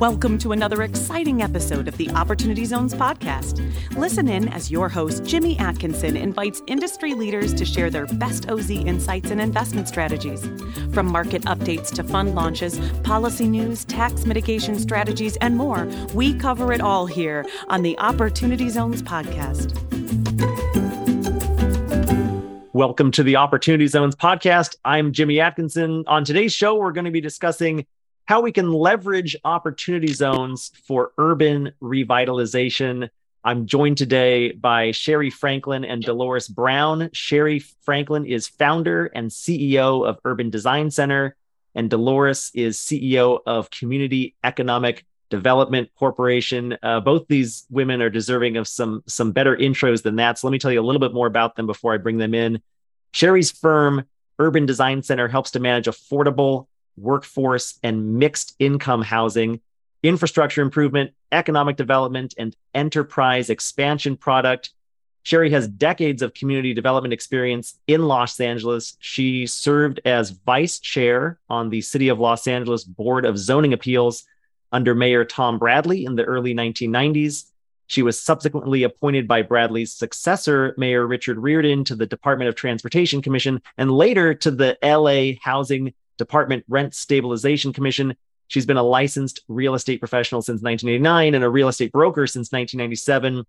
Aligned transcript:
Welcome 0.00 0.38
to 0.38 0.52
another 0.52 0.80
exciting 0.80 1.42
episode 1.42 1.86
of 1.86 1.94
the 1.98 2.08
Opportunity 2.12 2.64
Zones 2.64 2.94
podcast. 2.94 3.60
Listen 3.98 4.28
in 4.28 4.48
as 4.48 4.70
your 4.70 4.88
host, 4.88 5.26
Jimmy 5.26 5.58
Atkinson, 5.58 6.16
invites 6.16 6.62
industry 6.66 7.12
leaders 7.12 7.52
to 7.52 7.66
share 7.66 7.90
their 7.90 8.06
best 8.06 8.48
OZ 8.48 8.70
insights 8.70 9.30
and 9.30 9.42
investment 9.42 9.88
strategies. 9.88 10.40
From 10.94 11.04
market 11.04 11.42
updates 11.42 11.92
to 11.96 12.02
fund 12.02 12.34
launches, 12.34 12.80
policy 13.02 13.46
news, 13.46 13.84
tax 13.84 14.24
mitigation 14.24 14.78
strategies, 14.78 15.36
and 15.42 15.58
more, 15.58 15.86
we 16.14 16.32
cover 16.32 16.72
it 16.72 16.80
all 16.80 17.04
here 17.04 17.44
on 17.68 17.82
the 17.82 17.98
Opportunity 17.98 18.70
Zones 18.70 19.02
podcast. 19.02 19.76
Welcome 22.72 23.10
to 23.10 23.22
the 23.22 23.36
Opportunity 23.36 23.86
Zones 23.86 24.16
podcast. 24.16 24.76
I'm 24.82 25.12
Jimmy 25.12 25.40
Atkinson. 25.40 26.04
On 26.06 26.24
today's 26.24 26.54
show, 26.54 26.76
we're 26.76 26.92
going 26.92 27.04
to 27.04 27.10
be 27.10 27.20
discussing 27.20 27.84
how 28.30 28.40
we 28.40 28.52
can 28.52 28.72
leverage 28.72 29.34
opportunity 29.44 30.12
zones 30.12 30.70
for 30.84 31.10
urban 31.18 31.72
revitalization. 31.82 33.08
I'm 33.42 33.66
joined 33.66 33.98
today 33.98 34.52
by 34.52 34.92
Sherry 34.92 35.30
Franklin 35.30 35.84
and 35.84 36.00
Dolores 36.00 36.46
Brown. 36.46 37.10
Sherry 37.12 37.58
Franklin 37.58 38.24
is 38.24 38.46
founder 38.46 39.06
and 39.06 39.32
CEO 39.32 40.06
of 40.08 40.20
Urban 40.24 40.48
Design 40.48 40.92
Center, 40.92 41.34
and 41.74 41.90
Dolores 41.90 42.52
is 42.54 42.78
CEO 42.78 43.40
of 43.46 43.68
Community 43.70 44.36
Economic 44.44 45.04
Development 45.28 45.90
Corporation. 45.98 46.78
Uh, 46.84 47.00
both 47.00 47.26
these 47.26 47.66
women 47.68 48.00
are 48.00 48.10
deserving 48.10 48.56
of 48.56 48.68
some 48.68 49.02
some 49.08 49.32
better 49.32 49.56
intros 49.56 50.04
than 50.04 50.14
that. 50.16 50.38
So 50.38 50.46
let 50.46 50.52
me 50.52 50.60
tell 50.60 50.70
you 50.70 50.80
a 50.80 50.86
little 50.86 51.00
bit 51.00 51.12
more 51.12 51.26
about 51.26 51.56
them 51.56 51.66
before 51.66 51.94
I 51.94 51.96
bring 51.96 52.18
them 52.18 52.34
in. 52.34 52.62
Sherry's 53.12 53.50
firm, 53.50 54.04
Urban 54.38 54.66
Design 54.66 55.02
Center, 55.02 55.26
helps 55.26 55.50
to 55.50 55.58
manage 55.58 55.86
affordable 55.86 56.68
workforce 57.00 57.78
and 57.82 58.14
mixed 58.14 58.54
income 58.58 59.02
housing, 59.02 59.60
infrastructure 60.02 60.62
improvement, 60.62 61.12
economic 61.32 61.76
development, 61.76 62.34
and 62.38 62.56
enterprise 62.74 63.50
expansion 63.50 64.16
product. 64.16 64.70
Sherry 65.22 65.50
has 65.50 65.68
decades 65.68 66.22
of 66.22 66.32
community 66.32 66.72
development 66.72 67.12
experience 67.12 67.78
in 67.86 68.06
Los 68.06 68.40
Angeles. 68.40 68.96
She 69.00 69.46
served 69.46 70.00
as 70.04 70.30
vice 70.30 70.78
chair 70.78 71.38
on 71.50 71.68
the 71.68 71.82
City 71.82 72.08
of 72.08 72.18
Los 72.18 72.46
Angeles 72.46 72.84
Board 72.84 73.26
of 73.26 73.38
Zoning 73.38 73.74
Appeals 73.74 74.24
under 74.72 74.94
Mayor 74.94 75.24
Tom 75.24 75.58
Bradley 75.58 76.04
in 76.04 76.16
the 76.16 76.24
early 76.24 76.54
1990s. 76.54 77.50
She 77.86 78.02
was 78.02 78.20
subsequently 78.20 78.84
appointed 78.84 79.26
by 79.26 79.42
Bradley's 79.42 79.92
successor, 79.92 80.74
Mayor 80.78 81.06
Richard 81.06 81.38
Riordan, 81.38 81.82
to 81.84 81.96
the 81.96 82.06
Department 82.06 82.48
of 82.48 82.54
Transportation 82.54 83.20
Commission 83.20 83.60
and 83.76 83.90
later 83.90 84.32
to 84.32 84.50
the 84.52 84.78
LA 84.80 85.40
Housing 85.42 85.92
Department 86.20 86.64
Rent 86.68 86.94
Stabilization 86.94 87.72
Commission. 87.72 88.14
She's 88.48 88.66
been 88.66 88.76
a 88.76 88.82
licensed 88.82 89.40
real 89.48 89.74
estate 89.74 90.00
professional 90.00 90.42
since 90.42 90.60
1989 90.62 91.34
and 91.34 91.42
a 91.42 91.48
real 91.48 91.68
estate 91.68 91.92
broker 91.92 92.26
since 92.26 92.52
1997. 92.52 93.46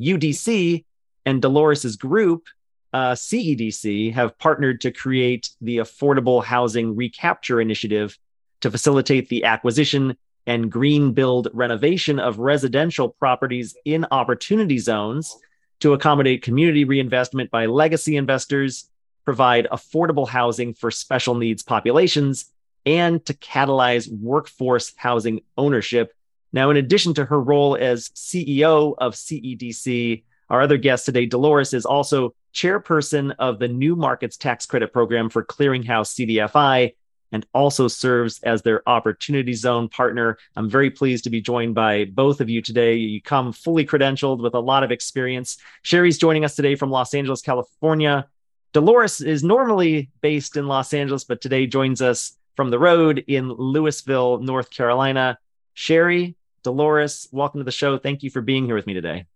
UDC 0.00 0.84
and 1.26 1.42
Dolores's 1.42 1.96
group, 1.96 2.44
uh, 2.92 3.12
CEDC, 3.12 4.14
have 4.14 4.38
partnered 4.38 4.80
to 4.82 4.92
create 4.92 5.50
the 5.60 5.78
Affordable 5.78 6.44
Housing 6.44 6.94
Recapture 6.94 7.60
Initiative 7.60 8.16
to 8.60 8.70
facilitate 8.70 9.28
the 9.28 9.44
acquisition 9.44 10.16
and 10.46 10.70
green 10.70 11.12
build 11.12 11.48
renovation 11.52 12.20
of 12.20 12.38
residential 12.38 13.08
properties 13.08 13.76
in 13.84 14.06
opportunity 14.12 14.78
zones 14.78 15.36
to 15.80 15.92
accommodate 15.92 16.42
community 16.42 16.84
reinvestment 16.84 17.50
by 17.50 17.66
legacy 17.66 18.16
investors 18.16 18.89
provide 19.24 19.68
affordable 19.70 20.28
housing 20.28 20.74
for 20.74 20.90
special 20.90 21.34
needs 21.34 21.62
populations, 21.62 22.46
and 22.86 23.24
to 23.26 23.34
catalyze 23.34 24.10
workforce 24.10 24.92
housing 24.96 25.40
ownership. 25.56 26.14
Now, 26.52 26.70
in 26.70 26.76
addition 26.76 27.14
to 27.14 27.24
her 27.24 27.40
role 27.40 27.76
as 27.76 28.08
CEO 28.10 28.94
of 28.98 29.14
CEDC, 29.14 30.24
our 30.48 30.62
other 30.62 30.78
guest 30.78 31.06
today, 31.06 31.26
Dolores, 31.26 31.74
is 31.74 31.86
also 31.86 32.34
chairperson 32.52 33.34
of 33.38 33.58
the 33.58 33.68
New 33.68 33.94
Markets 33.94 34.36
Tax 34.36 34.66
Credit 34.66 34.92
Program 34.92 35.30
for 35.30 35.44
Clearinghouse 35.44 36.14
CDFI 36.14 36.94
and 37.32 37.46
also 37.54 37.86
serves 37.86 38.40
as 38.42 38.62
their 38.62 38.88
Opportunity 38.88 39.52
Zone 39.52 39.88
partner. 39.88 40.36
I'm 40.56 40.68
very 40.68 40.90
pleased 40.90 41.24
to 41.24 41.30
be 41.30 41.40
joined 41.40 41.74
by 41.74 42.06
both 42.06 42.40
of 42.40 42.50
you 42.50 42.60
today. 42.60 42.96
You 42.96 43.22
come 43.22 43.52
fully 43.52 43.86
credentialed 43.86 44.42
with 44.42 44.54
a 44.54 44.60
lot 44.60 44.82
of 44.82 44.90
experience. 44.90 45.58
Sherry's 45.82 46.18
joining 46.18 46.44
us 46.44 46.56
today 46.56 46.74
from 46.74 46.90
Los 46.90 47.14
Angeles, 47.14 47.42
California. 47.42 48.28
Dolores 48.72 49.20
is 49.20 49.42
normally 49.42 50.10
based 50.20 50.56
in 50.56 50.68
Los 50.68 50.94
Angeles, 50.94 51.24
but 51.24 51.40
today 51.40 51.66
joins 51.66 52.00
us 52.00 52.36
from 52.54 52.70
the 52.70 52.78
road 52.78 53.24
in 53.26 53.48
Louisville, 53.52 54.38
North 54.38 54.70
Carolina. 54.70 55.38
Sherry, 55.74 56.36
Dolores, 56.62 57.28
welcome 57.32 57.60
to 57.60 57.64
the 57.64 57.72
show. 57.72 57.98
Thank 57.98 58.22
you 58.22 58.30
for 58.30 58.40
being 58.40 58.66
here 58.66 58.76
with 58.76 58.86
me 58.86 58.94
today. 58.94 59.26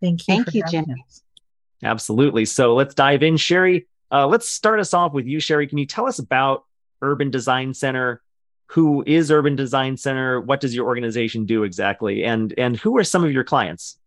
Thank 0.00 0.20
you. 0.20 0.34
Thank 0.34 0.54
you, 0.54 0.62
Jim. 0.70 0.86
Absolutely. 1.82 2.44
So 2.44 2.74
let's 2.74 2.94
dive 2.94 3.24
in. 3.24 3.36
Sherry, 3.36 3.88
uh, 4.12 4.26
let's 4.28 4.48
start 4.48 4.78
us 4.78 4.94
off 4.94 5.12
with 5.12 5.26
you, 5.26 5.40
Sherry. 5.40 5.66
Can 5.66 5.78
you 5.78 5.86
tell 5.86 6.06
us 6.06 6.20
about 6.20 6.64
Urban 7.02 7.30
Design 7.30 7.74
Center? 7.74 8.22
Who 8.66 9.02
is 9.04 9.32
Urban 9.32 9.56
Design 9.56 9.96
Center? 9.96 10.40
What 10.40 10.60
does 10.60 10.76
your 10.76 10.86
organization 10.86 11.44
do 11.44 11.64
exactly? 11.64 12.22
And, 12.24 12.54
and 12.56 12.76
who 12.76 12.96
are 12.98 13.04
some 13.04 13.24
of 13.24 13.32
your 13.32 13.44
clients? 13.44 13.98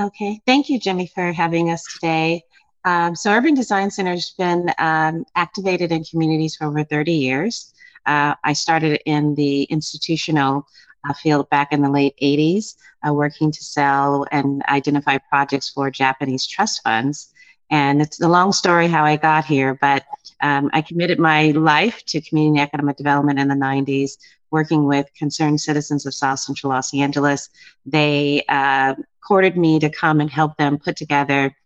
Okay. 0.00 0.40
Thank 0.46 0.70
you, 0.70 0.78
Jimmy, 0.78 1.10
for 1.14 1.32
having 1.32 1.70
us 1.70 1.84
today. 1.94 2.44
Um, 2.84 3.16
so 3.16 3.30
Urban 3.30 3.54
Design 3.54 3.90
Center 3.90 4.12
has 4.12 4.30
been 4.30 4.70
um, 4.78 5.24
activated 5.34 5.90
in 5.90 6.04
communities 6.04 6.56
for 6.56 6.66
over 6.66 6.84
30 6.84 7.12
years. 7.12 7.72
Uh, 8.04 8.34
I 8.44 8.52
started 8.52 9.00
in 9.06 9.34
the 9.34 9.62
institutional 9.64 10.66
uh, 11.08 11.14
field 11.14 11.48
back 11.48 11.72
in 11.72 11.80
the 11.80 11.88
late 11.88 12.14
80s, 12.20 12.76
uh, 13.06 13.12
working 13.12 13.50
to 13.50 13.64
sell 13.64 14.26
and 14.30 14.62
identify 14.68 15.18
projects 15.18 15.70
for 15.70 15.90
Japanese 15.90 16.46
trust 16.46 16.82
funds. 16.82 17.32
And 17.70 18.02
it's 18.02 18.20
a 18.20 18.28
long 18.28 18.52
story 18.52 18.88
how 18.88 19.04
I 19.04 19.16
got 19.16 19.46
here, 19.46 19.74
but 19.80 20.04
um, 20.42 20.68
I 20.74 20.82
committed 20.82 21.18
my 21.18 21.52
life 21.52 22.04
to 22.06 22.20
community 22.20 22.60
economic 22.60 22.98
development 22.98 23.38
in 23.38 23.48
the 23.48 23.54
90s, 23.54 24.18
working 24.50 24.84
with 24.84 25.08
concerned 25.16 25.60
citizens 25.60 26.04
of 26.04 26.12
South 26.12 26.40
Central 26.40 26.72
Los 26.72 26.92
Angeles. 26.92 27.48
They 27.86 28.44
uh, 28.48 28.94
courted 29.26 29.56
me 29.56 29.78
to 29.80 29.88
come 29.88 30.20
and 30.20 30.30
help 30.30 30.58
them 30.58 30.78
put 30.78 30.96
together 30.96 31.56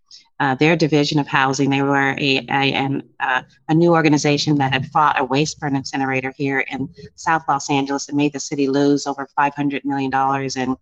uh, 0.41 0.55
their 0.55 0.77
division 0.77 1.19
of 1.19 1.27
housing. 1.27 1.71
They 1.71 1.83
were 1.83 2.15
a, 2.17 2.47
a, 2.49 3.01
uh, 3.21 3.43
a, 3.69 3.75
new 3.75 3.93
organization 3.93 4.57
that 4.59 4.73
had 4.73 4.87
fought 4.87 5.19
a 5.19 5.25
waste 5.25 5.59
burn 5.59 5.75
incinerator 5.75 6.33
here 6.37 6.61
in 6.61 6.89
South 7.17 7.43
Los 7.49 7.71
Angeles 7.71 8.09
and 8.09 8.17
made 8.17 8.33
the 8.33 8.41
city 8.41 8.69
lose 8.69 9.07
over 9.07 9.29
$500 9.37 9.85
million 9.85 10.13
in, 10.57 10.77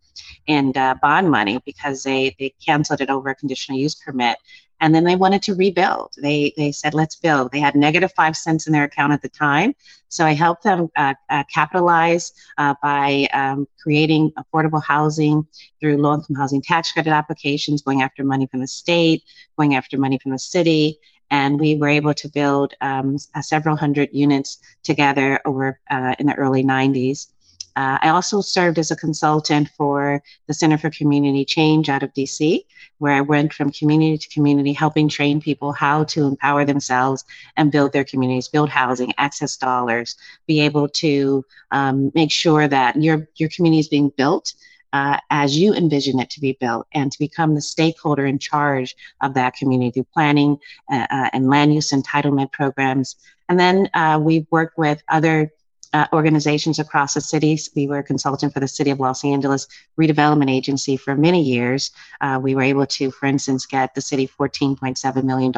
in 0.46 0.76
uh, 0.76 0.94
bond 1.00 1.30
money 1.30 1.60
because 1.64 2.02
they, 2.02 2.36
they 2.38 2.54
canceled 2.64 3.00
it 3.00 3.10
over 3.10 3.30
a 3.30 3.34
conditional 3.34 3.78
use 3.78 3.94
permit 3.94 4.36
and 4.80 4.94
then 4.94 5.04
they 5.04 5.16
wanted 5.16 5.42
to 5.42 5.54
rebuild. 5.54 6.14
They 6.18 6.52
they 6.56 6.72
said, 6.72 6.94
"Let's 6.94 7.16
build." 7.16 7.52
They 7.52 7.60
had 7.60 7.74
negative 7.74 8.12
five 8.12 8.36
cents 8.36 8.66
in 8.66 8.72
their 8.72 8.84
account 8.84 9.12
at 9.12 9.22
the 9.22 9.28
time, 9.28 9.74
so 10.08 10.24
I 10.24 10.32
helped 10.32 10.62
them 10.62 10.88
uh, 10.96 11.14
uh, 11.30 11.44
capitalize 11.52 12.32
uh, 12.58 12.74
by 12.82 13.28
um, 13.32 13.66
creating 13.82 14.32
affordable 14.32 14.82
housing 14.82 15.46
through 15.80 15.98
low-income 15.98 16.36
housing 16.36 16.62
tax 16.62 16.92
credit 16.92 17.10
applications, 17.10 17.82
going 17.82 18.02
after 18.02 18.24
money 18.24 18.46
from 18.46 18.60
the 18.60 18.68
state, 18.68 19.22
going 19.56 19.74
after 19.74 19.98
money 19.98 20.18
from 20.18 20.32
the 20.32 20.38
city, 20.38 20.98
and 21.30 21.58
we 21.58 21.76
were 21.76 21.88
able 21.88 22.14
to 22.14 22.28
build 22.28 22.74
um, 22.80 23.18
several 23.40 23.76
hundred 23.76 24.10
units 24.12 24.58
together 24.82 25.40
over 25.44 25.80
uh, 25.90 26.14
in 26.18 26.26
the 26.26 26.34
early 26.34 26.62
90s. 26.62 27.28
Uh, 27.76 27.98
I 28.00 28.08
also 28.08 28.40
served 28.40 28.78
as 28.78 28.90
a 28.90 28.96
consultant 28.96 29.68
for 29.76 30.22
the 30.46 30.54
Center 30.54 30.78
for 30.78 30.90
Community 30.90 31.44
Change 31.44 31.88
out 31.90 32.02
of 32.02 32.12
DC, 32.14 32.64
where 32.98 33.12
I 33.12 33.20
went 33.20 33.52
from 33.52 33.70
community 33.70 34.16
to 34.16 34.28
community, 34.30 34.72
helping 34.72 35.08
train 35.08 35.40
people 35.40 35.72
how 35.72 36.04
to 36.04 36.24
empower 36.24 36.64
themselves 36.64 37.24
and 37.56 37.70
build 37.70 37.92
their 37.92 38.04
communities, 38.04 38.48
build 38.48 38.70
housing, 38.70 39.12
access 39.18 39.56
dollars, 39.56 40.16
be 40.46 40.60
able 40.60 40.88
to 40.88 41.44
um, 41.70 42.10
make 42.14 42.32
sure 42.32 42.66
that 42.66 42.96
your, 42.96 43.28
your 43.36 43.50
community 43.50 43.80
is 43.80 43.88
being 43.88 44.10
built 44.16 44.54
uh, 44.92 45.18
as 45.30 45.58
you 45.58 45.74
envision 45.74 46.18
it 46.18 46.30
to 46.30 46.40
be 46.40 46.56
built 46.58 46.86
and 46.92 47.12
to 47.12 47.18
become 47.18 47.54
the 47.54 47.60
stakeholder 47.60 48.24
in 48.24 48.38
charge 48.38 48.96
of 49.20 49.34
that 49.34 49.54
community 49.54 49.90
through 49.90 50.06
planning 50.14 50.58
uh, 50.90 51.06
uh, 51.10 51.28
and 51.34 51.50
land 51.50 51.74
use 51.74 51.92
entitlement 51.92 52.50
programs. 52.52 53.16
And 53.50 53.60
then 53.60 53.90
uh, 53.92 54.18
we've 54.22 54.46
worked 54.50 54.78
with 54.78 55.02
other 55.08 55.52
uh, 55.92 56.06
organizations 56.12 56.78
across 56.78 57.14
the 57.14 57.20
cities. 57.20 57.70
We 57.74 57.86
were 57.86 57.98
a 57.98 58.02
consultant 58.02 58.52
for 58.52 58.60
the 58.60 58.68
City 58.68 58.90
of 58.90 59.00
Los 59.00 59.24
Angeles 59.24 59.66
Redevelopment 59.98 60.50
Agency 60.50 60.96
for 60.96 61.16
many 61.16 61.42
years. 61.42 61.90
Uh, 62.20 62.40
we 62.42 62.54
were 62.54 62.62
able 62.62 62.86
to, 62.86 63.10
for 63.10 63.26
instance, 63.26 63.66
get 63.66 63.94
the 63.94 64.00
city 64.00 64.28
$14.7 64.28 65.24
million 65.24 65.52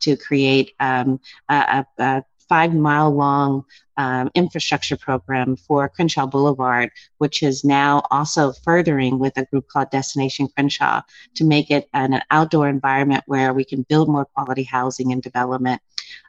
to 0.00 0.16
create 0.16 0.74
um, 0.80 1.20
a, 1.48 1.86
a, 1.98 2.24
five 2.48 2.74
mile 2.74 3.10
long 3.10 3.64
um, 3.96 4.30
infrastructure 4.34 4.96
program 4.96 5.56
for 5.56 5.88
Crenshaw 5.88 6.26
Boulevard, 6.26 6.90
which 7.18 7.42
is 7.42 7.64
now 7.64 8.02
also 8.10 8.52
furthering 8.52 9.18
with 9.18 9.36
a 9.36 9.44
group 9.46 9.68
called 9.68 9.90
Destination 9.90 10.48
Crenshaw 10.48 11.02
to 11.34 11.44
make 11.44 11.70
it 11.70 11.88
an, 11.92 12.14
an 12.14 12.22
outdoor 12.30 12.68
environment 12.68 13.24
where 13.26 13.52
we 13.52 13.64
can 13.64 13.82
build 13.82 14.08
more 14.08 14.24
quality 14.24 14.62
housing 14.62 15.12
and 15.12 15.22
development. 15.22 15.80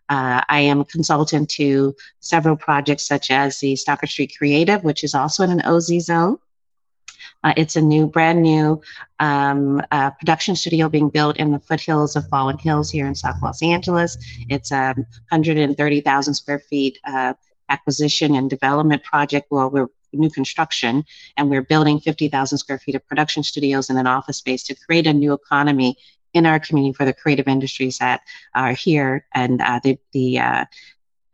Uh, 0.09 0.41
I 0.49 0.59
am 0.61 0.81
a 0.81 0.85
consultant 0.85 1.49
to 1.51 1.95
several 2.19 2.55
projects 2.55 3.03
such 3.07 3.31
as 3.31 3.59
the 3.59 3.73
Stocker 3.73 4.07
Street 4.07 4.35
Creative, 4.37 4.83
which 4.83 5.03
is 5.03 5.15
also 5.15 5.43
in 5.43 5.51
an 5.51 5.61
OZ 5.61 5.99
zone. 6.01 6.37
Uh, 7.43 7.53
it's 7.57 7.75
a 7.75 7.81
new, 7.81 8.07
brand 8.07 8.41
new 8.41 8.81
um, 9.19 9.81
uh, 9.91 10.11
production 10.11 10.55
studio 10.55 10.87
being 10.87 11.09
built 11.09 11.37
in 11.37 11.51
the 11.51 11.59
foothills 11.59 12.15
of 12.15 12.29
Baldwin 12.29 12.57
Hills 12.57 12.89
here 12.89 13.05
in 13.05 13.15
South 13.15 13.35
Los 13.43 13.61
Angeles. 13.61 14.17
It's 14.49 14.71
a 14.71 14.93
130,000 15.29 16.33
square 16.33 16.59
feet 16.59 16.99
uh, 17.05 17.33
acquisition 17.73 18.35
and 18.35 18.49
development 18.49 19.03
project. 19.03 19.47
Well, 19.49 19.69
we're 19.69 19.89
new 20.13 20.29
construction 20.29 21.03
and 21.37 21.49
we're 21.49 21.63
building 21.63 21.99
50,000 21.99 22.57
square 22.57 22.79
feet 22.79 22.95
of 22.95 23.07
production 23.07 23.41
studios 23.41 23.89
and 23.89 23.97
an 23.97 24.07
office 24.07 24.37
space 24.37 24.63
to 24.63 24.75
create 24.75 25.07
a 25.07 25.13
new 25.13 25.33
economy 25.33 25.97
in 26.33 26.45
our 26.45 26.59
community 26.59 26.93
for 26.93 27.05
the 27.05 27.13
creative 27.13 27.47
industries 27.47 27.97
that 27.97 28.21
are 28.53 28.73
here 28.73 29.25
and 29.33 29.61
uh, 29.61 29.79
the 29.83 29.97
the 30.11 30.39
uh, 30.39 30.65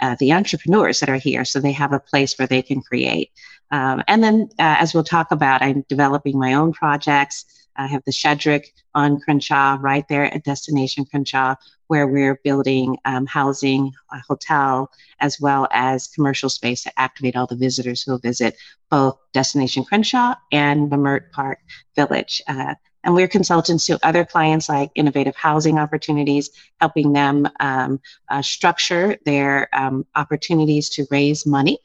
uh, 0.01 0.15
the 0.19 0.31
entrepreneurs 0.31 1.01
that 1.01 1.09
are 1.09 1.17
here, 1.17 1.43
so 1.43 1.59
they 1.59 1.73
have 1.73 1.91
a 1.91 1.99
place 1.99 2.37
where 2.37 2.47
they 2.47 2.61
can 2.61 2.81
create. 2.81 3.31
Um, 3.71 4.01
and 4.07 4.23
then, 4.23 4.49
uh, 4.57 4.77
as 4.79 4.93
we'll 4.93 5.03
talk 5.03 5.31
about, 5.31 5.61
I'm 5.61 5.83
developing 5.89 6.39
my 6.39 6.53
own 6.53 6.71
projects. 6.71 7.67
I 7.75 7.87
have 7.87 8.03
the 8.05 8.11
Shedrick 8.11 8.67
on 8.95 9.19
Crenshaw, 9.19 9.77
right 9.79 10.07
there 10.07 10.33
at 10.33 10.45
Destination 10.45 11.05
Crenshaw, 11.05 11.55
where 11.89 12.07
we're 12.07 12.39
building 12.43 12.97
um, 13.05 13.25
housing, 13.25 13.91
a 14.11 14.19
hotel, 14.27 14.91
as 15.19 15.41
well 15.41 15.67
as 15.71 16.07
commercial 16.07 16.47
space 16.47 16.83
to 16.83 16.99
activate 16.99 17.35
all 17.35 17.47
the 17.47 17.55
visitors 17.55 18.03
who 18.03 18.11
will 18.11 18.19
visit 18.19 18.55
both 18.91 19.17
Destination 19.33 19.83
Crenshaw 19.83 20.35
and 20.51 20.91
Leimert 20.91 21.31
Park 21.31 21.59
Village. 21.95 22.43
Uh, 22.47 22.75
and 23.03 23.15
we're 23.15 23.27
consultants 23.27 23.87
to 23.87 23.97
other 24.03 24.23
clients 24.23 24.69
like 24.69 24.91
innovative 24.93 25.35
housing 25.35 25.79
opportunities, 25.79 26.51
helping 26.79 27.11
them 27.11 27.47
um, 27.59 27.99
uh, 28.29 28.43
structure 28.43 29.17
their 29.25 29.67
um, 29.73 30.05
opportunities 30.15 30.89
to 30.89 31.07
raise 31.09 31.45
money 31.45 31.79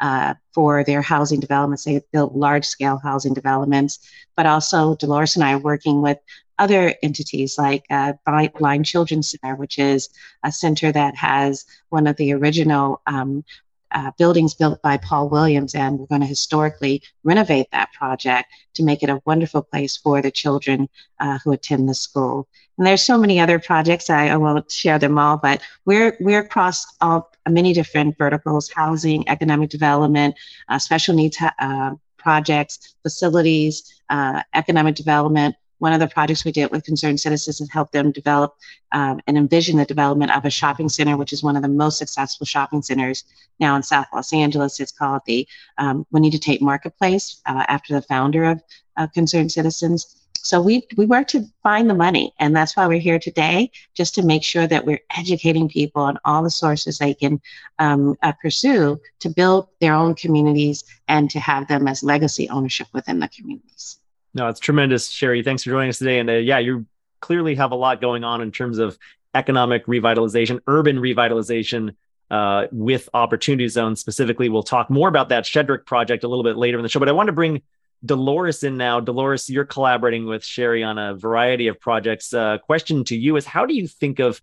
uh, 0.00 0.34
for 0.52 0.84
their 0.84 1.02
housing 1.02 1.40
developments. 1.40 1.84
They 1.84 2.00
built 2.12 2.34
large 2.34 2.64
scale 2.64 2.98
housing 3.02 3.34
developments, 3.34 3.98
but 4.36 4.46
also 4.46 4.94
Dolores 4.96 5.36
and 5.36 5.44
I 5.44 5.54
are 5.54 5.58
working 5.58 6.02
with 6.02 6.18
other 6.58 6.94
entities 7.02 7.56
like 7.56 7.84
uh, 7.90 8.14
Blind 8.58 8.84
Children's 8.84 9.30
Center, 9.30 9.54
which 9.54 9.78
is 9.78 10.08
a 10.42 10.50
center 10.50 10.90
that 10.92 11.14
has 11.16 11.64
one 11.88 12.06
of 12.06 12.16
the 12.16 12.32
original 12.32 13.00
um, 13.06 13.44
uh, 13.92 14.10
buildings 14.18 14.54
built 14.54 14.80
by 14.82 14.96
Paul 14.96 15.28
Williams, 15.28 15.74
and 15.74 15.98
we're 15.98 16.06
going 16.06 16.20
to 16.20 16.26
historically 16.26 17.02
renovate 17.24 17.70
that 17.72 17.92
project 17.92 18.52
to 18.74 18.82
make 18.82 19.02
it 19.02 19.10
a 19.10 19.22
wonderful 19.24 19.62
place 19.62 19.96
for 19.96 20.20
the 20.22 20.30
children 20.30 20.88
uh, 21.20 21.38
who 21.42 21.52
attend 21.52 21.88
the 21.88 21.94
school. 21.94 22.48
And 22.76 22.86
there's 22.86 23.02
so 23.02 23.18
many 23.18 23.40
other 23.40 23.58
projects. 23.58 24.08
I, 24.08 24.28
I 24.28 24.36
won't 24.36 24.70
share 24.70 24.98
them 24.98 25.18
all, 25.18 25.36
but 25.36 25.60
we're 25.84 26.16
we're 26.20 26.40
across 26.40 26.86
all 27.00 27.30
many 27.48 27.72
different 27.72 28.16
verticals: 28.18 28.70
housing, 28.70 29.28
economic 29.28 29.70
development, 29.70 30.36
uh, 30.68 30.78
special 30.78 31.14
needs 31.14 31.38
uh, 31.40 31.94
projects, 32.18 32.94
facilities, 33.02 34.02
uh, 34.10 34.42
economic 34.54 34.94
development, 34.94 35.56
one 35.78 35.92
of 35.92 36.00
the 36.00 36.08
projects 36.08 36.44
we 36.44 36.52
did 36.52 36.70
with 36.70 36.84
concerned 36.84 37.20
citizens 37.20 37.60
is 37.60 37.70
help 37.70 37.90
them 37.92 38.12
develop 38.12 38.56
um, 38.92 39.20
and 39.26 39.36
envision 39.36 39.76
the 39.76 39.84
development 39.84 40.36
of 40.36 40.44
a 40.44 40.50
shopping 40.50 40.88
center, 40.88 41.16
which 41.16 41.32
is 41.32 41.42
one 41.42 41.56
of 41.56 41.62
the 41.62 41.68
most 41.68 41.98
successful 41.98 42.46
shopping 42.46 42.82
centers 42.82 43.24
now 43.60 43.76
in 43.76 43.82
South 43.82 44.06
Los 44.12 44.32
Angeles. 44.32 44.80
It's 44.80 44.92
called 44.92 45.22
the 45.26 45.46
um, 45.78 46.06
Juanita 46.10 46.38
Tate 46.38 46.62
Marketplace 46.62 47.40
uh, 47.46 47.64
after 47.68 47.94
the 47.94 48.02
founder 48.02 48.44
of 48.44 48.62
uh, 48.96 49.06
Concerned 49.08 49.52
Citizens. 49.52 50.14
So 50.40 50.62
we 50.62 50.86
we 50.96 51.04
work 51.04 51.26
to 51.28 51.44
find 51.62 51.90
the 51.90 51.94
money, 51.94 52.32
and 52.38 52.54
that's 52.54 52.76
why 52.76 52.86
we're 52.86 53.00
here 53.00 53.18
today, 53.18 53.70
just 53.94 54.14
to 54.14 54.22
make 54.22 54.42
sure 54.42 54.66
that 54.66 54.86
we're 54.86 55.00
educating 55.16 55.68
people 55.68 56.02
on 56.02 56.18
all 56.24 56.42
the 56.42 56.50
sources 56.50 56.98
they 56.98 57.12
can 57.12 57.40
um, 57.78 58.16
uh, 58.22 58.32
pursue 58.40 59.00
to 59.18 59.28
build 59.28 59.68
their 59.80 59.94
own 59.94 60.14
communities 60.14 60.84
and 61.08 61.28
to 61.30 61.40
have 61.40 61.66
them 61.68 61.88
as 61.88 62.02
legacy 62.02 62.48
ownership 62.48 62.86
within 62.94 63.18
the 63.18 63.28
communities. 63.28 63.97
No, 64.34 64.48
it's 64.48 64.60
tremendous, 64.60 65.08
Sherry. 65.08 65.42
Thanks 65.42 65.64
for 65.64 65.70
joining 65.70 65.88
us 65.88 65.98
today. 65.98 66.18
And 66.18 66.28
uh, 66.30 66.34
yeah, 66.34 66.58
you 66.58 66.86
clearly 67.20 67.54
have 67.56 67.72
a 67.72 67.74
lot 67.74 68.00
going 68.00 68.24
on 68.24 68.40
in 68.40 68.52
terms 68.52 68.78
of 68.78 68.98
economic 69.34 69.86
revitalization, 69.86 70.60
urban 70.66 70.98
revitalization 70.98 71.94
uh, 72.30 72.66
with 72.70 73.08
opportunity 73.14 73.68
zones 73.68 74.00
specifically. 74.00 74.48
We'll 74.48 74.62
talk 74.62 74.90
more 74.90 75.08
about 75.08 75.30
that 75.30 75.44
Shedrick 75.44 75.86
project 75.86 76.24
a 76.24 76.28
little 76.28 76.44
bit 76.44 76.56
later 76.56 76.78
in 76.78 76.82
the 76.82 76.88
show. 76.88 77.00
But 77.00 77.08
I 77.08 77.12
want 77.12 77.28
to 77.28 77.32
bring 77.32 77.62
Dolores 78.04 78.62
in 78.62 78.76
now. 78.76 79.00
Dolores, 79.00 79.50
you're 79.50 79.64
collaborating 79.64 80.26
with 80.26 80.44
Sherry 80.44 80.84
on 80.84 80.98
a 80.98 81.14
variety 81.14 81.68
of 81.68 81.80
projects. 81.80 82.32
Uh, 82.32 82.58
question 82.58 83.04
to 83.04 83.16
you 83.16 83.36
is 83.36 83.44
how 83.44 83.66
do 83.66 83.74
you 83.74 83.88
think 83.88 84.18
of 84.18 84.40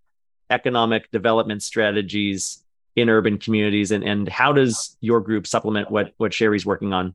economic 0.49 1.09
development 1.11 1.63
strategies 1.63 2.63
in 2.95 3.09
urban 3.09 3.37
communities 3.37 3.91
and, 3.91 4.03
and 4.03 4.29
how 4.29 4.53
does 4.53 4.97
your 5.01 5.19
group 5.19 5.47
supplement 5.47 5.91
what, 5.91 6.13
what 6.17 6.33
Sherry's 6.33 6.65
working 6.65 6.93
on? 6.93 7.13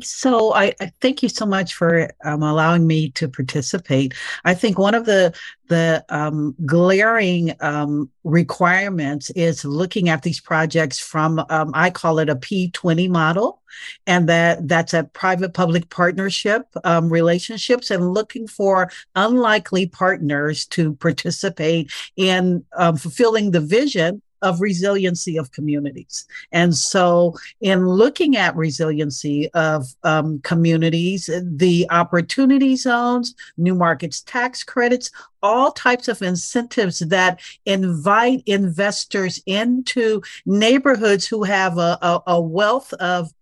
So 0.00 0.54
I, 0.54 0.74
I, 0.80 0.92
thank 1.00 1.22
you 1.22 1.28
so 1.28 1.44
much 1.44 1.74
for 1.74 2.08
um, 2.24 2.42
allowing 2.42 2.86
me 2.86 3.10
to 3.10 3.28
participate. 3.28 4.14
I 4.44 4.54
think 4.54 4.78
one 4.78 4.94
of 4.94 5.04
the 5.04 5.34
the 5.68 6.04
um, 6.10 6.54
glaring 6.66 7.54
um, 7.60 8.10
requirements 8.24 9.30
is 9.30 9.64
looking 9.64 10.08
at 10.08 10.22
these 10.22 10.40
projects 10.40 10.98
from 10.98 11.44
um, 11.48 11.70
I 11.74 11.90
call 11.90 12.18
it 12.18 12.28
a 12.28 12.36
P20 12.36 13.08
model, 13.08 13.62
and 14.06 14.28
that 14.28 14.68
that's 14.68 14.94
a 14.94 15.04
private 15.04 15.54
public 15.54 15.88
partnership 15.90 16.66
um, 16.84 17.08
relationships 17.08 17.90
and 17.90 18.12
looking 18.12 18.46
for 18.46 18.90
unlikely 19.14 19.86
partners 19.86 20.66
to 20.66 20.94
participate 20.96 21.90
in 22.16 22.64
um, 22.76 22.96
fulfilling 22.96 23.50
the 23.50 23.60
vision 23.60 24.22
of 24.42 24.60
resiliency 24.60 25.36
of 25.36 25.52
communities. 25.52 26.26
And 26.52 26.74
so, 26.74 27.34
in 27.60 27.86
looking 27.86 28.36
at 28.36 28.56
resiliency 28.56 29.50
of 29.54 29.86
um, 30.02 30.40
communities, 30.40 31.30
the 31.42 31.86
opportunity 31.90 32.76
zones, 32.76 33.34
new 33.56 33.74
markets 33.74 34.20
tax 34.22 34.62
credits, 34.62 35.10
all 35.42 35.72
types 35.72 36.08
of 36.08 36.22
incentives 36.22 37.00
that 37.00 37.40
invite 37.66 38.42
investors 38.46 39.42
into 39.46 40.22
neighborhoods 40.46 41.26
who 41.26 41.42
have 41.42 41.78
a, 41.78 41.98
a, 42.02 42.22
a 42.28 42.40
wealth 42.40 42.92
of 42.94 43.32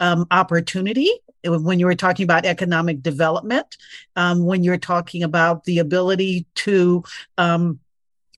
um, 0.00 0.26
opportunity 0.30 1.10
when 1.44 1.78
you 1.78 1.86
were 1.86 1.94
talking 1.94 2.24
about 2.24 2.44
economic 2.44 3.02
development, 3.02 3.76
um, 4.16 4.44
when 4.44 4.62
you're 4.62 4.78
talking 4.78 5.22
about 5.22 5.64
the 5.64 5.78
ability 5.78 6.46
to 6.54 7.02
um, 7.38 7.80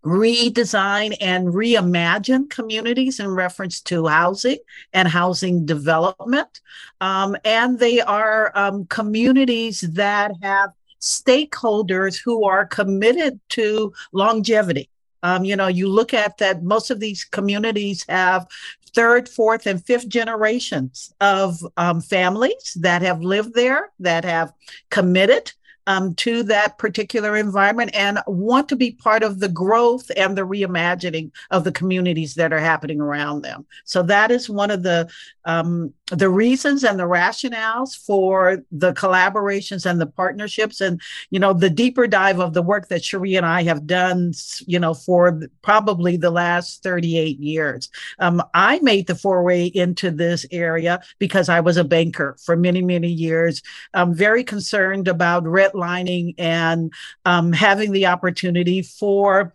redesign 0.05 1.17
and 1.21 1.49
reimagine 1.49 2.49
communities 2.51 3.21
in 3.21 3.29
reference 3.29 3.81
to 3.81 4.07
housing 4.07 4.59
and 4.93 5.09
housing 5.09 5.65
development. 5.65 6.61
Um, 7.01 7.37
and 7.45 7.79
they 7.79 8.01
are 8.01 8.53
um, 8.55 8.87
communities 8.87 9.81
that 9.81 10.33
have 10.43 10.73
stakeholders 11.01 12.21
who 12.23 12.45
are 12.45 12.67
committed 12.67 13.41
to 13.51 13.93
longevity. 14.13 14.91
Um, 15.23 15.45
you 15.45 15.57
know, 15.57 15.69
you 15.69 15.89
look 15.89 16.13
at 16.13 16.37
that, 16.39 16.63
most 16.63 16.91
of 16.91 17.01
these 17.01 17.25
communities 17.25 18.05
have 18.09 18.47
third, 18.95 19.29
fourth, 19.29 19.67
and 19.67 19.85
fifth 19.85 20.09
generations 20.09 21.15
of 21.21 21.59
um, 21.79 22.01
families 22.01 22.77
that 22.81 23.01
have 23.03 23.23
lived 23.23 23.55
there, 23.55 23.91
that 24.01 24.25
have 24.25 24.53
committed 24.91 25.53
um, 25.87 26.15
to 26.17 26.43
that 26.45 26.79
particular 26.79 27.37
environment 27.37 27.91
and 27.95 28.19
want 28.27 28.69
to 28.69 28.77
be 28.77 28.93
part 28.93 29.23
of 29.23 29.41
the 29.41 29.49
growth 29.49 30.11
and 30.17 30.37
the 30.37 30.43
reimagining 30.43 31.31
of 31.51 31.65
the 31.65 31.73
communities 31.73 32.35
that 32.35 32.53
are 32.53 32.61
happening 32.61 33.01
around 33.01 33.43
them. 33.43 33.67
So 33.85 34.03
that 34.05 34.31
is 34.31 34.49
one 34.49 34.71
of 34.71 34.83
the 34.83 35.09
um, 35.45 35.93
the 36.11 36.29
reasons 36.29 36.85
and 36.85 36.99
the 36.99 37.05
rationales 37.05 37.97
for 37.97 38.63
the 38.71 38.93
collaborations 38.93 39.87
and 39.87 39.99
the 39.99 40.07
partnerships 40.07 40.81
and 40.83 41.01
you 41.31 41.39
know 41.39 41.55
the 41.55 41.71
deeper 41.71 42.07
dive 42.07 42.41
of 42.41 42.53
the 42.53 42.63
work 42.63 42.89
that 42.89 43.03
Sherry 43.03 43.37
and 43.37 43.47
I 43.47 43.63
have 43.63 43.87
done 43.87 44.33
you 44.67 44.79
know 44.79 44.93
for 44.93 45.41
probably 45.63 46.17
the 46.17 46.31
last 46.31 46.83
38 46.83 47.39
years. 47.39 47.89
Um, 48.19 48.43
I 48.53 48.81
made 48.81 49.07
the 49.07 49.15
foray 49.15 49.67
into 49.67 50.11
this 50.11 50.45
area 50.51 51.01
because 51.19 51.49
I 51.49 51.61
was 51.61 51.79
a 51.79 51.85
banker 51.85 52.37
for 52.45 52.55
many 52.55 52.83
many 52.83 53.09
years. 53.09 53.63
I'm 53.95 54.15
very 54.15 54.45
concerned 54.45 55.09
about 55.09 55.45
redlining 55.45 56.35
and 56.37 56.93
um, 57.25 57.53
having 57.53 57.93
the 57.93 58.07
opportunity 58.07 58.83
for 58.83 59.55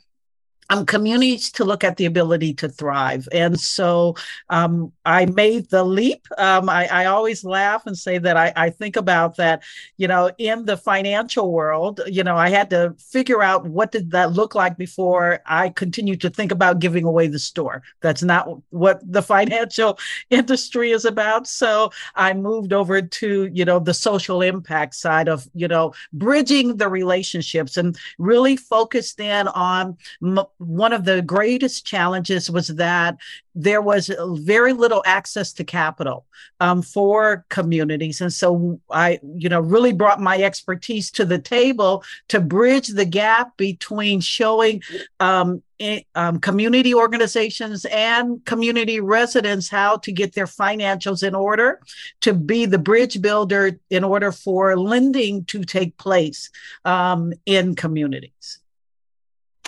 um, 0.70 0.86
communities 0.86 1.52
to 1.52 1.66
look 1.66 1.84
at 1.84 1.98
the 1.98 2.06
ability 2.06 2.54
to 2.56 2.70
thrive. 2.70 3.28
And 3.32 3.60
so 3.60 4.16
um, 4.50 4.92
I 5.06 5.26
made 5.26 5.70
the 5.70 5.84
leap. 5.84 6.28
Um, 6.38 6.70
I, 6.70 6.88
I, 6.88 7.06
always 7.06 7.44
laugh 7.44 7.88
and 7.88 7.98
say 7.98 8.20
that 8.20 8.38
I, 8.38 8.54
I, 8.56 8.70
think 8.70 8.96
about 8.96 9.38
that, 9.38 9.64
you 9.98 10.08
know, 10.08 10.32
in 10.38 10.66
the 10.66 10.78
financial 10.78 11.52
world, 11.52 12.02
you 12.06 12.24
know, 12.24 12.38
I 12.38 12.50
had 12.50 12.70
to 12.70 12.96
figure 13.00 13.42
out 13.42 13.66
what 13.66 13.92
did 13.92 14.12
that 14.12 14.34
look 14.34 14.54
like 14.54 14.78
before 14.78 15.40
I 15.46 15.70
continued 15.70 16.22
to 16.22 16.30
think 16.30 16.52
about 16.52 16.80
giving 16.80 17.04
away 17.04 17.28
the 17.28 17.40
store. 17.40 17.82
That's 18.02 18.22
not 18.22 18.48
what 18.70 19.02
the 19.04 19.22
financial 19.36 19.98
industry 20.30 20.92
is 20.92 21.06
about. 21.06 21.48
So 21.48 21.92
I 22.16 22.34
moved 22.34 22.74
over 22.74 23.02
to, 23.02 23.50
you 23.52 23.66
know, 23.66 23.80
the 23.80 23.94
social 23.94 24.44
impact 24.44 24.94
side 24.96 25.28
of, 25.28 25.48
you 25.56 25.68
know, 25.68 25.94
bridging 26.14 26.78
the 26.78 26.90
relationships 26.90 27.76
and 27.76 27.98
really 28.20 28.56
focused 28.56 29.20
in 29.20 29.48
on 29.50 29.98
m- 30.22 30.46
one 30.60 30.92
of 30.92 31.06
the 31.06 31.22
greatest 31.22 31.86
challenges 31.86 32.52
was 32.52 32.68
that 32.68 33.18
there 33.56 33.82
was 33.82 34.12
very 34.34 34.74
little 34.74 35.02
access 35.06 35.54
to 35.54 35.64
capital 35.64 36.26
um, 36.60 36.82
for 36.82 37.46
communities. 37.50 38.22
And 38.22 38.32
so 38.32 38.80
i 38.92 39.20
you 39.36 39.50
know 39.50 39.62
really 39.62 39.94
brought 39.94 40.22
my 40.22 40.38
expertise 40.38 41.12
to 41.12 41.26
the 41.26 41.40
table 41.40 42.04
to 42.28 42.40
bridge 42.40 42.90
the 42.90 43.06
gap 43.06 43.56
between 43.58 44.20
showing 44.20 44.82
um, 45.20 45.64
in, 45.80 46.02
um, 46.16 46.40
community 46.40 46.94
organizations 46.94 47.86
and 47.86 48.44
community 48.46 49.00
residents 49.00 49.70
how 49.70 49.98
to 49.98 50.12
get 50.12 50.34
their 50.34 50.46
financials 50.46 51.26
in 51.26 51.34
order 51.34 51.80
to 52.22 52.34
be 52.34 52.66
the 52.66 52.78
bridge 52.78 53.22
builder 53.22 53.80
in 53.90 54.04
order 54.04 54.32
for 54.32 54.78
lending 54.78 55.46
to 55.46 55.64
take 55.64 55.98
place 55.98 56.50
um, 56.84 57.34
in 57.46 57.76
communities 57.76 58.60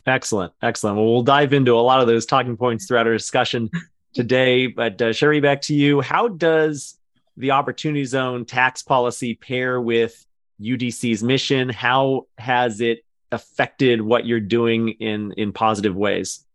Excellent. 0.05 0.53
Excellent. 0.61 0.97
Well, 0.97 1.05
we'll 1.05 1.23
dive 1.23 1.53
into 1.53 1.75
a 1.75 1.81
lot 1.81 2.01
of 2.01 2.07
those 2.07 2.25
talking 2.25 2.57
points 2.57 2.87
throughout 2.87 3.07
our 3.07 3.13
discussion 3.13 3.69
today. 4.13 4.67
But 4.67 5.01
uh, 5.01 5.13
Sherry, 5.13 5.39
back 5.39 5.61
to 5.63 5.75
you. 5.75 6.01
How 6.01 6.27
does 6.27 6.97
the 7.37 7.51
Opportunity 7.51 8.05
Zone 8.05 8.45
tax 8.45 8.81
policy 8.81 9.35
pair 9.35 9.79
with 9.79 10.25
UDC's 10.59 11.23
mission? 11.23 11.69
How 11.69 12.27
has 12.37 12.81
it 12.81 13.05
affected 13.31 14.01
what 14.01 14.25
you're 14.25 14.39
doing 14.39 14.89
in 14.89 15.33
in 15.33 15.53
positive 15.53 15.95
ways? 15.95 16.45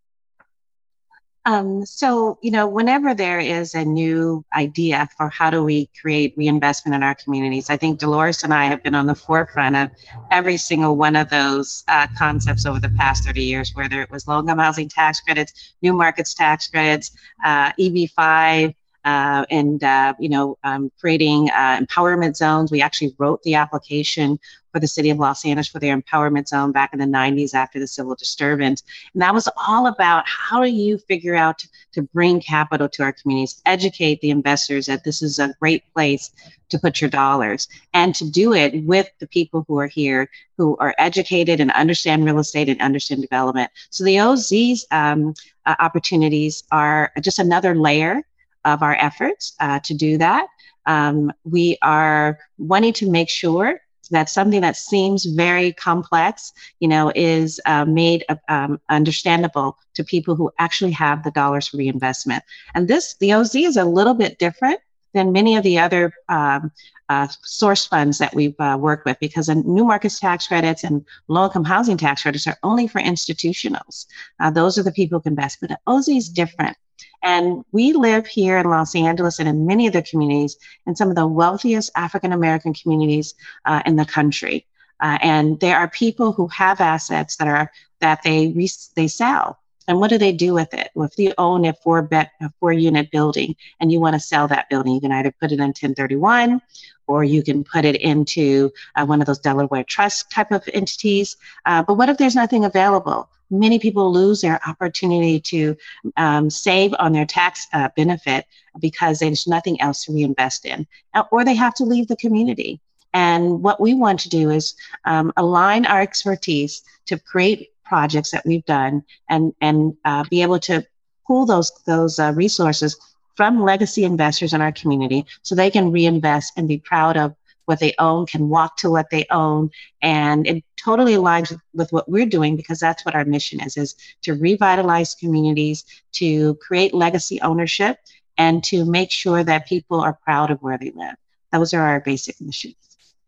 Um, 1.47 1.87
so, 1.87 2.38
you 2.43 2.50
know, 2.50 2.67
whenever 2.67 3.15
there 3.15 3.38
is 3.38 3.76
a 3.76 3.85
new 3.85 4.45
idea 4.53 5.09
for 5.17 5.29
how 5.29 5.49
do 5.49 5.62
we 5.62 5.88
create 6.00 6.35
reinvestment 6.37 6.97
in 6.97 7.05
our 7.05 7.15
communities, 7.15 7.71
I 7.71 7.76
think 7.76 8.00
Dolores 8.00 8.43
and 8.43 8.53
I 8.53 8.65
have 8.65 8.83
been 8.83 8.97
on 8.97 9.07
the 9.07 9.15
forefront 9.15 9.76
of 9.76 9.91
every 10.33 10.57
single 10.57 10.97
one 10.97 11.15
of 11.15 11.31
those 11.31 11.85
uh, 11.87 12.09
concepts 12.19 12.67
over 12.67 12.81
the 12.81 12.88
past 12.91 13.25
30 13.25 13.45
years, 13.45 13.73
whether 13.76 14.03
it 14.03 14.11
was 14.11 14.26
low 14.26 14.41
income 14.41 14.59
housing 14.59 14.88
tax 14.88 15.21
credits, 15.21 15.75
new 15.83 15.93
markets 15.93 16.35
tax 16.35 16.67
credits, 16.67 17.12
uh, 17.45 17.71
EB5, 17.75 18.75
uh, 19.07 19.47
and 19.51 19.83
uh, 19.85 20.13
you 20.19 20.29
know 20.29 20.59
um, 20.65 20.91
creating 21.01 21.49
uh, 21.51 21.81
empowerment 21.81 22.37
zones. 22.37 22.71
We 22.73 22.83
actually 22.83 23.15
wrote 23.19 23.41
the 23.45 23.55
application 23.55 24.39
for 24.73 24.81
the 24.81 24.89
city 24.89 25.09
of 25.11 25.19
Los 25.19 25.47
Angeles 25.47 25.69
for 25.69 25.79
their 25.79 25.97
empowerment 25.97 26.49
zone 26.49 26.73
back 26.73 26.93
in 26.93 26.99
the 26.99 27.07
90s 27.07 27.55
after 27.55 27.79
the 27.79 27.87
civil 27.87 28.15
disturbance, 28.17 28.83
and 29.15 29.23
that 29.23 29.33
was 29.33 29.49
all 29.57 29.87
about 29.87 30.25
how 30.27 30.61
do 30.63 30.69
you 30.69 30.99
figure 30.99 31.37
out 31.37 31.65
to, 31.93 32.03
bring 32.13 32.41
capital 32.41 32.91
to 32.91 33.03
our 33.03 33.13
communities, 33.13 33.63
educate 33.65 34.21
the 34.21 34.29
investors 34.29 34.85
that 34.85 35.03
this 35.03 35.23
is 35.23 35.39
a 35.39 35.55
great 35.61 35.83
place 35.95 36.31
to 36.69 36.79
put 36.79 37.01
your 37.01 37.09
dollars, 37.09 37.69
and 37.95 38.15
to 38.15 38.31
do 38.31 38.53
it 38.53 38.85
with 38.85 39.09
the 39.19 39.27
people 39.27 39.65
who 39.67 39.79
are 39.79 39.87
here 39.87 40.29
who 40.59 40.77
are 40.79 40.95
educated 40.99 41.59
and 41.59 41.71
understand 41.73 42.25
real 42.25 42.39
estate 42.39 42.69
and 42.69 42.81
understand 42.83 43.23
development. 43.23 43.71
So 43.89 44.05
the 44.05 44.21
OZ's 44.21 44.85
um, 44.91 45.33
uh, 45.65 45.75
opportunities 45.79 46.65
are 46.71 47.13
just 47.23 47.39
another 47.39 47.75
layer 47.75 48.23
of 48.66 48.82
our 48.82 48.96
efforts 48.96 49.54
uh, 49.61 49.80
to 49.80 49.94
do 49.94 50.18
that. 50.18 50.46
Um, 50.85 51.32
we 51.44 51.78
are 51.82 52.38
wanting 52.58 52.92
to 52.94 53.11
make 53.11 53.30
sure 53.30 53.80
that 54.11 54.28
something 54.28 54.61
that 54.61 54.76
seems 54.76 55.25
very 55.25 55.73
complex, 55.73 56.52
you 56.80 56.88
know, 56.88 57.11
is 57.14 57.61
uh, 57.66 57.85
made 57.85 58.25
um, 58.49 58.80
understandable 58.88 59.78
to 59.94 60.04
people 60.04 60.37
who 60.37 60.50
actually 60.58 60.92
have 60.92 61.25
the 61.25 61.30
dollars 61.30 61.68
for 61.68 61.78
reinvestment. 61.78 62.44
And 62.75 62.87
this, 62.87 63.14
the 63.14 63.32
OZ 63.32 63.54
is 63.54 63.76
a 63.76 63.85
little 63.85 64.14
bit 64.14 64.38
different 64.38 64.80
than 65.12 65.32
many 65.32 65.56
of 65.56 65.62
the 65.64 65.78
other 65.78 66.12
um, 66.28 66.70
uh, 67.08 67.26
source 67.42 67.87
funds 67.87 68.18
that 68.18 68.35
we've 68.35 68.58
uh, 68.61 68.76
worked 68.78 69.06
with 69.06 69.18
because 69.18 69.49
new 69.49 69.85
markets 69.85 70.20
tax 70.20 70.46
credits 70.46 70.85
and 70.85 71.04
low 71.28 71.46
income 71.46 71.64
housing 71.64 71.96
tax 71.96 72.23
credits 72.23 72.46
are 72.46 72.58
only 72.62 72.87
for 72.87 73.00
institutionals. 73.00 74.06
Uh, 74.40 74.50
those 74.50 74.76
are 74.78 74.82
the 74.82 74.92
people 74.92 75.18
who 75.18 75.23
can 75.23 75.32
invest, 75.32 75.58
but 75.61 75.78
OZ 75.87 76.08
is 76.08 76.28
different. 76.28 76.76
And 77.23 77.65
we 77.73 77.93
live 77.93 78.26
here 78.26 78.59
in 78.59 78.69
Los 78.71 78.95
Angeles 78.95 79.38
and 79.38 79.49
in 79.49 79.67
many 79.67 79.88
other 79.88 80.03
communities, 80.03 80.57
in 80.87 80.95
some 80.95 81.11
of 81.11 81.17
the 81.17 81.26
wealthiest 81.26 81.91
African 81.97 82.33
American 82.33 82.75
communities 82.75 83.35
uh, 83.65 83.83
in 83.87 83.97
the 83.97 84.05
country. 84.05 84.67
Uh, 85.00 85.19
and 85.21 85.61
there 85.61 85.76
are 85.76 85.88
people 85.88 86.33
who 86.33 86.47
have 86.49 86.81
assets 86.81 87.37
that 87.37 87.49
are 87.49 87.71
that 88.00 88.23
they 88.23 88.49
re- 88.49 88.71
they 88.95 89.09
sell. 89.09 89.59
And 89.88 90.00
what 90.00 90.11
do 90.11 90.19
they 90.19 90.33
do 90.33 90.53
with 90.53 90.75
it? 90.75 90.91
Well, 90.95 91.09
if 91.09 91.19
you 91.19 91.33
own 91.38 91.65
a 91.65 91.73
four 91.73 92.03
bed, 92.03 92.31
a 92.41 92.50
four 92.59 92.73
unit 92.73 93.11
building, 93.11 93.55
and 93.79 93.93
you 93.93 94.00
want 94.00 94.15
to 94.15 94.21
sell 94.21 94.49
that 94.49 94.69
building, 94.69 94.95
you 94.95 95.00
can 95.00 95.12
either 95.12 95.31
put 95.31 95.53
it 95.53 95.61
in 95.61 95.61
1031, 95.61 96.61
or 97.07 97.25
you 97.25 97.43
can 97.43 97.65
put 97.65 97.85
it 97.85 97.97
into 97.97 98.73
uh, 98.95 99.05
one 99.05 99.21
of 99.21 99.27
those 99.27 99.39
Delaware 99.39 99.85
trust 99.85 100.31
type 100.31 100.51
of 100.53 100.69
entities. 100.73 101.37
Uh, 101.65 101.83
but 101.83 101.95
what 101.95 102.09
if 102.09 102.19
there's 102.19 102.35
nothing 102.35 102.65
available? 102.65 103.29
many 103.51 103.79
people 103.79 104.13
lose 104.13 104.41
their 104.41 104.61
opportunity 104.67 105.41
to 105.41 105.77
um, 106.17 106.51
save 106.51 106.95
on 106.99 107.13
their 107.13 107.27
tax 107.27 107.67
uh, 107.73 107.89
benefit 107.97 108.47
because 108.81 109.19
there's 109.19 109.47
nothing 109.47 109.81
else 109.81 110.05
to 110.05 110.13
reinvest 110.13 110.67
in, 110.67 110.87
uh, 111.15 111.25
or 111.31 111.45
they 111.45 111.55
have 111.55 111.75
to 111.75 111.85
leave 111.85 112.09
the 112.09 112.17
community. 112.17 112.81
And 113.15 113.63
what 113.63 113.81
we 113.81 113.95
want 113.95 114.21
to 114.21 114.29
do 114.29 114.51
is 114.51 114.75
um, 115.05 115.33
align 115.37 115.87
our 115.87 116.01
expertise 116.01 116.83
to 117.07 117.19
create 117.19 117.71
projects 117.85 118.31
that 118.33 118.45
we've 118.45 118.65
done 118.65 119.05
and 119.31 119.55
and 119.61 119.97
uh, 120.05 120.25
be 120.29 120.43
able 120.43 120.59
to 120.59 120.85
pool 121.27 121.47
those 121.47 121.73
those 121.87 122.19
uh, 122.19 122.33
resources 122.35 122.97
from 123.37 123.62
legacy 123.62 124.05
investors 124.05 124.52
in 124.52 124.61
our 124.61 124.73
community 124.73 125.26
so 125.43 125.55
they 125.55 125.71
can 125.71 125.93
reinvest 125.93 126.52
and 126.57 126.66
be 126.66 126.78
proud 126.78 127.16
of 127.16 127.35
what 127.66 127.81
they 127.81 127.95
own, 127.99 128.26
can 128.26 128.49
walk 128.49 128.76
to 128.78 128.90
what 128.90 129.11
they 129.11 129.26
own. 129.31 129.71
And 130.00 130.47
it 130.47 130.64
totally 130.76 131.14
aligns 131.14 131.57
with, 131.75 131.93
what 131.93 132.09
we're 132.09 132.26
doing 132.26 132.57
because 132.57 132.78
that's 132.78 133.05
what 133.05 133.14
our 133.14 133.25
mission 133.25 133.61
is, 133.61 133.76
is 133.76 133.97
to 134.23 134.35
revitalize 134.35 135.14
communities, 135.14 135.85
to 136.12 136.55
create 136.57 136.95
legacy 136.95 137.40
ownership, 137.43 137.99
and 138.38 138.62
to 138.64 138.85
make 138.85 139.11
sure 139.11 139.43
that 139.43 139.66
people 139.66 140.00
are 140.00 140.19
proud 140.25 140.50
of 140.50 140.62
where 140.62 140.78
they 140.78 140.93
live. 140.93 141.16
Those 141.52 141.75
are 141.75 141.83
our 141.83 142.00
basic 142.00 142.40
missions. 142.40 142.76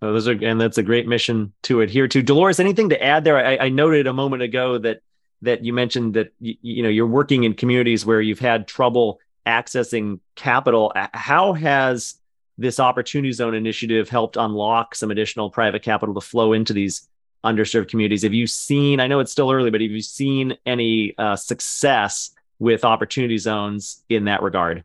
Oh, 0.00 0.12
those 0.12 0.28
are, 0.28 0.44
and 0.44 0.60
that's 0.60 0.78
a 0.78 0.82
great 0.82 1.08
mission 1.08 1.52
to 1.62 1.80
adhere 1.80 2.06
to. 2.08 2.22
Dolores, 2.22 2.60
anything 2.60 2.90
to 2.90 3.02
add 3.02 3.24
there? 3.24 3.44
I, 3.44 3.56
I 3.56 3.68
noted 3.68 4.06
a 4.06 4.12
moment 4.12 4.42
ago 4.42 4.78
that 4.78 5.00
that 5.42 5.64
you 5.64 5.72
mentioned 5.72 6.14
that 6.14 6.32
you, 6.40 6.54
you 6.62 6.82
know 6.82 6.88
you're 6.88 7.06
working 7.06 7.44
in 7.44 7.54
communities 7.54 8.06
where 8.06 8.20
you've 8.20 8.38
had 8.38 8.68
trouble 8.68 9.18
accessing 9.48 10.20
capital. 10.34 10.92
How 11.14 11.54
has 11.54 12.16
this 12.58 12.80
opportunity 12.80 13.32
zone 13.32 13.54
initiative 13.54 14.08
helped 14.08 14.36
unlock 14.36 14.94
some 14.94 15.10
additional 15.10 15.48
private 15.48 15.82
capital 15.82 16.14
to 16.14 16.20
flow 16.20 16.52
into 16.52 16.72
these 16.72 17.08
underserved 17.44 17.88
communities. 17.88 18.22
Have 18.22 18.34
you 18.34 18.46
seen, 18.46 19.00
I 19.00 19.06
know 19.06 19.20
it's 19.20 19.32
still 19.32 19.50
early, 19.50 19.70
but 19.70 19.80
have 19.80 19.90
you 19.90 20.02
seen 20.02 20.56
any 20.66 21.14
uh, 21.16 21.36
success 21.36 22.30
with 22.58 22.84
opportunity 22.84 23.38
zones 23.38 24.02
in 24.08 24.24
that 24.24 24.42
regard? 24.42 24.84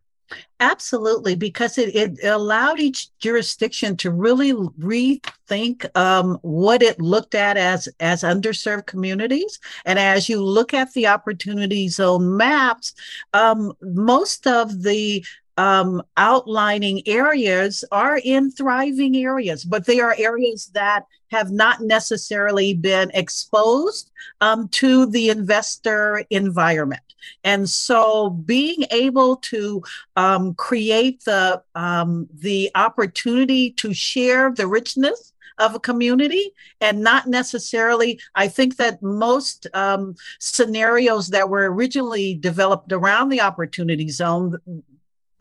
Absolutely, 0.60 1.36
because 1.36 1.78
it, 1.78 1.94
it 1.96 2.24
allowed 2.24 2.80
each 2.80 3.10
jurisdiction 3.20 3.98
to 3.98 4.12
really 4.12 4.54
rethink 4.54 5.86
um, 5.98 6.38
what 6.42 6.82
it 6.82 7.02
looked 7.02 7.36
at 7.36 7.58
as 7.58 7.90
as 8.00 8.24
underserved 8.24 8.86
communities. 8.86 9.60
And 9.86 10.00
as 10.00 10.30
you 10.30 10.42
look 10.42 10.74
at 10.74 10.94
the 10.94 11.08
opportunity 11.08 11.90
zone 11.90 12.38
maps, 12.38 12.94
um, 13.34 13.74
most 13.82 14.48
of 14.48 14.84
the 14.84 15.26
um, 15.58 16.02
outlining 16.18 17.02
areas 17.06 17.84
are 17.92 18.20
in 18.24 18.52
thriving 18.52 19.16
areas, 19.16 19.64
but 19.64 19.86
they 19.86 20.00
are 20.00 20.16
areas 20.18 20.68
that 20.74 21.06
have 21.32 21.52
not 21.52 21.82
necessarily 21.82 22.74
been 22.74 23.12
exposed 23.14 24.12
um, 24.42 24.68
to 24.70 25.06
the 25.08 25.30
investor 25.30 26.24
environment. 26.30 27.02
And 27.44 27.70
so 27.70 28.30
being 28.30 28.86
able 28.92 29.38
to 29.38 29.84
um, 30.16 30.54
create 30.56 31.24
the, 31.24 31.64
um, 31.76 32.28
the 32.34 32.70
opportunity 32.76 33.72
to 33.72 33.94
share 33.94 34.52
the 34.52 34.68
richness 34.68 35.34
of 35.60 35.76
a 35.76 35.80
community 35.80 36.52
and 36.82 37.00
not 37.02 37.28
necessarily 37.28 38.20
i 38.34 38.48
think 38.48 38.78
that 38.78 39.02
most 39.04 39.68
um, 39.76 40.16
scenarios 40.40 41.28
that 41.28 41.48
were 41.48 41.72
originally 41.72 42.34
developed 42.34 42.92
around 42.92 43.30
the 43.30 43.40
opportunity 43.40 44.10
zone 44.10 44.58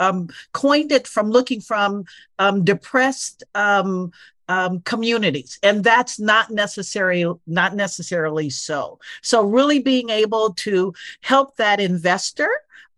um, 0.02 0.28
coined 0.52 0.92
it 0.92 1.06
from 1.06 1.30
looking 1.30 1.60
from 1.60 2.04
um, 2.38 2.64
depressed 2.64 3.44
um, 3.54 4.12
um, 4.48 4.80
communities. 4.80 5.58
And 5.62 5.84
that's 5.84 6.18
not 6.18 6.50
necessary 6.50 7.24
not 7.46 7.74
necessarily 7.74 8.50
so. 8.50 8.98
So 9.22 9.44
really 9.44 9.78
being 9.78 10.10
able 10.10 10.54
to 10.66 10.92
help 11.20 11.56
that 11.56 11.80
investor 11.80 12.50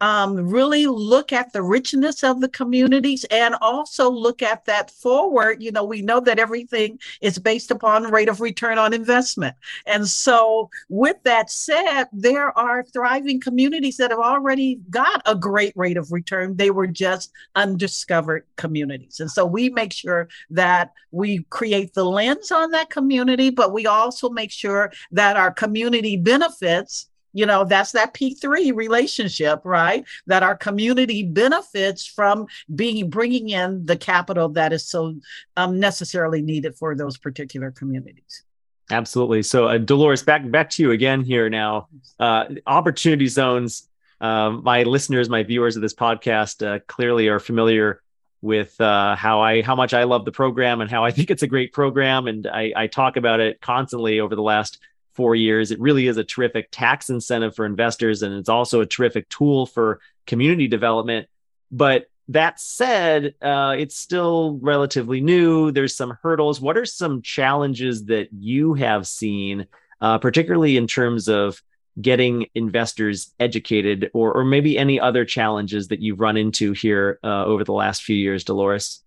um, 0.04 0.36
really 0.36 0.86
look 0.86 1.32
at 1.32 1.54
the 1.54 1.62
richness 1.62 2.22
of 2.22 2.42
the 2.42 2.48
communities 2.50 3.24
and 3.30 3.54
also 3.62 4.10
look 4.10 4.42
at 4.42 4.66
that 4.66 4.90
forward. 4.90 5.62
You 5.62 5.72
know, 5.72 5.82
we 5.82 6.02
know 6.02 6.20
that 6.20 6.38
everything 6.38 6.98
is 7.22 7.38
based 7.38 7.70
upon 7.70 8.12
rate 8.12 8.28
of 8.28 8.42
return 8.42 8.76
on 8.76 8.92
investment. 8.92 9.56
And 9.86 10.06
so, 10.06 10.68
with 10.90 11.16
that 11.22 11.50
said, 11.50 12.04
there 12.12 12.56
are 12.58 12.84
thriving 12.84 13.40
communities 13.40 13.96
that 13.96 14.10
have 14.10 14.20
already 14.20 14.78
got 14.90 15.22
a 15.24 15.34
great 15.34 15.72
rate 15.74 15.96
of 15.96 16.12
return. 16.12 16.54
They 16.54 16.70
were 16.70 16.86
just 16.86 17.32
undiscovered 17.54 18.44
communities. 18.56 19.20
And 19.20 19.30
so, 19.30 19.46
we 19.46 19.70
make 19.70 19.94
sure 19.94 20.28
that 20.50 20.92
we 21.12 21.44
create 21.44 21.94
the 21.94 22.04
lens 22.04 22.52
on 22.52 22.72
that 22.72 22.90
community, 22.90 23.48
but 23.48 23.72
we 23.72 23.86
also 23.86 24.28
make 24.28 24.50
sure 24.50 24.92
that 25.12 25.38
our 25.38 25.50
community 25.50 26.18
benefits 26.18 27.08
you 27.34 27.44
know 27.44 27.64
that's 27.64 27.92
that 27.92 28.14
p3 28.14 28.74
relationship 28.74 29.60
right? 29.64 30.04
That 30.26 30.42
our 30.42 30.56
community 30.56 31.22
benefits 31.22 32.06
from 32.06 32.46
being 32.74 33.10
bringing 33.10 33.50
in 33.50 33.84
the 33.84 33.96
capital 33.96 34.48
that 34.50 34.72
is 34.72 34.88
so 34.88 35.16
um, 35.56 35.78
necessarily 35.78 36.40
needed 36.40 36.76
for 36.76 36.94
those 36.94 37.18
particular 37.18 37.70
communities. 37.70 38.42
Absolutely. 38.90 39.42
So 39.42 39.68
uh, 39.68 39.78
dolores 39.78 40.22
back 40.22 40.50
back 40.50 40.70
to 40.70 40.82
you 40.82 40.92
again 40.92 41.22
here 41.22 41.50
now. 41.50 41.88
Uh, 42.18 42.46
opportunity 42.66 43.26
zones 43.26 43.88
um, 44.20 44.62
my 44.64 44.84
listeners 44.84 45.28
my 45.28 45.42
viewers 45.42 45.76
of 45.76 45.82
this 45.82 45.94
podcast 45.94 46.66
uh, 46.66 46.78
clearly 46.86 47.28
are 47.28 47.40
familiar 47.40 48.00
with 48.44 48.78
uh, 48.78 49.16
how 49.16 49.40
I 49.40 49.62
how 49.62 49.74
much 49.74 49.94
I 49.94 50.04
love 50.04 50.26
the 50.26 50.32
program 50.32 50.82
and 50.82 50.90
how 50.90 51.02
I 51.02 51.10
think 51.10 51.30
it's 51.30 51.42
a 51.42 51.46
great 51.46 51.72
program, 51.72 52.26
and 52.26 52.46
I, 52.46 52.72
I 52.76 52.86
talk 52.86 53.16
about 53.16 53.40
it 53.40 53.60
constantly 53.60 54.20
over 54.20 54.36
the 54.36 54.42
last 54.42 54.78
four 55.14 55.34
years. 55.34 55.70
It 55.70 55.80
really 55.80 56.06
is 56.06 56.16
a 56.16 56.24
terrific 56.24 56.68
tax 56.70 57.10
incentive 57.10 57.54
for 57.54 57.66
investors, 57.66 58.22
and 58.22 58.34
it's 58.34 58.48
also 58.48 58.80
a 58.80 58.86
terrific 58.86 59.28
tool 59.28 59.66
for 59.66 60.00
community 60.26 60.68
development. 60.68 61.28
But 61.70 62.06
that 62.28 62.58
said, 62.58 63.34
uh, 63.42 63.76
it's 63.78 63.96
still 63.96 64.58
relatively 64.62 65.20
new. 65.20 65.70
There's 65.70 65.94
some 65.94 66.16
hurdles. 66.22 66.60
What 66.60 66.76
are 66.76 66.86
some 66.86 67.22
challenges 67.22 68.06
that 68.06 68.28
you 68.32 68.74
have 68.74 69.06
seen, 69.06 69.66
uh, 70.00 70.18
particularly 70.18 70.76
in 70.76 70.86
terms 70.86 71.28
of 71.28 71.62
getting 72.00 72.46
investors 72.54 73.32
educated, 73.38 74.10
or, 74.14 74.32
or 74.32 74.44
maybe 74.44 74.76
any 74.76 74.98
other 74.98 75.24
challenges 75.24 75.88
that 75.88 76.00
you've 76.00 76.18
run 76.18 76.36
into 76.36 76.72
here 76.72 77.20
uh, 77.22 77.44
over 77.44 77.62
the 77.62 77.72
last 77.72 78.02
few 78.02 78.16
years, 78.16 78.42
Dolores? 78.42 79.03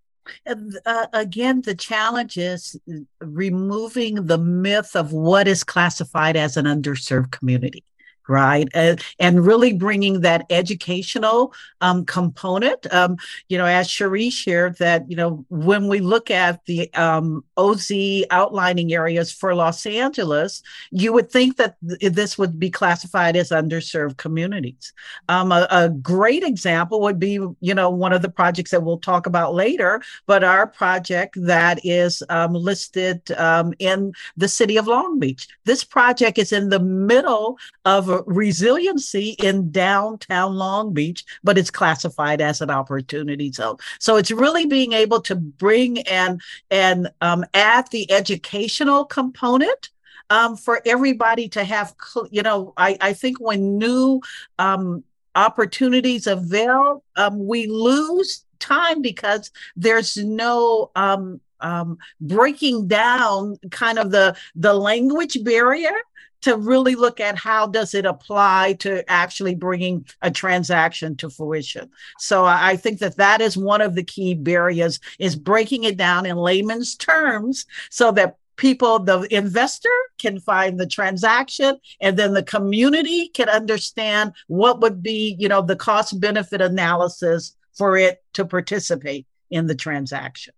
Uh, 0.86 1.07
again, 1.13 1.62
the 1.62 1.75
challenge 1.75 2.38
is 2.38 2.79
removing 3.19 4.25
the 4.25 4.38
myth 4.38 4.96
of 4.96 5.13
what 5.13 5.48
is 5.48 5.63
classified 5.63 6.36
as 6.36 6.57
an 6.57 6.65
underserved 6.65 7.31
community 7.31 7.84
right? 8.27 8.67
And, 8.74 9.01
and 9.19 9.46
really 9.46 9.74
bringing 9.74 10.22
that 10.22 10.46
educational 10.50 11.53
um, 11.81 12.05
component. 12.05 12.91
Um, 12.93 13.17
you 13.50 13.57
know 13.57 13.65
as 13.65 13.89
Sherry 13.89 14.29
shared 14.29 14.77
that 14.77 15.10
you 15.10 15.15
know 15.15 15.46
when 15.50 15.88
we 15.88 16.00
look 16.00 16.31
at 16.31 16.65
the 16.65 16.91
um, 16.93 17.43
oz 17.55 17.91
outlining 18.31 18.93
areas 18.93 19.31
for 19.31 19.55
los 19.55 19.86
angeles 19.86 20.63
you 20.91 21.13
would 21.13 21.31
think 21.31 21.57
that 21.57 21.75
th- 21.88 22.13
this 22.13 22.38
would 22.38 22.60
be 22.60 22.69
classified 22.69 23.36
as 23.36 23.50
underserved 23.50 24.17
communities. 24.17 24.93
Um, 25.29 25.51
a, 25.51 25.67
a 25.72 25.89
great 25.89 26.43
example 26.43 27.01
would 27.01 27.19
be 27.19 27.34
you 27.34 27.74
know 27.74 27.89
one 27.89 28.13
of 28.13 28.22
the 28.22 28.29
projects 28.29 28.72
that 28.72 28.84
we'll 28.84 29.00
talk 29.00 29.25
about 29.25 29.53
later 29.53 30.01
but 30.25 30.43
our 30.43 30.67
project 30.67 31.38
that 31.38 31.79
is 31.84 32.24
um, 32.29 32.53
listed 32.53 33.31
um, 33.31 33.74
in 33.79 34.13
the 34.36 34.48
city 34.48 34.77
of 34.77 34.88
long 34.88 35.19
beach. 35.19 35.48
This 35.65 35.84
project 35.84 36.38
is 36.38 36.51
in 36.51 36.69
the 36.69 36.79
middle 36.79 37.57
of 37.86 38.16
resiliency 38.25 39.36
in 39.39 39.71
downtown 39.71 40.55
Long 40.55 40.93
Beach, 40.93 41.25
but 41.43 41.57
it's 41.57 41.71
classified 41.71 42.41
as 42.41 42.62
an 42.62 42.69
opportunity 42.69 43.51
zone. 43.51 43.77
So 44.00 44.17
it's 44.17 44.31
really 44.31 44.65
being 44.65 44.93
able 44.93 45.21
to 45.21 45.36
bring 45.36 46.00
and 46.01 46.41
and 46.71 47.09
um, 47.21 47.45
add 47.53 47.89
the 47.91 48.12
educational 48.12 49.05
component 49.05 49.89
um, 50.29 50.57
for 50.57 50.81
everybody 50.86 51.47
to 51.50 51.63
have. 51.63 51.95
You 52.31 52.43
know, 52.43 52.74
I 52.77 52.97
I 53.01 53.13
think 53.13 53.39
when 53.39 53.77
new 53.77 54.21
um, 54.59 55.03
opportunities 55.36 56.27
avail, 56.27 57.03
um, 57.15 57.45
we 57.45 57.67
lose 57.67 58.43
time 58.59 59.01
because 59.01 59.51
there's 59.75 60.17
no 60.17 60.91
um, 60.95 61.39
um, 61.59 61.97
breaking 62.19 62.88
down 62.88 63.57
kind 63.71 64.00
of 64.00 64.12
the 64.12 64.36
the 64.55 64.74
language 64.74 65.43
barrier 65.43 65.95
to 66.41 66.58
really 66.58 66.96
look 66.96 67.20
at 67.20 67.38
how 67.38 67.67
does 67.67 67.94
it 67.94 68.06
apply 68.06 68.74
to 68.79 69.10
actually 69.10 69.56
bringing 69.56 70.06
a 70.22 70.32
transaction 70.32 71.15
to 71.17 71.29
fruition. 71.29 71.89
So 72.20 72.46
i 72.46 72.75
think 72.75 73.00
that 73.00 73.17
that 73.17 73.41
is 73.41 73.58
one 73.58 73.82
of 73.82 73.96
the 73.96 74.03
key 74.03 74.34
barriers 74.34 75.00
is 75.20 75.36
breaking 75.36 75.83
it 75.83 75.98
down 75.98 76.25
in 76.25 76.38
layman's 76.38 76.96
terms 76.96 77.66
so 77.90 78.11
that 78.11 78.38
people 78.55 79.00
the 79.00 79.27
investor 79.31 79.90
can 80.18 80.40
find 80.40 80.79
the 80.79 80.88
transaction 80.88 81.79
and 82.01 82.18
then 82.18 82.33
the 82.33 82.44
community 82.44 83.29
can 83.29 83.50
understand 83.50 84.33
what 84.48 84.81
would 84.81 85.01
be 85.01 85.35
you 85.40 85.48
know 85.48 85.61
the 85.61 85.75
cost 85.75 86.20
benefit 86.20 86.61
analysis 86.61 87.55
for 87.74 87.98
it 87.98 88.24
to 88.33 88.46
participate 88.46 89.25
in 89.50 89.68
the 89.68 89.75
transaction 89.75 90.53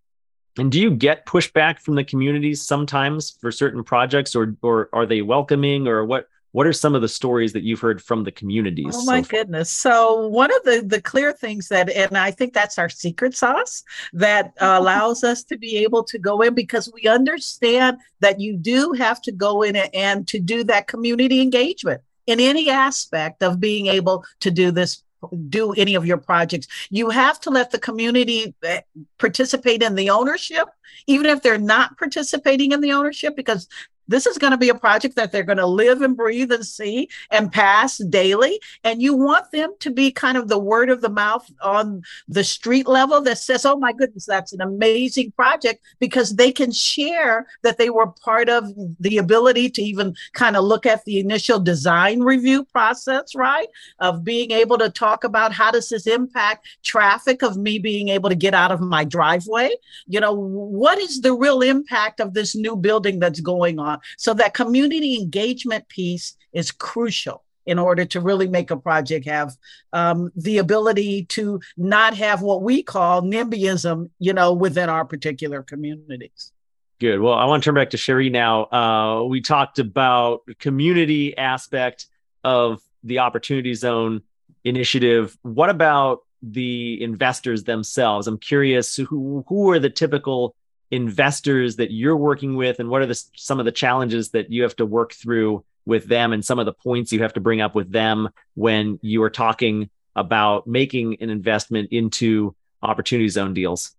and 0.59 0.71
do 0.71 0.79
you 0.79 0.91
get 0.91 1.25
pushback 1.25 1.79
from 1.79 1.95
the 1.95 2.03
communities 2.03 2.61
sometimes 2.61 3.31
for 3.41 3.51
certain 3.51 3.83
projects, 3.83 4.35
or 4.35 4.55
or 4.61 4.89
are 4.93 5.05
they 5.05 5.21
welcoming, 5.21 5.87
or 5.87 6.05
what? 6.05 6.27
What 6.51 6.65
are 6.65 6.73
some 6.73 6.95
of 6.95 7.03
the 7.03 7.07
stories 7.07 7.53
that 7.53 7.61
you've 7.61 7.79
heard 7.79 8.01
from 8.01 8.23
the 8.23 8.31
communities? 8.31 8.95
Oh 8.97 9.05
my 9.05 9.21
so 9.21 9.29
goodness! 9.29 9.69
So 9.69 10.27
one 10.27 10.51
of 10.51 10.63
the 10.63 10.81
the 10.85 11.01
clear 11.01 11.31
things 11.31 11.67
that, 11.67 11.89
and 11.91 12.17
I 12.17 12.31
think 12.31 12.53
that's 12.53 12.79
our 12.79 12.89
secret 12.89 13.35
sauce 13.35 13.83
that 14.13 14.53
uh, 14.59 14.77
allows 14.79 15.23
us 15.23 15.43
to 15.43 15.57
be 15.57 15.77
able 15.77 16.03
to 16.05 16.17
go 16.17 16.41
in 16.41 16.55
because 16.55 16.91
we 16.91 17.07
understand 17.07 17.97
that 18.19 18.39
you 18.39 18.57
do 18.57 18.93
have 18.93 19.21
to 19.23 19.31
go 19.31 19.61
in 19.61 19.75
and 19.75 20.27
to 20.27 20.39
do 20.39 20.63
that 20.63 20.87
community 20.87 21.41
engagement 21.41 22.01
in 22.25 22.39
any 22.39 22.69
aspect 22.69 23.41
of 23.41 23.59
being 23.59 23.87
able 23.87 24.23
to 24.39 24.51
do 24.51 24.71
this 24.71 25.03
do 25.49 25.73
any 25.73 25.95
of 25.95 26.05
your 26.05 26.17
projects. 26.17 26.67
You 26.89 27.09
have 27.09 27.39
to 27.41 27.49
let 27.49 27.71
the 27.71 27.79
community 27.79 28.53
eh, 28.63 28.81
participate 29.17 29.83
in 29.83 29.95
the 29.95 30.09
ownership, 30.09 30.67
even 31.07 31.27
if 31.27 31.41
they're 31.41 31.57
not 31.57 31.97
participating 31.97 32.71
in 32.71 32.81
the 32.81 32.93
ownership, 32.93 33.35
because 33.35 33.67
this 34.09 34.25
is 34.25 34.37
going 34.37 34.51
to 34.51 34.57
be 34.57 34.69
a 34.69 34.75
project 34.75 35.15
that 35.15 35.31
they're 35.31 35.43
going 35.43 35.59
to 35.59 35.65
live 35.67 36.01
and 36.01 36.17
breathe 36.17 36.51
and 36.51 36.65
see 36.65 37.07
and 37.29 37.51
pass 37.51 37.99
daily. 37.99 38.59
And 38.83 39.01
you 39.01 39.13
want 39.13 39.51
them 39.51 39.73
to 39.79 39.91
be 39.91 40.11
kind 40.11 40.35
of 40.35 40.47
the 40.47 40.57
word 40.57 40.89
of 40.89 41.01
the 41.01 41.09
mouth 41.09 41.49
on 41.61 42.01
the 42.27 42.43
street 42.43 42.87
level 42.87 43.21
that 43.21 43.37
says, 43.37 43.65
oh 43.65 43.77
my 43.77 43.93
goodness, 43.93 44.25
that's 44.25 44.51
an 44.51 44.61
amazing 44.61 45.31
project 45.33 45.83
because 45.99 46.35
they 46.35 46.51
can 46.51 46.71
share 46.71 47.45
that 47.61 47.77
they 47.77 47.91
were 47.91 48.07
part 48.07 48.49
of 48.49 48.65
the 48.99 49.19
ability 49.19 49.69
to 49.69 49.81
even 49.81 50.15
kind 50.33 50.57
of 50.57 50.63
look 50.63 50.87
at 50.87 51.05
the 51.05 51.19
initial 51.19 51.59
design 51.59 52.21
review 52.21 52.65
process, 52.65 53.35
right? 53.35 53.67
Of 53.99 54.23
being 54.23 54.49
able 54.51 54.79
to 54.79 54.89
talk 54.89 55.23
about 55.23 55.53
how 55.53 55.69
does 55.69 55.89
this 55.89 56.07
impact 56.07 56.67
traffic 56.83 57.43
of 57.43 57.57
me 57.57 57.77
being 57.77 58.09
able 58.09 58.29
to 58.29 58.35
get 58.35 58.55
out 58.55 58.71
of 58.71 58.81
my 58.81 59.03
driveway? 59.03 59.69
You 60.07 60.19
know, 60.19 60.33
what 60.33 60.97
is 60.97 61.21
the 61.21 61.33
real 61.33 61.61
impact 61.61 62.19
of 62.19 62.33
this 62.33 62.55
new 62.55 62.75
building 62.75 63.19
that's 63.19 63.39
going 63.39 63.77
on? 63.77 63.98
So 64.17 64.33
that 64.35 64.53
community 64.53 65.19
engagement 65.19 65.87
piece 65.89 66.35
is 66.53 66.71
crucial 66.71 67.43
in 67.65 67.77
order 67.77 68.03
to 68.03 68.19
really 68.19 68.47
make 68.47 68.71
a 68.71 68.77
project 68.77 69.27
have 69.27 69.55
um, 69.93 70.31
the 70.35 70.57
ability 70.57 71.25
to 71.25 71.59
not 71.77 72.15
have 72.15 72.41
what 72.41 72.63
we 72.63 72.81
call 72.81 73.21
NIMBYism, 73.21 74.09
you 74.17 74.33
know, 74.33 74.53
within 74.53 74.89
our 74.89 75.05
particular 75.05 75.61
communities. 75.61 76.51
Good. 76.99 77.19
Well, 77.19 77.35
I 77.35 77.45
want 77.45 77.63
to 77.63 77.67
turn 77.67 77.75
back 77.75 77.91
to 77.91 77.97
Sherry 77.97 78.29
now. 78.29 78.65
Uh, 78.65 79.23
we 79.23 79.39
talked 79.39 79.79
about 79.79 80.41
community 80.57 81.37
aspect 81.37 82.07
of 82.43 82.81
the 83.03 83.19
Opportunity 83.19 83.73
Zone 83.73 84.21
initiative. 84.63 85.37
What 85.43 85.69
about 85.69 86.23
the 86.41 87.01
investors 87.01 87.63
themselves? 87.63 88.27
I'm 88.27 88.37
curious 88.37 88.95
who 88.95 89.45
who 89.47 89.69
are 89.71 89.79
the 89.79 89.89
typical 89.89 90.55
investors 90.91 91.75
that 91.75 91.91
you're 91.91 92.17
working 92.17 92.55
with 92.55 92.79
and 92.79 92.89
what 92.89 93.01
are 93.01 93.05
the, 93.05 93.23
some 93.35 93.59
of 93.59 93.65
the 93.65 93.71
challenges 93.71 94.29
that 94.31 94.51
you 94.51 94.63
have 94.63 94.75
to 94.75 94.85
work 94.85 95.13
through 95.13 95.63
with 95.85 96.05
them 96.07 96.33
and 96.33 96.43
some 96.43 96.59
of 96.59 96.65
the 96.65 96.73
points 96.73 97.11
you 97.11 97.21
have 97.21 97.33
to 97.33 97.39
bring 97.39 97.61
up 97.61 97.75
with 97.75 97.91
them 97.91 98.29
when 98.55 98.99
you 99.01 99.21
are 99.23 99.29
talking 99.29 99.89
about 100.15 100.67
making 100.67 101.17
an 101.21 101.29
investment 101.29 101.89
into 101.91 102.55
opportunity 102.81 103.29
zone 103.29 103.53
deals? 103.53 103.95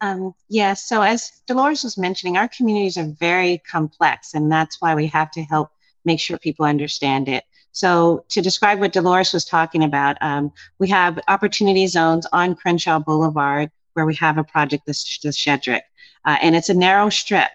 Um, 0.00 0.34
yes 0.48 0.90
yeah, 0.90 0.98
so 0.98 1.02
as 1.02 1.32
dolores 1.46 1.84
was 1.84 1.96
mentioning 1.96 2.36
our 2.36 2.48
communities 2.48 2.98
are 2.98 3.14
very 3.18 3.58
complex 3.58 4.34
and 4.34 4.50
that's 4.50 4.80
why 4.80 4.94
we 4.94 5.06
have 5.06 5.30
to 5.32 5.42
help 5.42 5.70
make 6.04 6.20
sure 6.20 6.36
people 6.36 6.66
understand 6.66 7.28
it. 7.28 7.44
So 7.72 8.24
to 8.28 8.42
describe 8.42 8.80
what 8.80 8.92
dolores 8.92 9.32
was 9.32 9.44
talking 9.44 9.82
about 9.84 10.16
um, 10.20 10.52
we 10.78 10.88
have 10.88 11.18
opportunity 11.28 11.86
zones 11.86 12.26
on 12.32 12.54
crenshaw 12.54 12.98
boulevard 12.98 13.70
where 13.94 14.06
we 14.06 14.14
have 14.16 14.38
a 14.38 14.44
project, 14.44 14.86
the, 14.86 14.92
the 15.22 15.30
Shedrick. 15.30 15.82
uh, 16.24 16.36
and 16.40 16.54
it's 16.54 16.68
a 16.68 16.74
narrow 16.74 17.08
strip. 17.08 17.50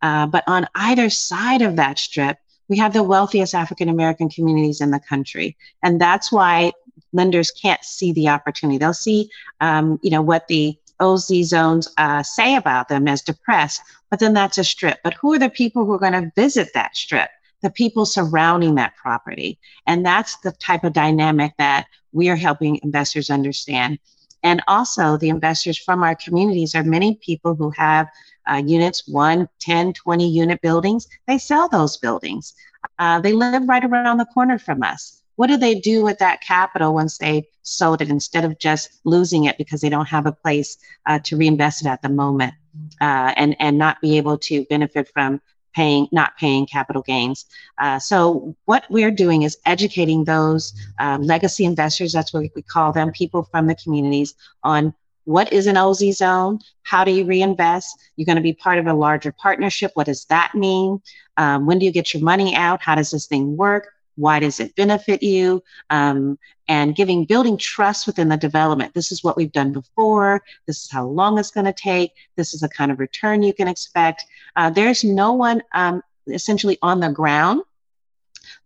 Uh, 0.00 0.26
but 0.26 0.44
on 0.46 0.66
either 0.74 1.10
side 1.10 1.62
of 1.62 1.76
that 1.76 1.98
strip, 1.98 2.38
we 2.68 2.76
have 2.78 2.92
the 2.92 3.02
wealthiest 3.02 3.54
African 3.54 3.88
American 3.88 4.28
communities 4.28 4.80
in 4.80 4.90
the 4.90 5.00
country, 5.00 5.56
and 5.82 6.00
that's 6.00 6.30
why 6.30 6.72
lenders 7.12 7.50
can't 7.50 7.82
see 7.82 8.12
the 8.12 8.28
opportunity. 8.28 8.78
They'll 8.78 8.92
see, 8.92 9.30
um, 9.60 9.98
you 10.02 10.10
know, 10.10 10.22
what 10.22 10.46
the 10.48 10.78
OZ 11.00 11.32
zones 11.44 11.88
uh, 11.96 12.22
say 12.22 12.56
about 12.56 12.88
them 12.88 13.08
as 13.08 13.22
depressed, 13.22 13.82
but 14.10 14.20
then 14.20 14.34
that's 14.34 14.58
a 14.58 14.64
strip. 14.64 14.98
But 15.02 15.14
who 15.14 15.32
are 15.32 15.38
the 15.38 15.48
people 15.50 15.84
who 15.84 15.92
are 15.94 15.98
going 15.98 16.12
to 16.12 16.32
visit 16.36 16.68
that 16.74 16.96
strip? 16.96 17.30
The 17.62 17.70
people 17.70 18.06
surrounding 18.06 18.76
that 18.76 18.96
property. 18.96 19.58
And 19.86 20.04
that's 20.04 20.36
the 20.38 20.52
type 20.52 20.84
of 20.84 20.92
dynamic 20.92 21.54
that 21.58 21.86
we 22.12 22.28
are 22.28 22.36
helping 22.36 22.80
investors 22.82 23.30
understand. 23.30 23.98
And 24.42 24.62
also, 24.68 25.16
the 25.16 25.28
investors 25.28 25.78
from 25.78 26.02
our 26.02 26.14
communities 26.14 26.74
are 26.74 26.84
many 26.84 27.16
people 27.16 27.54
who 27.54 27.70
have 27.70 28.08
uh, 28.50 28.62
units, 28.64 29.06
one, 29.08 29.48
10, 29.60 29.92
20 29.92 30.28
unit 30.28 30.60
buildings. 30.60 31.08
They 31.26 31.38
sell 31.38 31.68
those 31.68 31.96
buildings. 31.96 32.54
Uh, 32.98 33.20
they 33.20 33.32
live 33.32 33.68
right 33.68 33.84
around 33.84 34.18
the 34.18 34.24
corner 34.26 34.58
from 34.58 34.82
us. 34.82 35.22
What 35.36 35.48
do 35.48 35.56
they 35.56 35.76
do 35.76 36.02
with 36.02 36.18
that 36.18 36.40
capital 36.40 36.94
once 36.94 37.18
they 37.18 37.48
sold 37.62 38.02
it 38.02 38.08
instead 38.08 38.44
of 38.44 38.58
just 38.58 39.00
losing 39.04 39.44
it 39.44 39.58
because 39.58 39.80
they 39.80 39.88
don't 39.88 40.08
have 40.08 40.26
a 40.26 40.32
place 40.32 40.78
uh, 41.06 41.18
to 41.20 41.36
reinvest 41.36 41.82
it 41.82 41.88
at 41.88 42.02
the 42.02 42.08
moment 42.08 42.54
uh, 43.00 43.32
and, 43.36 43.54
and 43.60 43.78
not 43.78 44.00
be 44.00 44.16
able 44.16 44.38
to 44.38 44.64
benefit 44.64 45.08
from 45.12 45.40
paying 45.74 46.08
not 46.12 46.36
paying 46.36 46.66
capital 46.66 47.02
gains. 47.02 47.46
Uh, 47.78 47.98
so 47.98 48.54
what 48.64 48.84
we're 48.90 49.10
doing 49.10 49.42
is 49.42 49.58
educating 49.66 50.24
those 50.24 50.72
um, 50.98 51.22
legacy 51.22 51.64
investors. 51.64 52.12
That's 52.12 52.32
what 52.32 52.44
we 52.54 52.62
call 52.62 52.92
them, 52.92 53.12
people 53.12 53.44
from 53.44 53.66
the 53.66 53.74
communities, 53.74 54.34
on 54.62 54.94
what 55.24 55.52
is 55.52 55.66
an 55.66 55.76
OZ 55.76 56.16
zone? 56.16 56.58
How 56.84 57.04
do 57.04 57.10
you 57.10 57.26
reinvest? 57.26 58.00
You're 58.16 58.24
going 58.24 58.36
to 58.36 58.42
be 58.42 58.54
part 58.54 58.78
of 58.78 58.86
a 58.86 58.94
larger 58.94 59.30
partnership. 59.30 59.90
What 59.92 60.06
does 60.06 60.24
that 60.26 60.54
mean? 60.54 61.02
Um, 61.36 61.66
when 61.66 61.78
do 61.78 61.84
you 61.84 61.92
get 61.92 62.14
your 62.14 62.22
money 62.22 62.54
out? 62.54 62.80
How 62.80 62.94
does 62.94 63.10
this 63.10 63.26
thing 63.26 63.54
work? 63.54 63.92
Why 64.18 64.40
does 64.40 64.58
it 64.58 64.74
benefit 64.74 65.22
you? 65.22 65.62
Um, 65.90 66.38
and 66.66 66.94
giving, 66.94 67.24
building 67.24 67.56
trust 67.56 68.06
within 68.06 68.28
the 68.28 68.36
development. 68.36 68.92
This 68.92 69.12
is 69.12 69.22
what 69.22 69.36
we've 69.36 69.52
done 69.52 69.72
before. 69.72 70.42
This 70.66 70.84
is 70.84 70.90
how 70.90 71.06
long 71.06 71.38
it's 71.38 71.50
going 71.50 71.66
to 71.66 71.72
take. 71.72 72.12
This 72.36 72.52
is 72.52 72.60
the 72.60 72.68
kind 72.68 72.90
of 72.90 72.98
return 72.98 73.42
you 73.42 73.54
can 73.54 73.68
expect. 73.68 74.24
Uh, 74.56 74.68
there's 74.70 75.04
no 75.04 75.32
one 75.32 75.62
um, 75.72 76.02
essentially 76.26 76.78
on 76.82 77.00
the 77.00 77.10
ground 77.10 77.62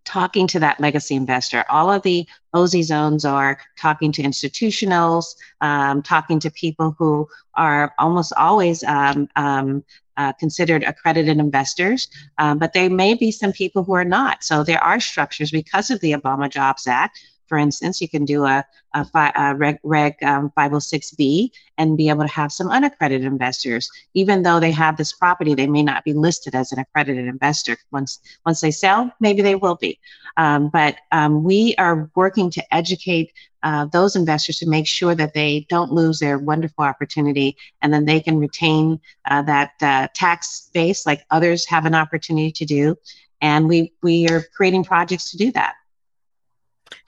talking 0.04 0.46
to 0.48 0.60
that 0.60 0.80
legacy 0.80 1.14
investor. 1.14 1.64
All 1.68 1.90
of 1.90 2.02
the 2.02 2.26
OZ 2.54 2.82
zones 2.82 3.24
are 3.24 3.58
talking 3.78 4.12
to 4.12 4.22
institutionals, 4.22 5.36
um, 5.60 6.02
talking 6.02 6.40
to 6.40 6.50
people 6.50 6.94
who 6.98 7.28
are 7.54 7.94
almost 7.98 8.32
always 8.36 8.82
um, 8.84 9.28
um, 9.36 9.84
uh, 10.16 10.33
considered 10.35 10.83
accredited 10.83 11.38
investors, 11.38 12.09
um, 12.38 12.59
but 12.59 12.72
there 12.72 12.90
may 12.90 13.14
be 13.14 13.31
some 13.31 13.53
people 13.53 13.85
who 13.85 13.92
are 13.92 14.05
not. 14.05 14.44
So 14.44 14.64
there 14.64 14.83
are 14.83 15.01
structures 15.01 15.51
because 15.51 15.90
of 15.90 16.01
the 16.01 16.12
Obama 16.12 16.51
Jobs 16.51 16.87
Act 16.87 17.18
for 17.52 17.58
instance, 17.58 18.00
you 18.00 18.08
can 18.08 18.24
do 18.24 18.46
a, 18.46 18.64
a, 18.94 19.04
fi- 19.04 19.32
a 19.36 19.54
Reg, 19.54 19.78
Reg 19.82 20.14
um, 20.22 20.50
506B 20.56 21.50
and 21.76 21.98
be 21.98 22.08
able 22.08 22.22
to 22.22 22.32
have 22.32 22.50
some 22.50 22.70
unaccredited 22.70 23.26
investors. 23.26 23.90
Even 24.14 24.42
though 24.42 24.58
they 24.58 24.70
have 24.70 24.96
this 24.96 25.12
property, 25.12 25.54
they 25.54 25.66
may 25.66 25.82
not 25.82 26.02
be 26.02 26.14
listed 26.14 26.54
as 26.54 26.72
an 26.72 26.78
accredited 26.78 27.26
investor. 27.26 27.76
Once, 27.90 28.20
once 28.46 28.62
they 28.62 28.70
sell, 28.70 29.12
maybe 29.20 29.42
they 29.42 29.54
will 29.54 29.74
be. 29.74 30.00
Um, 30.38 30.70
but 30.70 30.96
um, 31.12 31.44
we 31.44 31.74
are 31.76 32.10
working 32.14 32.50
to 32.52 32.74
educate 32.74 33.34
uh, 33.62 33.84
those 33.84 34.16
investors 34.16 34.56
to 34.60 34.66
make 34.66 34.86
sure 34.86 35.14
that 35.14 35.34
they 35.34 35.66
don't 35.68 35.92
lose 35.92 36.20
their 36.20 36.38
wonderful 36.38 36.84
opportunity 36.84 37.54
and 37.82 37.92
then 37.92 38.06
they 38.06 38.18
can 38.18 38.38
retain 38.38 38.98
uh, 39.26 39.42
that 39.42 39.72
uh, 39.82 40.08
tax 40.14 40.70
base 40.72 41.04
like 41.04 41.26
others 41.30 41.66
have 41.66 41.84
an 41.84 41.94
opportunity 41.94 42.50
to 42.50 42.64
do. 42.64 42.96
And 43.42 43.68
we, 43.68 43.92
we 44.02 44.26
are 44.30 44.42
creating 44.56 44.84
projects 44.84 45.32
to 45.32 45.36
do 45.36 45.52
that. 45.52 45.74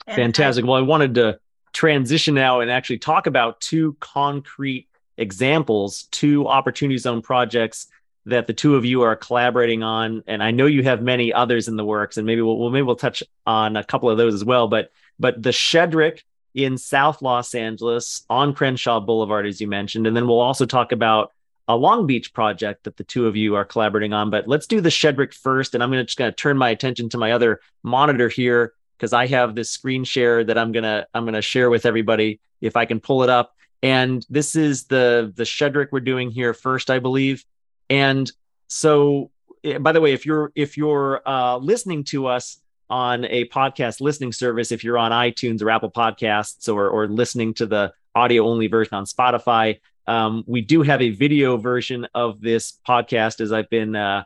Fantastic. 0.07 0.65
Well, 0.65 0.75
I 0.75 0.81
wanted 0.81 1.15
to 1.15 1.39
transition 1.73 2.35
now 2.35 2.61
and 2.61 2.71
actually 2.71 2.99
talk 2.99 3.27
about 3.27 3.59
two 3.59 3.97
concrete 3.99 4.87
examples, 5.17 6.03
two 6.11 6.47
opportunity 6.47 6.97
zone 6.97 7.21
projects 7.21 7.87
that 8.25 8.47
the 8.47 8.53
two 8.53 8.75
of 8.75 8.85
you 8.85 9.01
are 9.01 9.15
collaborating 9.15 9.83
on. 9.83 10.23
And 10.27 10.41
I 10.41 10.51
know 10.51 10.65
you 10.65 10.83
have 10.83 11.01
many 11.01 11.31
others 11.31 11.67
in 11.67 11.75
the 11.75 11.85
works, 11.85 12.17
and 12.17 12.25
maybe 12.25 12.41
we'll, 12.41 12.57
we'll 12.57 12.69
maybe 12.69 12.83
we'll 12.83 12.95
touch 12.95 13.23
on 13.45 13.75
a 13.75 13.83
couple 13.83 14.09
of 14.09 14.17
those 14.17 14.33
as 14.33 14.43
well. 14.43 14.67
But 14.67 14.91
but 15.19 15.41
the 15.41 15.51
Shedrick 15.51 16.21
in 16.53 16.77
South 16.77 17.21
Los 17.21 17.53
Angeles 17.53 18.23
on 18.29 18.53
Crenshaw 18.53 18.99
Boulevard, 18.99 19.45
as 19.45 19.59
you 19.59 19.67
mentioned, 19.67 20.07
and 20.07 20.15
then 20.15 20.27
we'll 20.27 20.39
also 20.39 20.65
talk 20.65 20.91
about 20.91 21.31
a 21.67 21.75
Long 21.75 22.05
Beach 22.05 22.33
project 22.33 22.83
that 22.83 22.95
the 22.95 23.03
two 23.03 23.27
of 23.27 23.35
you 23.35 23.55
are 23.55 23.65
collaborating 23.65 24.13
on. 24.13 24.29
But 24.29 24.47
let's 24.47 24.67
do 24.67 24.81
the 24.81 24.89
Shedrick 24.89 25.33
first, 25.33 25.73
and 25.73 25.83
I'm 25.83 25.89
gonna 25.89 26.03
just 26.03 26.17
gonna 26.17 26.31
turn 26.31 26.57
my 26.57 26.69
attention 26.69 27.09
to 27.09 27.17
my 27.17 27.31
other 27.31 27.59
monitor 27.83 28.29
here 28.29 28.73
because 28.97 29.13
I 29.13 29.27
have 29.27 29.55
this 29.55 29.69
screen 29.69 30.03
share 30.03 30.43
that 30.43 30.57
I'm 30.57 30.71
gonna 30.71 31.07
I'm 31.13 31.25
gonna 31.25 31.41
share 31.41 31.69
with 31.69 31.85
everybody 31.85 32.39
if 32.61 32.75
I 32.75 32.85
can 32.85 32.99
pull 32.99 33.23
it 33.23 33.29
up. 33.29 33.55
And 33.83 34.25
this 34.29 34.55
is 34.55 34.85
the 34.85 35.31
the 35.35 35.43
Shedrick 35.43 35.89
we're 35.91 35.99
doing 35.99 36.31
here 36.31 36.53
first, 36.53 36.89
I 36.89 36.99
believe. 36.99 37.45
And 37.89 38.31
so, 38.67 39.31
eh, 39.63 39.77
by 39.77 39.91
the 39.91 40.01
way, 40.01 40.13
if 40.13 40.25
you're 40.25 40.51
if 40.55 40.77
you're 40.77 41.21
uh, 41.25 41.57
listening 41.57 42.03
to 42.05 42.27
us 42.27 42.57
on 42.89 43.25
a 43.25 43.45
podcast 43.49 44.01
listening 44.01 44.31
service, 44.31 44.71
if 44.71 44.83
you're 44.83 44.97
on 44.97 45.11
iTunes 45.11 45.61
or 45.61 45.69
Apple 45.69 45.91
Podcasts 45.91 46.73
or 46.73 46.89
or 46.89 47.07
listening 47.07 47.53
to 47.55 47.65
the 47.65 47.93
audio 48.15 48.47
only 48.47 48.67
version 48.67 48.95
on 48.95 49.05
Spotify, 49.05 49.79
um, 50.07 50.43
we 50.47 50.61
do 50.61 50.81
have 50.81 51.01
a 51.01 51.09
video 51.09 51.57
version 51.57 52.07
of 52.13 52.41
this 52.41 52.79
podcast 52.87 53.41
as 53.41 53.51
I've 53.51 53.69
been 53.69 53.95
uh, 53.95 54.23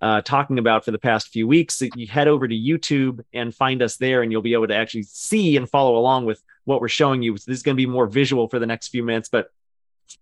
uh, 0.00 0.20
talking 0.20 0.58
about 0.58 0.84
for 0.84 0.90
the 0.90 0.98
past 0.98 1.28
few 1.28 1.46
weeks. 1.46 1.82
You 1.94 2.06
head 2.06 2.28
over 2.28 2.46
to 2.46 2.54
YouTube 2.54 3.24
and 3.32 3.54
find 3.54 3.82
us 3.82 3.96
there, 3.96 4.22
and 4.22 4.30
you'll 4.30 4.42
be 4.42 4.52
able 4.52 4.68
to 4.68 4.76
actually 4.76 5.04
see 5.04 5.56
and 5.56 5.68
follow 5.68 5.96
along 5.96 6.26
with 6.26 6.42
what 6.64 6.80
we're 6.80 6.88
showing 6.88 7.22
you. 7.22 7.36
So 7.36 7.50
this 7.50 7.58
is 7.58 7.62
going 7.62 7.76
to 7.76 7.80
be 7.80 7.86
more 7.86 8.06
visual 8.06 8.48
for 8.48 8.58
the 8.58 8.66
next 8.66 8.88
few 8.88 9.02
minutes, 9.02 9.28
but 9.28 9.50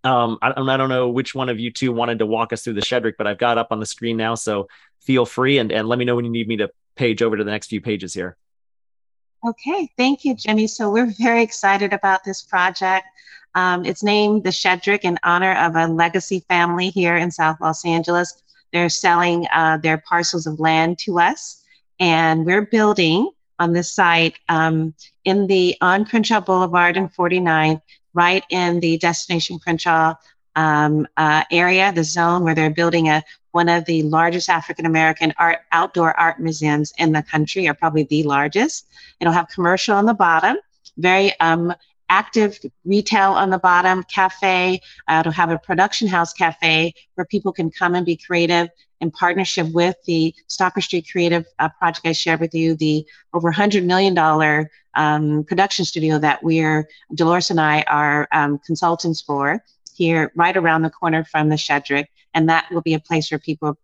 um, 0.03 0.39
I, 0.41 0.53
I, 0.57 0.77
don't 0.77 0.89
know 0.89 1.09
which 1.09 1.35
one 1.35 1.49
of 1.49 1.59
you 1.61 1.71
two 1.71 1.93
wanted 1.93 2.19
to 2.21 2.27
walk 2.27 2.53
us 2.53 2.63
through 2.63 2.75
the 2.75 2.81
Shedrick, 2.81 3.15
but 3.19 3.27
I've 3.27 3.39
got 3.39 3.59
up 3.59 3.69
on 3.71 3.81
the 3.81 3.87
screen 3.87 4.17
now, 4.17 4.35
so 4.35 4.69
feel 5.01 5.27
free 5.27 5.59
and, 5.59 5.71
and 5.71 5.89
let 5.89 5.99
me 5.99 6.05
know 6.05 6.17
when 6.17 6.25
you 6.25 6.31
need 6.31 6.49
me 6.49 6.57
to 6.59 6.71
page 6.95 7.23
over 7.23 7.37
to 7.37 7.45
the 7.45 7.51
next 7.51 7.69
few 7.69 7.81
pages 7.81 8.15
here. 8.15 8.37
Okay, 9.47 9.91
thank 9.99 10.25
you, 10.25 10.35
Jimmy. 10.35 10.67
So 10.67 10.91
we're 10.91 11.13
very 11.19 11.43
excited 11.43 11.93
about 11.93 12.25
this 12.25 12.43
project. 12.43 13.07
Um, 13.55 13.85
it's 13.85 14.03
named 14.03 14.43
the 14.43 14.51
Shedrick 14.51 15.01
in 15.03 15.19
honor 15.23 15.55
of 15.55 15.77
a 15.77 15.87
legacy 15.87 16.45
family 16.49 16.89
here 16.89 17.17
in 17.17 17.31
South 17.31 17.59
Los 17.61 17.85
Angeles 17.85 18.43
they're 18.75 18.89
selling 18.89 19.47
uh, 19.55 19.79
their 19.79 19.99
parcels 19.99 20.47
of 20.47 20.59
land 20.59 20.99
to 20.99 21.21
us, 21.21 21.63
and 22.01 22.45
we're 22.45 22.67
building 22.67 23.31
on 23.61 23.73
this 23.73 23.91
site 23.91 24.41
um, 24.49 24.93
in 25.25 25.47
the 25.47 25.77
on 25.81 26.05
Crenshaw 26.05 26.41
Boulevard 26.41 26.97
and 26.97 27.13
49, 27.15 27.81
right 28.15 28.45
in 28.51 28.81
the 28.81 28.99
Destination 28.99 29.61
Crenshaw 29.61 30.15
um, 30.57 31.07
uh, 31.17 31.45
area, 31.53 31.93
the 31.93 32.03
zone 32.03 32.43
where 32.43 32.55
they're 32.57 32.69
building 32.69 33.09
a 33.09 33.23
one 33.53 33.69
of 33.69 33.85
the 33.85 34.03
largest 34.03 34.49
African 34.49 34.87
American 34.87 35.33
art 35.39 35.61
outdoor 35.71 36.19
art 36.19 36.41
museums 36.41 36.93
in 36.99 37.13
the 37.13 37.23
country, 37.23 37.69
or 37.69 37.75
probably 37.75 38.03
the 38.03 38.25
largest. 38.25 38.89
It'll 39.21 39.33
have 39.33 39.49
commercial 39.49 39.95
on 39.95 40.07
the 40.07 40.15
bottom, 40.15 40.57
very 40.97 41.39
um, 41.39 41.73
active 42.09 42.59
retail 42.85 43.33
on 43.33 43.51
the 43.51 43.59
bottom, 43.59 44.03
cafe, 44.05 44.81
uh, 45.09 45.23
to 45.23 45.31
have 45.31 45.51
a 45.51 45.59
production 45.59 46.09
house 46.09 46.33
cafe 46.33 46.95
where 47.15 47.25
people 47.25 47.53
can 47.53 47.71
come 47.71 47.95
and 47.95 48.07
be 48.07 48.17
creative 48.17 48.69
in 49.01 49.11
partnership 49.11 49.71
with 49.73 49.97
the 50.07 50.35
Stocker 50.49 50.83
Street 50.83 51.07
Creative 51.11 51.45
uh, 51.59 51.69
project 51.79 52.07
I 52.07 52.13
shared 52.13 52.41
with 52.41 52.55
you, 52.55 52.75
the 52.75 53.07
over 53.33 53.53
$100 53.53 53.85
million 53.85 54.17
um, 54.95 55.45
production 55.45 55.85
studio 55.85 56.19
that 56.19 56.43
we're, 56.43 56.89
Dolores 57.15 57.51
and 57.51 57.61
I 57.61 57.83
are 57.83 58.29
um, 58.33 58.59
consultants 58.65 59.21
for 59.21 59.63
here 59.95 60.33
right 60.35 60.57
around 60.57 60.83
the 60.83 60.91
corner 60.91 61.25
from 61.25 61.49
the 61.49 61.57
Shedrick. 61.57 62.07
And 62.35 62.49
that 62.49 62.67
will 62.71 62.83
be 62.83 62.95
a 62.95 63.01
place 63.01 63.31
where 63.31 63.39
people 63.39 63.77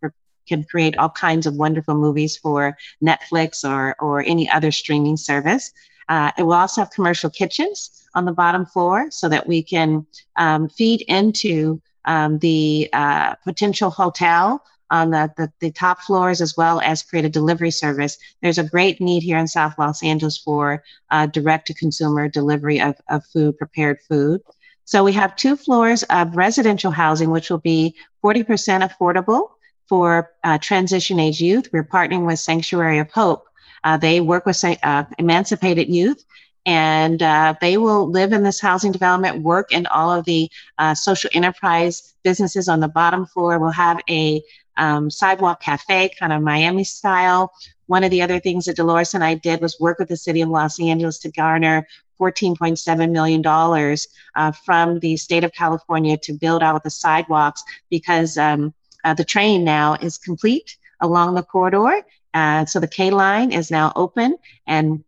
can 0.48 0.64
create 0.64 0.96
all 0.96 1.10
kinds 1.10 1.46
of 1.46 1.54
wonderful 1.54 1.94
movies 1.94 2.36
for 2.36 2.76
Netflix 3.02 3.68
or, 3.68 3.94
or 4.00 4.22
any 4.22 4.48
other 4.50 4.72
streaming 4.72 5.16
service. 5.16 5.72
Uh, 6.08 6.32
it 6.36 6.42
will 6.42 6.54
also 6.54 6.80
have 6.80 6.90
commercial 6.90 7.30
kitchens 7.30 7.99
on 8.14 8.24
the 8.24 8.32
bottom 8.32 8.66
floor 8.66 9.10
so 9.10 9.28
that 9.28 9.46
we 9.46 9.62
can 9.62 10.06
um, 10.36 10.68
feed 10.68 11.02
into 11.02 11.80
um, 12.04 12.38
the 12.38 12.88
uh, 12.92 13.34
potential 13.44 13.90
hotel 13.90 14.62
on 14.90 15.10
the, 15.10 15.32
the, 15.36 15.52
the, 15.60 15.70
top 15.70 16.00
floors 16.00 16.40
as 16.40 16.56
well 16.56 16.80
as 16.80 17.02
create 17.02 17.24
a 17.24 17.28
delivery 17.28 17.70
service. 17.70 18.18
There's 18.42 18.58
a 18.58 18.64
great 18.64 19.00
need 19.00 19.22
here 19.22 19.38
in 19.38 19.46
South 19.46 19.78
Los 19.78 20.02
Angeles 20.02 20.36
for 20.36 20.82
uh, 21.10 21.26
direct 21.26 21.68
to 21.68 21.74
consumer 21.74 22.28
delivery 22.28 22.80
of, 22.80 22.96
of 23.08 23.24
food, 23.26 23.56
prepared 23.56 24.00
food. 24.08 24.40
So 24.84 25.04
we 25.04 25.12
have 25.12 25.36
two 25.36 25.54
floors 25.54 26.02
of 26.04 26.36
residential 26.36 26.90
housing, 26.90 27.30
which 27.30 27.50
will 27.50 27.58
be 27.58 27.94
40% 28.24 28.44
affordable 28.88 29.50
for 29.88 30.32
uh, 30.42 30.58
transition 30.58 31.20
age 31.20 31.40
youth. 31.40 31.68
We're 31.72 31.84
partnering 31.84 32.26
with 32.26 32.40
Sanctuary 32.40 32.98
of 32.98 33.10
Hope. 33.12 33.46
Uh, 33.84 33.96
they 33.96 34.20
work 34.20 34.46
with 34.46 34.62
uh, 34.64 35.04
emancipated 35.18 35.88
youth 35.88 36.24
and 36.66 37.22
uh, 37.22 37.54
they 37.60 37.76
will 37.76 38.08
live 38.08 38.32
in 38.32 38.42
this 38.42 38.60
housing 38.60 38.92
development, 38.92 39.42
work 39.42 39.72
in 39.72 39.86
all 39.86 40.12
of 40.12 40.24
the 40.24 40.50
uh, 40.78 40.94
social 40.94 41.30
enterprise 41.32 42.14
businesses 42.22 42.68
on 42.68 42.80
the 42.80 42.88
bottom 42.88 43.26
floor. 43.26 43.58
We'll 43.58 43.70
have 43.70 44.00
a 44.08 44.42
um, 44.76 45.10
sidewalk 45.10 45.60
cafe, 45.60 46.10
kind 46.18 46.32
of 46.32 46.42
Miami 46.42 46.84
style. 46.84 47.52
One 47.86 48.04
of 48.04 48.10
the 48.10 48.22
other 48.22 48.38
things 48.38 48.66
that 48.66 48.76
Dolores 48.76 49.14
and 49.14 49.24
I 49.24 49.34
did 49.34 49.60
was 49.60 49.80
work 49.80 49.98
with 49.98 50.08
the 50.08 50.16
city 50.16 50.42
of 50.42 50.48
Los 50.48 50.80
Angeles 50.80 51.18
to 51.20 51.30
garner 51.30 51.86
$14.7 52.20 53.10
million 53.10 53.96
uh, 54.36 54.52
from 54.52 54.98
the 55.00 55.16
state 55.16 55.44
of 55.44 55.52
California 55.52 56.16
to 56.18 56.34
build 56.34 56.62
out 56.62 56.82
the 56.84 56.90
sidewalks 56.90 57.64
because 57.88 58.36
um, 58.36 58.74
uh, 59.04 59.14
the 59.14 59.24
train 59.24 59.64
now 59.64 59.94
is 59.94 60.18
complete 60.18 60.76
along 61.00 61.34
the 61.34 61.42
corridor. 61.42 62.02
Uh, 62.34 62.64
so 62.64 62.78
the 62.78 62.86
K 62.86 63.10
line 63.10 63.50
is 63.50 63.70
now 63.70 63.92
open 63.96 64.36
and 64.66 65.02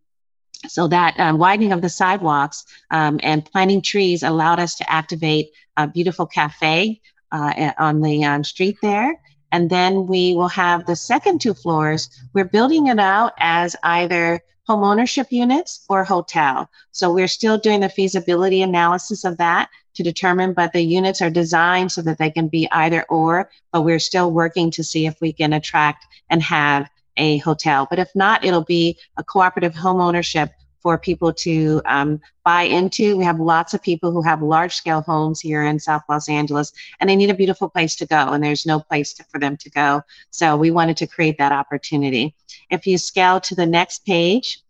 so 0.68 0.88
that 0.88 1.18
um, 1.18 1.38
widening 1.38 1.72
of 1.72 1.82
the 1.82 1.88
sidewalks 1.88 2.64
um, 2.90 3.18
and 3.22 3.44
planting 3.44 3.82
trees 3.82 4.22
allowed 4.22 4.60
us 4.60 4.74
to 4.76 4.90
activate 4.90 5.50
a 5.76 5.86
beautiful 5.86 6.26
cafe 6.26 7.00
uh, 7.32 7.72
on 7.78 8.00
the 8.00 8.24
um, 8.24 8.44
street 8.44 8.76
there. 8.82 9.18
And 9.50 9.68
then 9.68 10.06
we 10.06 10.34
will 10.34 10.48
have 10.48 10.86
the 10.86 10.96
second 10.96 11.40
two 11.40 11.54
floors. 11.54 12.08
We're 12.32 12.44
building 12.44 12.86
it 12.86 12.98
out 12.98 13.32
as 13.38 13.76
either 13.82 14.40
home 14.66 14.84
ownership 14.84 15.26
units 15.30 15.84
or 15.88 16.04
hotel. 16.04 16.70
So 16.92 17.12
we're 17.12 17.28
still 17.28 17.58
doing 17.58 17.80
the 17.80 17.88
feasibility 17.88 18.62
analysis 18.62 19.24
of 19.24 19.36
that 19.38 19.68
to 19.94 20.02
determine, 20.02 20.54
but 20.54 20.72
the 20.72 20.80
units 20.80 21.20
are 21.20 21.30
designed 21.30 21.92
so 21.92 22.00
that 22.02 22.18
they 22.18 22.30
can 22.30 22.48
be 22.48 22.70
either 22.70 23.04
or, 23.10 23.50
but 23.72 23.82
we're 23.82 23.98
still 23.98 24.30
working 24.30 24.70
to 24.70 24.84
see 24.84 25.06
if 25.06 25.20
we 25.20 25.32
can 25.32 25.52
attract 25.52 26.06
and 26.30 26.42
have 26.42 26.88
a 27.16 27.38
hotel. 27.38 27.86
But 27.88 27.98
if 27.98 28.08
not, 28.14 28.44
it'll 28.44 28.64
be 28.64 28.98
a 29.16 29.24
cooperative 29.24 29.74
home 29.74 30.00
ownership 30.00 30.50
for 30.82 30.98
people 30.98 31.32
to 31.32 31.80
um, 31.86 32.20
buy 32.44 32.62
into. 32.62 33.16
We 33.16 33.24
have 33.24 33.38
lots 33.38 33.72
of 33.72 33.82
people 33.82 34.10
who 34.10 34.20
have 34.22 34.42
large 34.42 34.74
scale 34.74 35.00
homes 35.00 35.40
here 35.40 35.62
in 35.62 35.78
South 35.78 36.02
Los 36.08 36.28
Angeles 36.28 36.72
and 37.00 37.08
they 37.08 37.14
need 37.14 37.30
a 37.30 37.34
beautiful 37.34 37.68
place 37.68 37.94
to 37.96 38.06
go, 38.06 38.16
and 38.16 38.42
there's 38.42 38.66
no 38.66 38.80
place 38.80 39.14
to, 39.14 39.24
for 39.24 39.38
them 39.38 39.56
to 39.58 39.70
go. 39.70 40.02
So 40.30 40.56
we 40.56 40.72
wanted 40.72 40.96
to 40.98 41.06
create 41.06 41.38
that 41.38 41.52
opportunity. 41.52 42.34
If 42.70 42.86
you 42.86 42.98
scale 42.98 43.40
to 43.40 43.54
the 43.54 43.66
next 43.66 44.04
page, 44.04 44.60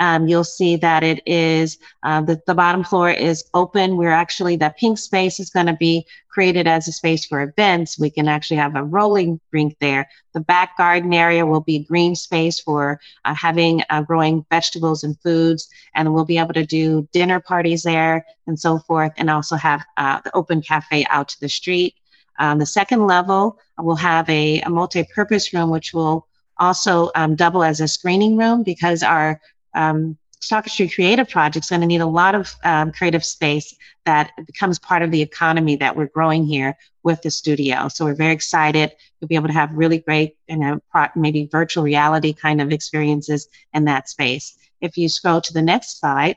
um, 0.00 0.28
you'll 0.28 0.44
see 0.44 0.76
that 0.76 1.02
it 1.02 1.22
is 1.26 1.78
uh, 2.02 2.20
the, 2.20 2.40
the 2.46 2.54
bottom 2.54 2.84
floor 2.84 3.10
is 3.10 3.44
open. 3.54 3.96
We're 3.96 4.10
actually, 4.10 4.56
that 4.56 4.78
pink 4.78 4.98
space 4.98 5.40
is 5.40 5.50
going 5.50 5.66
to 5.66 5.74
be 5.74 6.06
created 6.28 6.68
as 6.68 6.86
a 6.86 6.92
space 6.92 7.24
for 7.26 7.42
events. 7.42 7.98
We 7.98 8.10
can 8.10 8.28
actually 8.28 8.58
have 8.58 8.76
a 8.76 8.84
rolling 8.84 9.40
rink 9.52 9.76
there. 9.80 10.08
The 10.34 10.40
back 10.40 10.76
garden 10.76 11.12
area 11.12 11.44
will 11.44 11.62
be 11.62 11.80
green 11.80 12.14
space 12.14 12.60
for 12.60 13.00
uh, 13.24 13.34
having 13.34 13.82
uh, 13.90 14.02
growing 14.02 14.46
vegetables 14.50 15.02
and 15.02 15.18
foods. 15.20 15.68
And 15.94 16.14
we'll 16.14 16.24
be 16.24 16.38
able 16.38 16.54
to 16.54 16.66
do 16.66 17.08
dinner 17.12 17.40
parties 17.40 17.82
there 17.82 18.24
and 18.46 18.58
so 18.58 18.78
forth, 18.78 19.12
and 19.16 19.28
also 19.28 19.56
have 19.56 19.84
uh, 19.96 20.20
the 20.24 20.34
open 20.36 20.62
cafe 20.62 21.06
out 21.10 21.28
to 21.30 21.40
the 21.40 21.48
street. 21.48 21.94
Um, 22.38 22.60
the 22.60 22.66
second 22.66 23.04
level 23.04 23.58
will 23.78 23.96
have 23.96 24.28
a, 24.30 24.60
a 24.60 24.70
multi-purpose 24.70 25.52
room, 25.52 25.70
which 25.70 25.92
will 25.92 26.28
also 26.58 27.10
um, 27.14 27.34
double 27.34 27.64
as 27.64 27.80
a 27.80 27.88
screening 27.88 28.36
room 28.36 28.62
because 28.62 29.02
our 29.02 29.40
um, 29.74 30.18
Street 30.40 30.94
Creative 30.94 31.28
Project 31.28 31.64
is 31.64 31.70
going 31.70 31.80
to 31.80 31.86
need 31.86 32.00
a 32.00 32.06
lot 32.06 32.34
of 32.34 32.54
um, 32.64 32.92
creative 32.92 33.24
space 33.24 33.74
that 34.04 34.32
becomes 34.46 34.78
part 34.78 35.02
of 35.02 35.10
the 35.10 35.20
economy 35.20 35.76
that 35.76 35.96
we're 35.96 36.06
growing 36.06 36.44
here 36.44 36.76
with 37.02 37.20
the 37.22 37.30
studio. 37.30 37.88
So 37.88 38.04
we're 38.04 38.14
very 38.14 38.32
excited 38.32 38.92
to 39.20 39.26
be 39.26 39.34
able 39.34 39.48
to 39.48 39.54
have 39.54 39.72
really 39.72 39.98
great, 39.98 40.36
you 40.48 40.56
know, 40.56 40.80
maybe 41.16 41.46
virtual 41.46 41.82
reality 41.84 42.32
kind 42.32 42.60
of 42.60 42.72
experiences 42.72 43.48
in 43.74 43.84
that 43.86 44.08
space. 44.08 44.56
If 44.80 44.96
you 44.96 45.08
scroll 45.08 45.40
to 45.40 45.52
the 45.52 45.62
next 45.62 45.98
slide, 46.00 46.36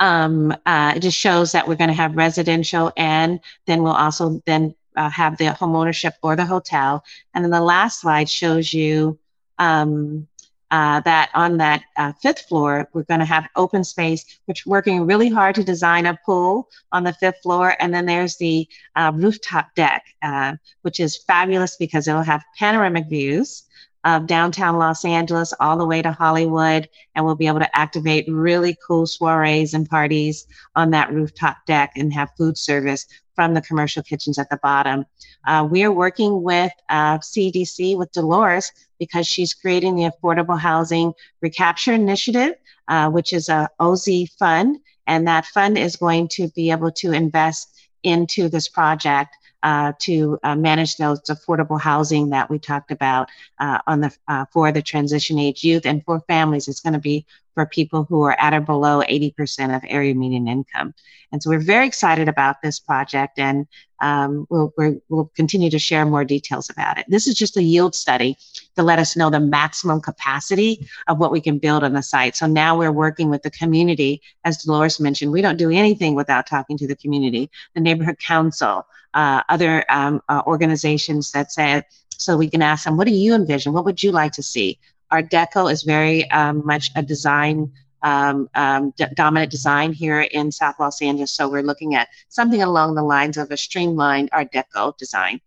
um, 0.00 0.54
uh, 0.66 0.92
it 0.96 1.00
just 1.00 1.18
shows 1.18 1.52
that 1.52 1.66
we're 1.66 1.76
going 1.76 1.88
to 1.88 1.94
have 1.94 2.16
residential 2.16 2.92
and 2.96 3.40
then 3.66 3.82
we'll 3.82 3.92
also 3.92 4.42
then 4.44 4.74
uh, 4.96 5.08
have 5.08 5.38
the 5.38 5.52
home 5.52 5.74
ownership 5.74 6.14
or 6.22 6.36
the 6.36 6.44
hotel. 6.44 7.04
And 7.32 7.44
then 7.44 7.50
the 7.50 7.60
last 7.60 8.00
slide 8.00 8.28
shows 8.28 8.72
you 8.72 9.18
um, 9.58 10.28
uh, 10.74 10.98
that 10.98 11.30
on 11.34 11.56
that 11.58 11.84
uh, 11.96 12.12
fifth 12.20 12.48
floor, 12.48 12.88
we're 12.92 13.04
going 13.04 13.20
to 13.20 13.26
have 13.26 13.46
open 13.54 13.84
space, 13.84 14.40
which 14.46 14.66
working 14.66 15.06
really 15.06 15.28
hard 15.28 15.54
to 15.54 15.62
design 15.62 16.04
a 16.04 16.18
pool 16.26 16.68
on 16.90 17.04
the 17.04 17.12
fifth 17.12 17.40
floor. 17.44 17.76
And 17.78 17.94
then 17.94 18.06
there's 18.06 18.36
the 18.38 18.66
uh, 18.96 19.12
rooftop 19.14 19.72
deck, 19.76 20.04
uh, 20.20 20.56
which 20.82 20.98
is 20.98 21.16
fabulous 21.28 21.76
because 21.76 22.08
it'll 22.08 22.22
have 22.22 22.42
panoramic 22.58 23.06
views 23.06 23.62
of 24.04 24.26
downtown 24.26 24.76
Los 24.76 25.04
Angeles 25.04 25.54
all 25.60 25.78
the 25.78 25.86
way 25.86 26.02
to 26.02 26.10
Hollywood. 26.10 26.88
And 27.14 27.24
we'll 27.24 27.36
be 27.36 27.46
able 27.46 27.60
to 27.60 27.78
activate 27.78 28.26
really 28.26 28.76
cool 28.84 29.06
soirees 29.06 29.74
and 29.74 29.88
parties 29.88 30.44
on 30.74 30.90
that 30.90 31.12
rooftop 31.12 31.58
deck 31.66 31.92
and 31.94 32.12
have 32.12 32.32
food 32.36 32.58
service 32.58 33.06
from 33.36 33.54
the 33.54 33.62
commercial 33.62 34.02
kitchens 34.02 34.40
at 34.40 34.50
the 34.50 34.58
bottom. 34.60 35.06
Uh, 35.46 35.66
we 35.70 35.84
are 35.84 35.92
working 35.92 36.42
with 36.42 36.72
uh, 36.88 37.18
CDC, 37.18 37.96
with 37.96 38.10
Dolores, 38.10 38.72
because 39.04 39.26
she's 39.26 39.54
creating 39.54 39.96
the 39.96 40.10
Affordable 40.10 40.58
Housing 40.58 41.12
Recapture 41.40 41.92
Initiative, 41.92 42.54
uh, 42.88 43.10
which 43.10 43.32
is 43.32 43.48
a 43.48 43.68
OZ 43.78 44.08
fund. 44.38 44.78
And 45.06 45.28
that 45.28 45.46
fund 45.46 45.76
is 45.76 45.96
going 45.96 46.28
to 46.28 46.48
be 46.48 46.70
able 46.70 46.90
to 46.92 47.12
invest 47.12 47.68
into 48.02 48.48
this 48.48 48.68
project 48.68 49.36
uh, 49.62 49.92
to 49.98 50.38
uh, 50.42 50.54
manage 50.54 50.96
those 50.96 51.20
affordable 51.22 51.80
housing 51.80 52.30
that 52.30 52.50
we 52.50 52.58
talked 52.58 52.90
about 52.90 53.28
uh, 53.58 53.78
on 53.86 54.00
the 54.00 54.14
uh, 54.28 54.44
for 54.52 54.70
the 54.72 54.82
transition 54.82 55.38
age 55.38 55.64
youth 55.64 55.86
and 55.86 56.04
for 56.04 56.20
families. 56.28 56.68
It's 56.68 56.80
going 56.80 56.92
to 56.92 56.98
be 56.98 57.26
for 57.54 57.64
people 57.66 58.04
who 58.04 58.22
are 58.22 58.38
at 58.38 58.52
or 58.52 58.60
below 58.60 59.00
80% 59.08 59.74
of 59.74 59.82
area 59.88 60.14
median 60.14 60.48
income. 60.48 60.92
And 61.32 61.42
so 61.42 61.50
we're 61.50 61.60
very 61.60 61.86
excited 61.86 62.28
about 62.28 62.62
this 62.62 62.78
project 62.78 63.38
and 63.38 63.66
um, 64.00 64.46
we'll, 64.50 64.72
we 64.76 65.00
will 65.08 65.30
continue 65.34 65.70
to 65.70 65.78
share 65.78 66.04
more 66.04 66.24
details 66.24 66.68
about 66.68 66.98
it. 66.98 67.06
This 67.08 67.26
is 67.26 67.34
just 67.34 67.56
a 67.56 67.62
yield 67.62 67.94
study 67.94 68.36
to 68.76 68.82
let 68.82 68.98
us 68.98 69.16
know 69.16 69.30
the 69.30 69.40
maximum 69.40 70.00
capacity 70.00 70.86
of 71.06 71.18
what 71.18 71.32
we 71.32 71.40
can 71.40 71.58
build 71.58 71.84
on 71.84 71.92
the 71.92 72.02
site. 72.02 72.36
So 72.36 72.46
now 72.46 72.76
we're 72.78 72.92
working 72.92 73.30
with 73.30 73.42
the 73.42 73.50
community. 73.50 74.22
As 74.44 74.62
Dolores 74.62 75.00
mentioned, 75.00 75.32
we 75.32 75.42
don't 75.42 75.56
do 75.56 75.70
anything 75.70 76.14
without 76.14 76.46
talking 76.46 76.76
to 76.78 76.86
the 76.86 76.96
community, 76.96 77.50
the 77.74 77.80
neighborhood 77.80 78.18
council, 78.18 78.86
uh, 79.14 79.42
other 79.48 79.84
um, 79.88 80.22
uh, 80.28 80.42
organizations 80.46 81.32
that 81.32 81.52
say, 81.52 81.82
so 82.16 82.36
we 82.36 82.50
can 82.50 82.62
ask 82.62 82.84
them, 82.84 82.96
what 82.96 83.06
do 83.06 83.14
you 83.14 83.34
envision? 83.34 83.72
What 83.72 83.84
would 83.84 84.02
you 84.02 84.12
like 84.12 84.32
to 84.32 84.42
see? 84.42 84.78
Art 85.10 85.30
Deco 85.30 85.70
is 85.70 85.82
very 85.82 86.28
um, 86.30 86.62
much 86.64 86.90
a 86.96 87.02
design 87.02 87.72
um, 88.02 88.48
um, 88.54 88.92
d- 88.96 89.06
dominant 89.14 89.50
design 89.50 89.92
here 89.92 90.20
in 90.20 90.52
South 90.52 90.76
Los 90.78 91.00
Angeles. 91.00 91.30
So 91.30 91.48
we're 91.48 91.62
looking 91.62 91.94
at 91.94 92.08
something 92.28 92.62
along 92.62 92.94
the 92.94 93.02
lines 93.02 93.36
of 93.36 93.50
a 93.50 93.56
streamlined 93.56 94.28
Art 94.32 94.52
Deco 94.52 94.96
design. 94.98 95.40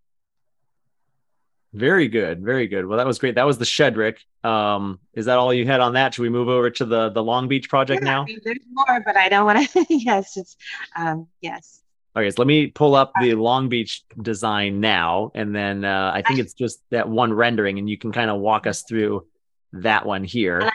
Very 1.77 2.07
good, 2.07 2.43
very 2.43 2.67
good. 2.67 2.87
Well, 2.87 2.97
that 2.97 3.05
was 3.05 3.19
great. 3.19 3.35
That 3.35 3.45
was 3.45 3.59
the 3.59 3.65
Shedrick. 3.65 4.17
Um, 4.43 4.99
is 5.13 5.27
that 5.27 5.37
all 5.37 5.53
you 5.53 5.67
had 5.67 5.79
on 5.79 5.93
that? 5.93 6.15
Should 6.15 6.23
we 6.23 6.29
move 6.29 6.49
over 6.49 6.71
to 6.71 6.85
the 6.85 7.09
the 7.09 7.21
Long 7.21 7.47
Beach 7.47 7.69
project 7.69 8.01
yeah, 8.01 8.11
now? 8.11 8.21
I 8.23 8.25
mean, 8.25 8.39
there's 8.43 8.57
more, 8.71 8.99
but 9.05 9.15
I 9.15 9.29
don't 9.29 9.45
want 9.45 9.69
to. 9.69 9.85
yes, 9.89 10.37
it's 10.37 10.57
um, 10.95 11.27
yes. 11.39 11.83
Okay, 12.15 12.31
so 12.31 12.35
let 12.39 12.47
me 12.47 12.65
pull 12.65 12.95
up 12.95 13.11
the 13.21 13.35
Long 13.35 13.69
Beach 13.69 14.03
design 14.19 14.79
now, 14.79 15.31
and 15.35 15.55
then 15.55 15.85
uh, 15.85 16.11
I 16.15 16.23
think 16.23 16.39
it's 16.39 16.55
just 16.55 16.81
that 16.89 17.07
one 17.07 17.31
rendering, 17.31 17.77
and 17.77 17.87
you 17.87 17.95
can 17.95 18.11
kind 18.11 18.31
of 18.31 18.39
walk 18.39 18.65
us 18.65 18.81
through 18.81 19.27
that 19.73 20.03
one 20.03 20.23
here. 20.23 20.71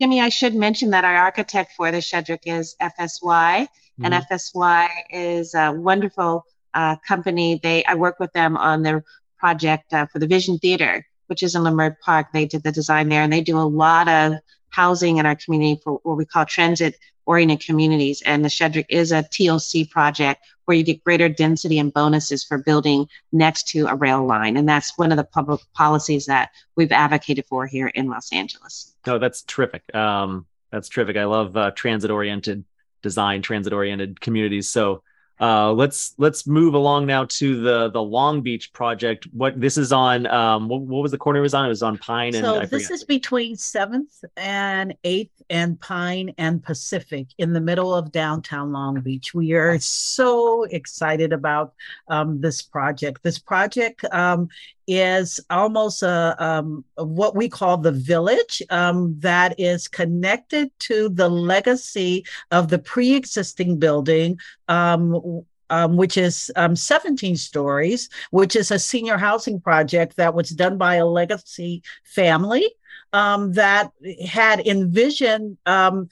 Jimmy, 0.00 0.20
I 0.20 0.28
should 0.28 0.56
mention 0.56 0.90
that 0.90 1.04
our 1.04 1.14
architect 1.14 1.74
for 1.76 1.92
the 1.92 1.98
Shedrick 1.98 2.40
is 2.46 2.74
FSY, 2.82 3.22
mm-hmm. 3.22 4.04
and 4.04 4.12
FSY 4.12 4.88
is 5.10 5.54
a 5.54 5.70
wonderful 5.70 6.44
uh, 6.74 6.96
company. 7.06 7.60
They 7.62 7.84
I 7.84 7.94
work 7.94 8.18
with 8.18 8.32
them 8.32 8.56
on 8.56 8.82
their 8.82 9.04
project 9.44 9.92
uh, 9.92 10.06
for 10.06 10.18
the 10.18 10.26
Vision 10.26 10.56
Theater, 10.56 11.06
which 11.26 11.42
is 11.42 11.54
in 11.54 11.60
Leimert 11.64 12.00
Park. 12.00 12.28
They 12.32 12.46
did 12.46 12.62
the 12.62 12.72
design 12.72 13.10
there, 13.10 13.20
and 13.20 13.30
they 13.30 13.42
do 13.42 13.58
a 13.58 13.70
lot 13.84 14.08
of 14.08 14.36
housing 14.70 15.18
in 15.18 15.26
our 15.26 15.36
community 15.36 15.78
for 15.84 16.00
what 16.02 16.16
we 16.16 16.24
call 16.24 16.46
transit 16.46 16.98
oriented 17.26 17.60
communities. 17.60 18.22
And 18.24 18.42
the 18.42 18.48
Shedrick 18.48 18.86
is 18.88 19.12
a 19.12 19.22
TOC 19.22 19.90
project 19.90 20.46
where 20.64 20.74
you 20.78 20.82
get 20.82 21.04
greater 21.04 21.28
density 21.28 21.78
and 21.78 21.92
bonuses 21.92 22.42
for 22.42 22.56
building 22.56 23.06
next 23.32 23.68
to 23.68 23.86
a 23.86 23.94
rail 23.94 24.24
line. 24.24 24.56
And 24.56 24.66
that's 24.66 24.96
one 24.96 25.12
of 25.12 25.18
the 25.18 25.24
public 25.24 25.60
policies 25.74 26.24
that 26.24 26.48
we've 26.74 26.90
advocated 26.90 27.44
for 27.44 27.66
here 27.66 27.88
in 27.88 28.08
Los 28.08 28.32
Angeles. 28.32 28.94
Oh, 29.06 29.18
that's 29.18 29.42
terrific. 29.42 29.94
Um, 29.94 30.46
that's 30.72 30.88
terrific. 30.88 31.18
I 31.18 31.24
love 31.24 31.54
uh, 31.54 31.70
transit 31.72 32.10
oriented 32.10 32.64
design, 33.02 33.42
transit 33.42 33.74
oriented 33.74 34.22
communities. 34.22 34.70
So, 34.70 35.02
uh, 35.44 35.72
let's 35.72 36.14
let's 36.16 36.46
move 36.46 36.72
along 36.72 37.04
now 37.04 37.26
to 37.26 37.60
the 37.60 37.90
the 37.90 38.02
Long 38.02 38.40
Beach 38.40 38.72
project. 38.72 39.26
What 39.32 39.60
this 39.60 39.76
is 39.76 39.92
on? 39.92 40.26
Um, 40.26 40.68
what, 40.68 40.80
what 40.80 41.02
was 41.02 41.12
the 41.12 41.18
corner 41.18 41.40
it 41.40 41.42
was 41.42 41.52
on? 41.52 41.66
It 41.66 41.68
was 41.68 41.82
on 41.82 41.98
Pine 41.98 42.34
and. 42.34 42.44
So 42.44 42.60
this 42.64 42.90
is 42.90 43.04
between 43.04 43.54
Seventh 43.54 44.24
and 44.38 44.94
Eighth 45.04 45.42
and 45.50 45.78
Pine 45.78 46.32
and 46.38 46.62
Pacific 46.62 47.26
in 47.36 47.52
the 47.52 47.60
middle 47.60 47.94
of 47.94 48.10
downtown 48.10 48.72
Long 48.72 49.00
Beach. 49.02 49.34
We 49.34 49.52
are 49.52 49.78
so 49.78 50.64
excited 50.64 51.34
about 51.34 51.74
um, 52.08 52.40
this 52.40 52.62
project. 52.62 53.22
This 53.22 53.38
project 53.38 54.02
um, 54.12 54.48
is 54.86 55.40
almost 55.50 56.02
a 56.02 56.36
um, 56.38 56.84
what 56.96 57.34
we 57.34 57.48
call 57.48 57.76
the 57.76 57.92
village 57.92 58.62
um, 58.70 59.14
that 59.20 59.58
is 59.58 59.88
connected 59.88 60.70
to 60.78 61.08
the 61.10 61.28
legacy 61.28 62.24
of 62.50 62.68
the 62.68 62.78
pre-existing 62.78 63.78
building 63.78 64.38
um, 64.68 65.33
um, 65.74 65.96
which 65.96 66.16
is 66.16 66.52
um, 66.54 66.76
17 66.76 67.36
stories, 67.36 68.08
which 68.30 68.54
is 68.54 68.70
a 68.70 68.78
senior 68.78 69.16
housing 69.16 69.60
project 69.60 70.16
that 70.16 70.34
was 70.34 70.50
done 70.50 70.78
by 70.78 70.96
a 70.96 71.06
legacy 71.06 71.82
family 72.04 72.70
um, 73.12 73.52
that 73.54 73.90
had 74.24 74.64
envisioned 74.66 75.58
um, 75.66 76.08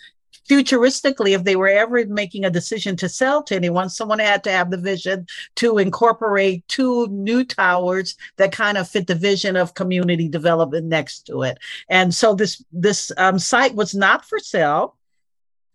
futuristically, 0.50 1.34
if 1.36 1.44
they 1.44 1.54
were 1.54 1.68
ever 1.68 2.04
making 2.06 2.44
a 2.44 2.50
decision 2.50 2.96
to 2.96 3.08
sell 3.08 3.42
to 3.44 3.54
anyone, 3.54 3.88
someone 3.88 4.18
had 4.18 4.42
to 4.44 4.50
have 4.50 4.70
the 4.70 4.76
vision 4.76 5.26
to 5.54 5.78
incorporate 5.78 6.66
two 6.66 7.06
new 7.08 7.44
towers 7.44 8.16
that 8.38 8.50
kind 8.50 8.76
of 8.76 8.88
fit 8.88 9.06
the 9.06 9.14
vision 9.14 9.56
of 9.56 9.74
community 9.74 10.28
development 10.28 10.86
next 10.86 11.26
to 11.26 11.42
it. 11.42 11.58
And 11.88 12.12
so 12.12 12.34
this 12.34 12.64
this 12.72 13.12
um, 13.16 13.38
site 13.38 13.74
was 13.76 13.94
not 13.94 14.24
for 14.24 14.40
sale. 14.40 14.96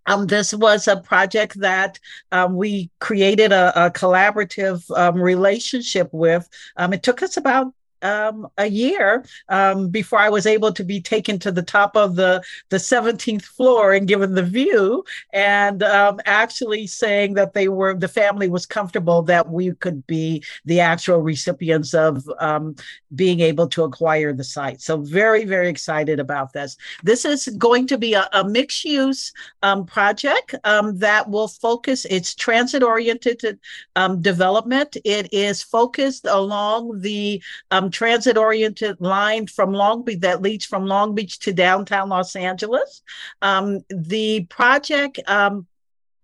Um, 0.08 0.26
this 0.26 0.54
was 0.54 0.88
a 0.88 0.98
project 0.98 1.60
that 1.60 2.00
um, 2.32 2.56
we 2.56 2.89
created 3.00 3.52
a, 3.52 3.88
a 3.88 3.91
collaborative 3.91 4.89
um, 4.98 5.22
relationship 5.22 6.10
with. 6.12 6.48
Um, 6.78 6.93
it 6.93 7.04
took 7.04 7.22
us 7.22 7.38
about 7.38 7.74
um, 8.01 8.47
a 8.57 8.67
year 8.67 9.25
um, 9.49 9.89
before 9.89 10.19
I 10.19 10.29
was 10.29 10.45
able 10.45 10.71
to 10.73 10.83
be 10.83 11.01
taken 11.01 11.39
to 11.39 11.51
the 11.51 11.62
top 11.62 11.95
of 11.95 12.15
the 12.15 12.43
the 12.69 12.77
17th 12.77 13.43
floor 13.43 13.93
and 13.93 14.07
given 14.07 14.36
the 14.36 14.43
view, 14.43 15.03
and 15.33 15.83
um, 15.83 16.19
actually 16.25 16.88
saying 16.88 17.33
that 17.36 17.53
they 17.53 17.67
were 17.67 17.93
the 17.93 18.07
family 18.07 18.49
was 18.49 18.65
comfortable 18.65 19.21
that 19.23 19.49
we 19.49 19.71
could 19.75 20.05
be 20.07 20.43
the 20.65 20.79
actual 20.79 21.19
recipients 21.19 21.93
of 21.93 22.29
um, 22.39 22.75
being 23.15 23.39
able 23.39 23.67
to 23.67 23.83
acquire 23.83 24.33
the 24.33 24.43
site. 24.43 24.81
So 24.81 24.97
very 24.97 25.45
very 25.45 25.69
excited 25.69 26.19
about 26.19 26.53
this. 26.53 26.77
This 27.03 27.25
is 27.25 27.47
going 27.57 27.88
to 27.88 27.97
be 27.97 28.13
a, 28.13 28.27
a 28.33 28.43
mixed 28.43 28.86
use 28.86 29.33
um, 29.63 29.86
project 29.86 30.55
um, 30.63 30.97
that 30.99 31.29
will 31.29 31.47
focus. 31.47 32.05
It's 32.05 32.36
transit 32.36 32.83
oriented 32.83 33.60
development. 34.21 34.97
It 35.03 35.33
is 35.33 35.62
focused 35.62 36.25
along 36.25 37.01
the 37.01 37.41
um, 37.88 37.91
transit 37.91 38.38
oriented 38.38 39.00
line 39.00 39.47
from 39.47 39.73
Long 39.73 40.04
Beach 40.04 40.19
that 40.21 40.41
leads 40.41 40.65
from 40.65 40.86
Long 40.86 41.15
Beach 41.15 41.39
to 41.39 41.54
downtown 41.54 42.10
Los 42.10 42.36
Angeles. 42.36 43.02
Um, 43.41 43.84
the 43.89 44.45
project 44.45 45.19
um, 45.28 45.67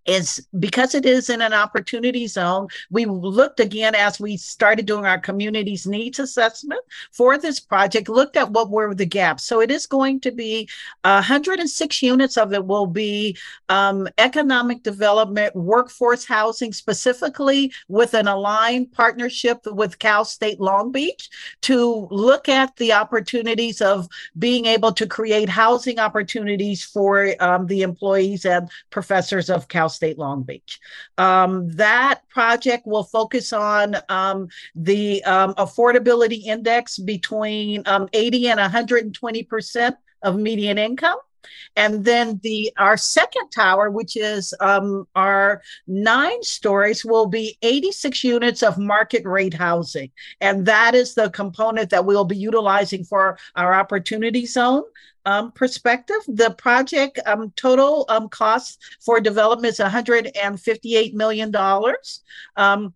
is 0.06 0.46
because 0.60 0.96
it 0.96 1.06
is 1.06 1.30
in 1.30 1.42
an 1.42 1.54
opportunity 1.54 2.28
zone. 2.28 2.68
We 2.89 3.06
looked 3.06 3.60
again 3.60 3.96
as 3.96 4.20
we 4.20 4.38
started 4.38 4.86
doing 4.86 5.06
our 5.06 5.20
community's 5.20 5.88
needs 5.88 6.20
assessment 6.20 6.82
for 7.12 7.38
this 7.38 7.60
project, 7.60 8.10
looked 8.10 8.38
at 8.38 8.52
what 8.52 8.70
were 8.70 8.94
the 8.94 9.06
gaps. 9.06 9.44
So 9.44 9.62
it 9.62 9.72
is 9.72 9.86
going 9.86 10.20
to 10.22 10.32
be 10.32 10.70
106 11.04 12.02
units 12.02 12.38
of 12.38 12.54
it 12.54 12.66
will 12.66 12.88
be 12.88 13.38
um, 13.70 14.08
economic 14.18 14.84
development, 14.84 15.56
workforce 15.56 16.26
housing, 16.26 16.74
specifically 16.74 17.72
with 17.88 18.13
an 18.13 18.28
aligned 18.28 18.92
partnership 18.92 19.60
with 19.66 20.00
Cal 20.00 20.26
State 20.26 20.60
Long 20.60 20.92
Beach 20.92 21.30
to 21.62 22.08
look 22.12 22.50
at 22.50 22.76
the 22.78 22.94
opportunities 22.94 23.82
of 23.82 24.08
being 24.38 24.66
able 24.66 24.92
to 24.94 25.08
create 25.08 25.50
housing 25.50 26.00
opportunities 26.00 26.84
for 26.84 27.34
um, 27.39 27.68
the 27.68 27.82
employees 27.82 28.46
and 28.46 28.70
professors 28.89 29.50
of 29.50 29.68
Cal 29.68 29.89
State 29.93 30.17
Long 30.17 30.43
Beach. 30.43 30.79
Um, 31.17 31.69
that 31.75 32.27
project 32.29 32.86
will 32.86 33.03
focus 33.03 33.53
on 33.53 33.95
um, 34.10 34.47
the 34.75 35.23
um, 35.23 35.53
affordability 35.56 36.45
index 36.45 36.97
between 36.97 37.84
um, 37.86 38.10
80 38.13 38.49
and 38.49 38.60
120 38.60 39.43
percent 39.43 39.95
of 40.23 40.38
median 40.38 40.77
income. 40.77 41.17
And 41.75 42.06
then 42.06 42.39
the 42.43 42.71
our 42.77 42.97
second 42.97 43.49
tower, 43.49 43.89
which 43.89 44.15
is 44.15 44.53
um, 44.60 45.08
our 45.15 45.62
nine 45.88 46.41
stories, 46.43 47.03
will 47.03 47.25
be 47.25 47.58
86 47.62 48.23
units 48.23 48.63
of 48.63 48.77
market 48.77 49.25
rate 49.25 49.53
housing, 49.53 50.12
and 50.39 50.65
that 50.65 50.95
is 50.95 51.15
the 51.15 51.29
component 51.32 51.89
that 51.89 52.06
we'll 52.06 52.25
be 52.25 52.38
utilizing 52.38 53.03
for 53.03 53.38
our 53.56 53.73
opportunity 53.73 54.45
zone 54.45 54.84
um, 55.25 55.51
perspective, 55.51 56.17
the 56.27 56.51
project 56.51 57.19
um, 57.25 57.51
total 57.55 58.05
um, 58.09 58.29
cost 58.29 58.81
for 58.99 59.19
development 59.19 59.73
is 59.73 59.79
$158 59.79 61.13
million. 61.13 61.53
Um, 62.55 62.93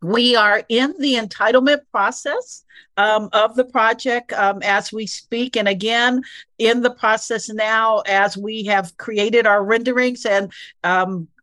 we 0.00 0.36
are 0.36 0.62
in 0.68 0.94
the 0.98 1.14
entitlement 1.14 1.80
process 1.90 2.64
um, 2.96 3.28
of 3.32 3.56
the 3.56 3.64
project 3.64 4.32
um, 4.32 4.62
as 4.62 4.92
we 4.92 5.06
speak. 5.06 5.56
And 5.56 5.68
again, 5.68 6.22
in 6.58 6.82
the 6.82 6.90
process 6.90 7.48
now, 7.48 8.00
as 8.06 8.36
we 8.36 8.64
have 8.64 8.96
created 8.96 9.46
our 9.46 9.64
renderings 9.64 10.24
and 10.24 10.52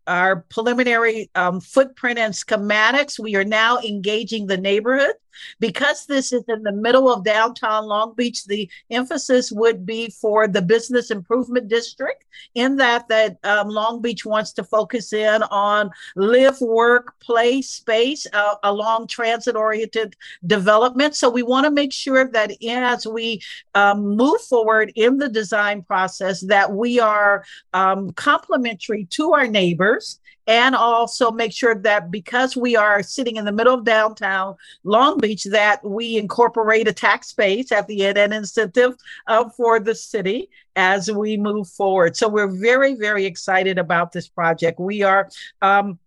our 0.07 0.37
preliminary 0.49 1.29
footprint 1.61 2.19
and 2.19 2.33
schematics. 2.33 3.19
We 3.19 3.35
are 3.35 3.43
now 3.43 3.79
engaging 3.79 4.45
the 4.45 4.57
neighborhood. 4.57 5.15
Because 5.59 6.05
this 6.05 6.33
is 6.33 6.43
in 6.47 6.63
the 6.63 6.71
middle 6.71 7.11
of 7.11 7.23
downtown 7.23 7.85
Long 7.85 8.13
Beach, 8.15 8.45
the 8.45 8.69
emphasis 8.89 9.51
would 9.51 9.85
be 9.85 10.09
for 10.09 10.47
the 10.47 10.61
business 10.61 11.11
improvement 11.11 11.67
district 11.67 12.25
in 12.53 12.75
that 12.77 13.07
that 13.07 13.37
um, 13.43 13.69
Long 13.69 14.01
Beach 14.01 14.25
wants 14.25 14.51
to 14.53 14.63
focus 14.63 15.13
in 15.13 15.43
on 15.43 15.89
live, 16.15 16.59
work, 16.61 17.19
play 17.19 17.61
space 17.61 18.27
uh, 18.33 18.55
along 18.63 19.07
transit 19.07 19.55
oriented 19.55 20.15
development. 20.45 21.15
So 21.15 21.29
we 21.29 21.43
want 21.43 21.65
to 21.65 21.71
make 21.71 21.93
sure 21.93 22.27
that 22.31 22.51
as 22.63 23.07
we 23.07 23.41
um, 23.73 24.15
move 24.15 24.41
forward 24.41 24.91
in 24.95 25.17
the 25.17 25.29
design 25.29 25.83
process, 25.83 26.41
that 26.41 26.71
we 26.71 26.99
are 26.99 27.45
um, 27.73 28.11
complementary 28.11 29.05
to 29.05 29.33
our 29.33 29.47
neighbors 29.47 30.19
and 30.47 30.75
also 30.75 31.31
make 31.31 31.51
sure 31.51 31.75
that 31.75 32.11
because 32.11 32.55
we 32.55 32.75
are 32.75 33.01
sitting 33.01 33.37
in 33.37 33.45
the 33.45 33.51
middle 33.51 33.73
of 33.73 33.83
downtown 33.83 34.55
Long 34.83 35.19
Beach, 35.19 35.43
that 35.45 35.83
we 35.83 36.17
incorporate 36.17 36.87
a 36.87 36.93
tax 36.93 37.33
base 37.33 37.71
at 37.71 37.87
the 37.87 38.05
end 38.05 38.17
and 38.17 38.33
incentive 38.33 38.95
uh, 39.27 39.49
for 39.49 39.79
the 39.79 39.95
city 39.95 40.49
as 40.75 41.11
we 41.11 41.37
move 41.37 41.67
forward. 41.69 42.15
So 42.15 42.27
we're 42.27 42.51
very, 42.51 42.95
very 42.95 43.25
excited 43.25 43.77
about 43.77 44.11
this 44.11 44.27
project. 44.27 44.79
We 44.79 45.03
are 45.03 45.29
um, 45.61 45.99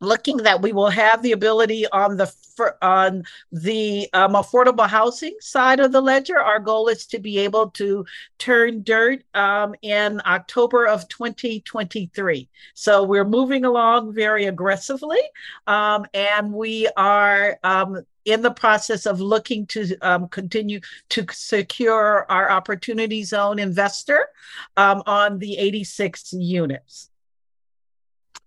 looking 0.00 0.38
that 0.38 0.62
we 0.62 0.72
will 0.72 0.90
have 0.90 1.22
the 1.22 1.32
ability 1.32 1.86
on 1.90 2.16
the 2.16 2.32
on 2.82 3.22
the 3.52 4.08
um, 4.12 4.32
affordable 4.32 4.88
housing 4.88 5.36
side 5.40 5.78
of 5.78 5.92
the 5.92 6.00
ledger. 6.00 6.38
Our 6.38 6.58
goal 6.58 6.88
is 6.88 7.06
to 7.06 7.20
be 7.20 7.38
able 7.38 7.70
to 7.70 8.04
turn 8.38 8.82
dirt 8.82 9.22
um, 9.34 9.74
in 9.82 10.20
october 10.24 10.86
of 10.86 11.08
2023 11.08 12.48
so 12.74 13.02
we're 13.02 13.24
moving 13.24 13.64
along 13.64 14.14
very 14.14 14.46
aggressively 14.46 15.20
um, 15.66 16.06
and 16.14 16.52
we 16.52 16.88
are 16.96 17.58
um, 17.64 18.04
in 18.24 18.42
the 18.42 18.50
process 18.50 19.06
of 19.06 19.20
looking 19.20 19.66
to 19.66 19.96
um, 20.00 20.28
continue 20.28 20.80
to 21.08 21.26
secure 21.30 22.26
our 22.28 22.50
opportunity 22.50 23.22
zone 23.24 23.58
investor 23.58 24.28
um, 24.76 25.02
on 25.06 25.38
the 25.38 25.56
86 25.56 26.32
units 26.34 27.10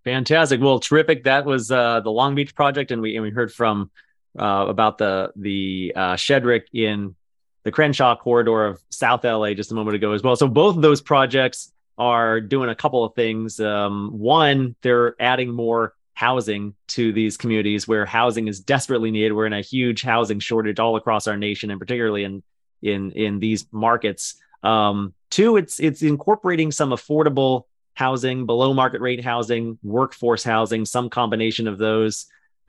Fantastic. 0.03 0.61
Well, 0.61 0.79
terrific. 0.79 1.25
That 1.25 1.45
was 1.45 1.71
uh, 1.71 1.99
the 1.99 2.11
Long 2.11 2.35
Beach 2.35 2.55
project, 2.55 2.91
and 2.91 3.01
we 3.01 3.15
and 3.15 3.23
we 3.23 3.29
heard 3.29 3.53
from 3.53 3.91
uh, 4.37 4.65
about 4.67 4.97
the 4.97 5.31
the 5.35 5.93
uh, 5.95 6.13
Shedrick 6.13 6.63
in 6.73 7.15
the 7.63 7.71
Crenshaw 7.71 8.15
corridor 8.15 8.65
of 8.65 8.81
South 8.89 9.23
LA 9.23 9.53
just 9.53 9.71
a 9.71 9.75
moment 9.75 9.95
ago 9.95 10.13
as 10.13 10.23
well. 10.23 10.35
So 10.35 10.47
both 10.47 10.75
of 10.75 10.81
those 10.81 11.01
projects 11.01 11.71
are 11.97 12.41
doing 12.41 12.69
a 12.69 12.75
couple 12.75 13.03
of 13.03 13.13
things. 13.13 13.59
Um, 13.59 14.09
one, 14.17 14.75
they're 14.81 15.15
adding 15.21 15.51
more 15.51 15.93
housing 16.13 16.73
to 16.87 17.13
these 17.13 17.37
communities 17.37 17.87
where 17.87 18.05
housing 18.05 18.47
is 18.47 18.59
desperately 18.59 19.11
needed. 19.11 19.33
We're 19.33 19.45
in 19.45 19.53
a 19.53 19.61
huge 19.61 20.01
housing 20.01 20.39
shortage 20.39 20.79
all 20.79 20.95
across 20.95 21.27
our 21.27 21.37
nation, 21.37 21.69
and 21.69 21.79
particularly 21.79 22.23
in 22.23 22.43
in 22.81 23.11
in 23.11 23.39
these 23.39 23.67
markets. 23.71 24.35
Um, 24.63 25.13
two, 25.29 25.57
it's 25.57 25.79
it's 25.79 26.01
incorporating 26.01 26.71
some 26.71 26.89
affordable 26.89 27.65
housing, 28.05 28.45
below 28.45 28.69
market 28.73 29.01
rate 29.07 29.23
housing, 29.23 29.77
workforce 29.83 30.43
housing, 30.53 30.85
some 30.85 31.07
combination 31.09 31.67
of 31.71 31.77
those. 31.77 32.25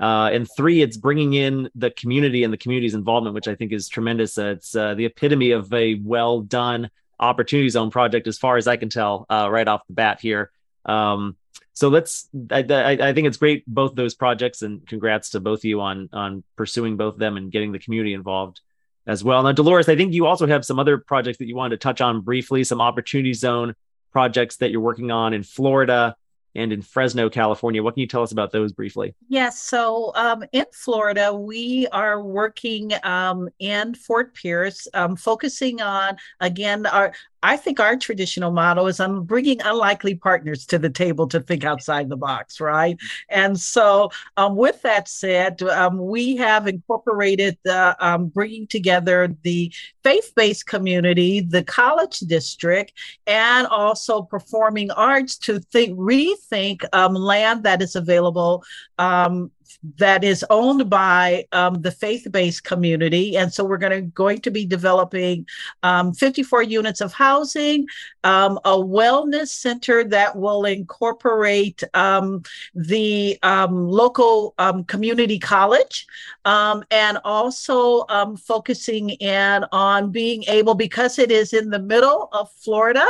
Uh, 0.07 0.29
and 0.35 0.45
three, 0.57 0.79
it's 0.85 0.99
bringing 1.07 1.33
in 1.35 1.55
the 1.85 1.91
community 2.01 2.45
and 2.45 2.53
the 2.53 2.63
community's 2.63 2.95
involvement, 2.95 3.35
which 3.35 3.49
I 3.53 3.55
think 3.59 3.73
is 3.73 3.89
tremendous. 3.89 4.37
Uh, 4.37 4.55
it's 4.57 4.75
uh, 4.75 4.95
the 4.99 5.07
epitome 5.11 5.53
of 5.53 5.73
a 5.73 5.87
well 6.15 6.41
done 6.59 6.91
opportunity 7.19 7.71
zone 7.71 7.91
project, 7.91 8.27
as 8.27 8.37
far 8.45 8.55
as 8.61 8.67
I 8.67 8.77
can 8.77 8.89
tell, 8.89 9.15
uh, 9.35 9.49
right 9.57 9.69
off 9.69 9.87
the 9.87 9.95
bat 9.95 10.17
here. 10.21 10.45
Um, 10.85 11.37
So 11.75 11.89
let's. 11.89 12.29
I, 12.51 12.61
I, 12.69 12.93
I 13.09 13.13
think 13.15 13.27
it's 13.29 13.39
great 13.39 13.65
both 13.67 13.95
those 13.95 14.15
projects, 14.15 14.63
and 14.63 14.87
congrats 14.93 15.31
to 15.31 15.41
both 15.41 15.61
of 15.61 15.65
you 15.65 15.81
on 15.81 16.09
on 16.13 16.43
pursuing 16.57 16.97
both 16.97 17.15
of 17.15 17.21
them 17.21 17.37
and 17.39 17.53
getting 17.55 17.73
the 17.73 17.79
community 17.85 18.13
involved 18.13 18.61
as 19.07 19.25
well. 19.25 19.43
Now, 19.43 19.53
Dolores, 19.53 19.89
I 19.89 19.97
think 19.97 20.13
you 20.13 20.27
also 20.27 20.47
have 20.47 20.65
some 20.65 20.79
other 20.83 20.99
projects 20.99 21.39
that 21.39 21.49
you 21.49 21.57
wanted 21.57 21.77
to 21.77 21.83
touch 21.89 22.01
on 22.01 22.21
briefly, 22.21 22.65
some 22.65 22.81
opportunity 22.81 23.33
zone 23.33 23.75
projects 24.13 24.57
that 24.57 24.71
you're 24.71 24.81
working 24.81 25.11
on 25.11 25.33
in 25.33 25.43
Florida 25.43 26.15
and 26.55 26.73
in 26.73 26.83
Fresno, 26.83 27.31
California. 27.31 27.83
What 27.83 27.95
can 27.95 28.03
you 28.03 28.07
tell 28.07 28.23
us 28.23 28.33
about 28.33 28.53
those 28.53 28.73
briefly? 28.73 29.15
Yes. 29.29 29.63
So 29.63 30.13
um, 30.15 30.45
in 30.53 30.67
Florida, 30.73 31.33
we 31.33 31.87
are 31.89 32.23
working 32.23 32.93
um, 33.03 33.49
in 33.59 33.95
Fort 33.95 34.35
Pierce, 34.35 34.87
um, 34.93 35.17
focusing 35.17 35.81
on, 35.81 36.17
again, 36.41 36.85
our 36.87 37.15
I 37.43 37.57
think 37.57 37.81
our 37.81 37.97
traditional 37.97 38.53
model 38.53 38.87
is 38.87 39.01
I'm 39.01 39.25
bringing 39.25 39.61
unlikely 39.63 40.15
partners 40.15 40.65
to 40.67 40.79
the 40.79 40.91
table 40.91 41.27
to 41.29 41.41
think 41.41 41.65
outside 41.65 42.09
the 42.09 42.17
box, 42.17 42.61
right? 42.61 42.97
And 43.29 43.59
so, 43.59 44.11
um, 44.37 44.57
with 44.57 44.81
that 44.83 45.09
said, 45.09 45.63
um, 45.63 45.99
we 45.99 46.37
have 46.37 46.69
incorporated 46.69 47.59
uh, 47.69 47.95
um, 47.99 48.29
bringing 48.29 48.67
together 48.67 49.35
the 49.43 49.73
faith 50.05 50.33
based 50.37 50.67
community, 50.67 51.41
the 51.41 51.65
college 51.65 52.21
district, 52.21 52.93
and 53.27 53.67
also 53.67 54.23
performing 54.23 54.91
arts 54.93 55.37
to 55.39 55.59
think, 55.59 55.99
rethink 55.99 56.85
um, 56.93 57.15
land 57.15 57.65
that 57.65 57.83
is 57.83 57.97
available 57.97 58.63
um, 58.99 59.51
that 59.99 60.25
is 60.25 60.45
owned 60.51 60.89
by 60.89 61.47
um, 61.53 61.81
the 61.83 61.91
faith-based 61.91 62.65
community, 62.65 63.37
and 63.37 63.53
so 63.53 63.65
we're 63.65 63.79
going 63.79 63.93
to 63.93 64.01
going 64.01 64.41
to 64.41 64.51
be 64.51 64.67
developing 64.67 65.47
um, 65.83 66.13
54 66.13 66.63
units 66.63 67.01
of 67.01 67.13
housing, 67.13 67.87
um, 68.25 68.59
a 68.65 68.71
wellness 68.71 69.49
center 69.49 70.05
that 70.05 70.37
will 70.37 70.65
incorporate 70.65 71.83
um, 71.95 72.43
the 72.75 73.39
um, 73.43 73.89
local 73.89 74.55
um, 74.59 74.85
community 74.85 75.39
college, 75.39 76.07
and 76.45 77.19
also 77.25 78.05
focusing 78.37 79.11
in 79.11 79.65
on 79.73 80.11
being 80.11 80.45
able 80.49 80.75
because 80.75 81.19
it 81.19 81.31
is 81.31 81.53
in 81.53 81.71
the 81.71 81.79
middle 81.79 82.29
of 82.33 82.51
Florida 82.53 83.07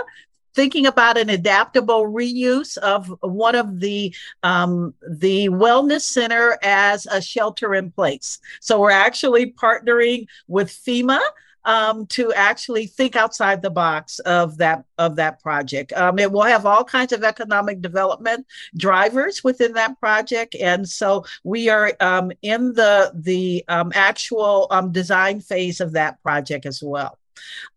thinking 0.54 0.86
about 0.86 1.18
an 1.18 1.30
adaptable 1.30 2.04
reuse 2.04 2.76
of 2.78 3.12
one 3.20 3.54
of 3.54 3.80
the 3.80 4.14
um, 4.42 4.94
the 5.08 5.48
wellness 5.48 6.02
center 6.02 6.58
as 6.62 7.06
a 7.06 7.20
shelter 7.20 7.74
in 7.74 7.90
place. 7.90 8.38
So 8.60 8.80
we're 8.80 8.90
actually 8.90 9.52
partnering 9.52 10.26
with 10.48 10.68
FEMA 10.68 11.20
um, 11.64 12.06
to 12.06 12.32
actually 12.32 12.86
think 12.86 13.16
outside 13.16 13.62
the 13.62 13.70
box 13.70 14.18
of 14.20 14.58
that 14.58 14.84
of 14.98 15.16
that 15.16 15.40
project. 15.40 15.92
Um, 15.92 16.18
it 16.18 16.30
will 16.30 16.42
have 16.42 16.66
all 16.66 16.84
kinds 16.84 17.12
of 17.12 17.24
economic 17.24 17.80
development 17.80 18.46
drivers 18.76 19.44
within 19.44 19.72
that 19.74 19.98
project, 20.00 20.56
and 20.56 20.88
so 20.88 21.24
we 21.44 21.68
are 21.68 21.92
um, 22.00 22.32
in 22.42 22.72
the 22.74 23.12
the 23.14 23.64
um, 23.68 23.92
actual 23.94 24.66
um, 24.70 24.92
design 24.92 25.40
phase 25.40 25.80
of 25.80 25.92
that 25.92 26.22
project 26.22 26.66
as 26.66 26.82
well. 26.82 27.18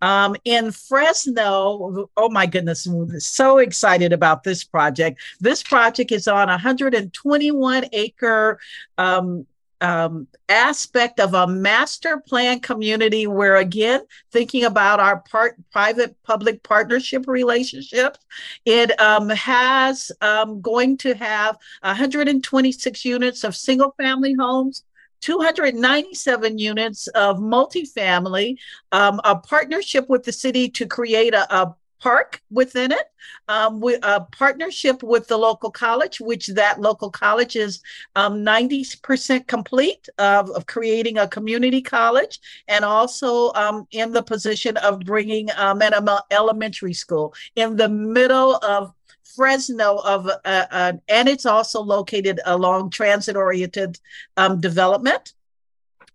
Um, 0.01 0.36
in 0.45 0.72
Fresno, 0.72 2.10
oh 2.18 2.30
my 2.30 2.45
goodness, 2.45 2.88
so 3.20 3.58
excited 3.60 4.14
about 4.14 4.43
this 4.43 4.64
project. 4.64 5.22
This 5.39 5.64
project 5.64 6.12
is 6.12 6.28
on 6.28 6.47
121 6.47 7.86
acre 7.91 8.60
um, 8.97 9.45
um, 9.82 10.28
aspect 10.47 11.20
of 11.20 11.34
a 11.34 11.47
master 11.47 12.18
plan 12.20 12.60
community 12.60 13.28
where 13.28 13.58
again 13.58 14.01
thinking 14.32 14.64
about 14.64 14.99
our 14.99 15.20
part 15.20 15.58
private 15.72 16.16
public 16.24 16.64
partnership 16.64 17.28
relationships 17.28 18.20
it 18.66 18.99
um, 19.01 19.30
has 19.30 20.12
um, 20.22 20.62
going 20.62 20.97
to 20.97 21.14
have 21.16 21.58
126 21.82 23.06
units 23.06 23.43
of 23.43 23.56
single 23.56 23.93
family 23.97 24.34
homes 24.34 24.84
297 25.26 26.59
units 26.59 27.07
of 27.07 27.38
multifamily, 27.38 28.57
um, 28.91 29.19
a 29.23 29.36
partnership 29.36 30.07
with 30.07 30.21
the 30.21 30.32
city 30.32 30.69
to 30.69 30.86
create 30.86 31.34
a, 31.34 31.51
a 31.51 31.76
park 31.99 32.43
within 32.51 32.91
it, 32.91 33.11
um, 33.47 33.80
with 33.80 33.99
a 34.03 34.21
partnership 34.21 35.01
with 35.01 35.28
the 35.28 35.36
local 35.36 35.71
college, 35.71 36.19
which 36.19 36.45
that 36.49 36.80
local 36.80 37.09
college 37.09 37.55
is 37.55 37.82
um, 38.15 38.45
90% 38.45 39.47
complete 39.47 40.07
of, 40.19 40.51
of, 40.51 40.67
creating 40.67 41.17
a 41.17 41.28
community 41.28 41.82
college, 41.82 42.39
and 42.67 42.86
also 42.86 43.51
um, 43.53 43.88
in 43.89 44.11
the 44.11 44.21
position 44.21 44.78
of 44.78 44.99
bringing 44.99 45.49
um, 45.57 45.82
an 45.82 45.93
elementary 46.30 46.93
school 46.93 47.34
in 47.55 47.76
the 47.76 47.89
middle 47.89 48.57
of 48.57 48.93
Fresno 49.36 49.98
of, 49.98 50.28
uh, 50.28 50.38
uh, 50.46 50.94
and 51.08 51.28
it's 51.28 51.46
also 51.46 51.82
located 51.82 52.40
along 52.46 52.90
transit-oriented 52.90 54.00
um, 54.38 54.60
development 54.62 55.34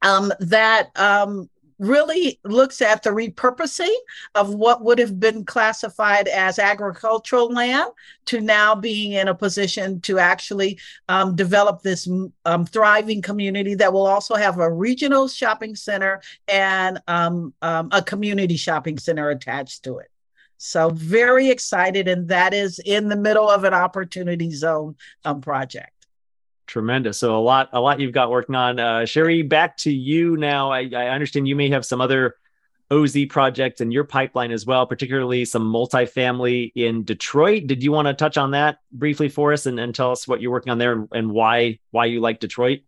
um, 0.02 0.32
that 0.40 0.90
um, 0.96 1.48
really 1.80 2.38
looks 2.44 2.82
at 2.82 3.02
the 3.02 3.10
repurposing 3.10 3.94
of 4.34 4.54
what 4.54 4.84
would 4.84 4.98
have 4.98 5.18
been 5.18 5.44
classified 5.44 6.28
as 6.28 6.58
agricultural 6.58 7.50
land 7.50 7.90
to 8.26 8.40
now 8.40 8.74
being 8.74 9.12
in 9.12 9.28
a 9.28 9.34
position 9.34 9.98
to 10.02 10.18
actually 10.18 10.78
um, 11.08 11.34
develop 11.34 11.82
this 11.82 12.08
um, 12.44 12.66
thriving 12.66 13.22
community 13.22 13.74
that 13.74 13.92
will 13.92 14.06
also 14.06 14.34
have 14.34 14.58
a 14.58 14.70
regional 14.70 15.26
shopping 15.26 15.74
center 15.74 16.20
and 16.46 17.00
um, 17.08 17.54
um 17.62 17.88
a 17.92 18.02
community 18.02 18.56
shopping 18.56 18.98
center 18.98 19.30
attached 19.30 19.82
to 19.82 19.98
it. 19.98 20.10
So 20.62 20.90
very 20.90 21.48
excited, 21.48 22.06
and 22.06 22.28
that 22.28 22.52
is 22.52 22.80
in 22.80 23.08
the 23.08 23.16
middle 23.16 23.48
of 23.48 23.64
an 23.64 23.72
opportunity 23.72 24.50
zone 24.50 24.94
um, 25.24 25.40
project. 25.40 26.06
Tremendous. 26.66 27.16
So 27.16 27.34
a 27.34 27.40
lot, 27.40 27.70
a 27.72 27.80
lot 27.80 27.98
you've 27.98 28.12
got 28.12 28.30
working 28.30 28.54
on. 28.54 28.78
Uh, 28.78 29.06
Sherry, 29.06 29.40
back 29.40 29.78
to 29.78 29.90
you 29.90 30.36
now. 30.36 30.70
I, 30.70 30.90
I 30.94 31.08
understand 31.08 31.48
you 31.48 31.56
may 31.56 31.70
have 31.70 31.86
some 31.86 32.02
other 32.02 32.36
OZ 32.90 33.16
projects 33.30 33.80
in 33.80 33.90
your 33.90 34.04
pipeline 34.04 34.52
as 34.52 34.66
well, 34.66 34.86
particularly 34.86 35.46
some 35.46 35.62
multifamily 35.62 36.72
in 36.74 37.04
Detroit. 37.04 37.66
Did 37.66 37.82
you 37.82 37.90
want 37.90 38.08
to 38.08 38.14
touch 38.14 38.36
on 38.36 38.50
that 38.50 38.80
briefly 38.92 39.30
for 39.30 39.54
us 39.54 39.64
and, 39.64 39.80
and 39.80 39.94
tell 39.94 40.10
us 40.10 40.28
what 40.28 40.42
you're 40.42 40.52
working 40.52 40.72
on 40.72 40.78
there 40.78 40.92
and, 40.92 41.08
and 41.12 41.30
why 41.30 41.78
why 41.90 42.04
you 42.04 42.20
like 42.20 42.38
Detroit? 42.38 42.80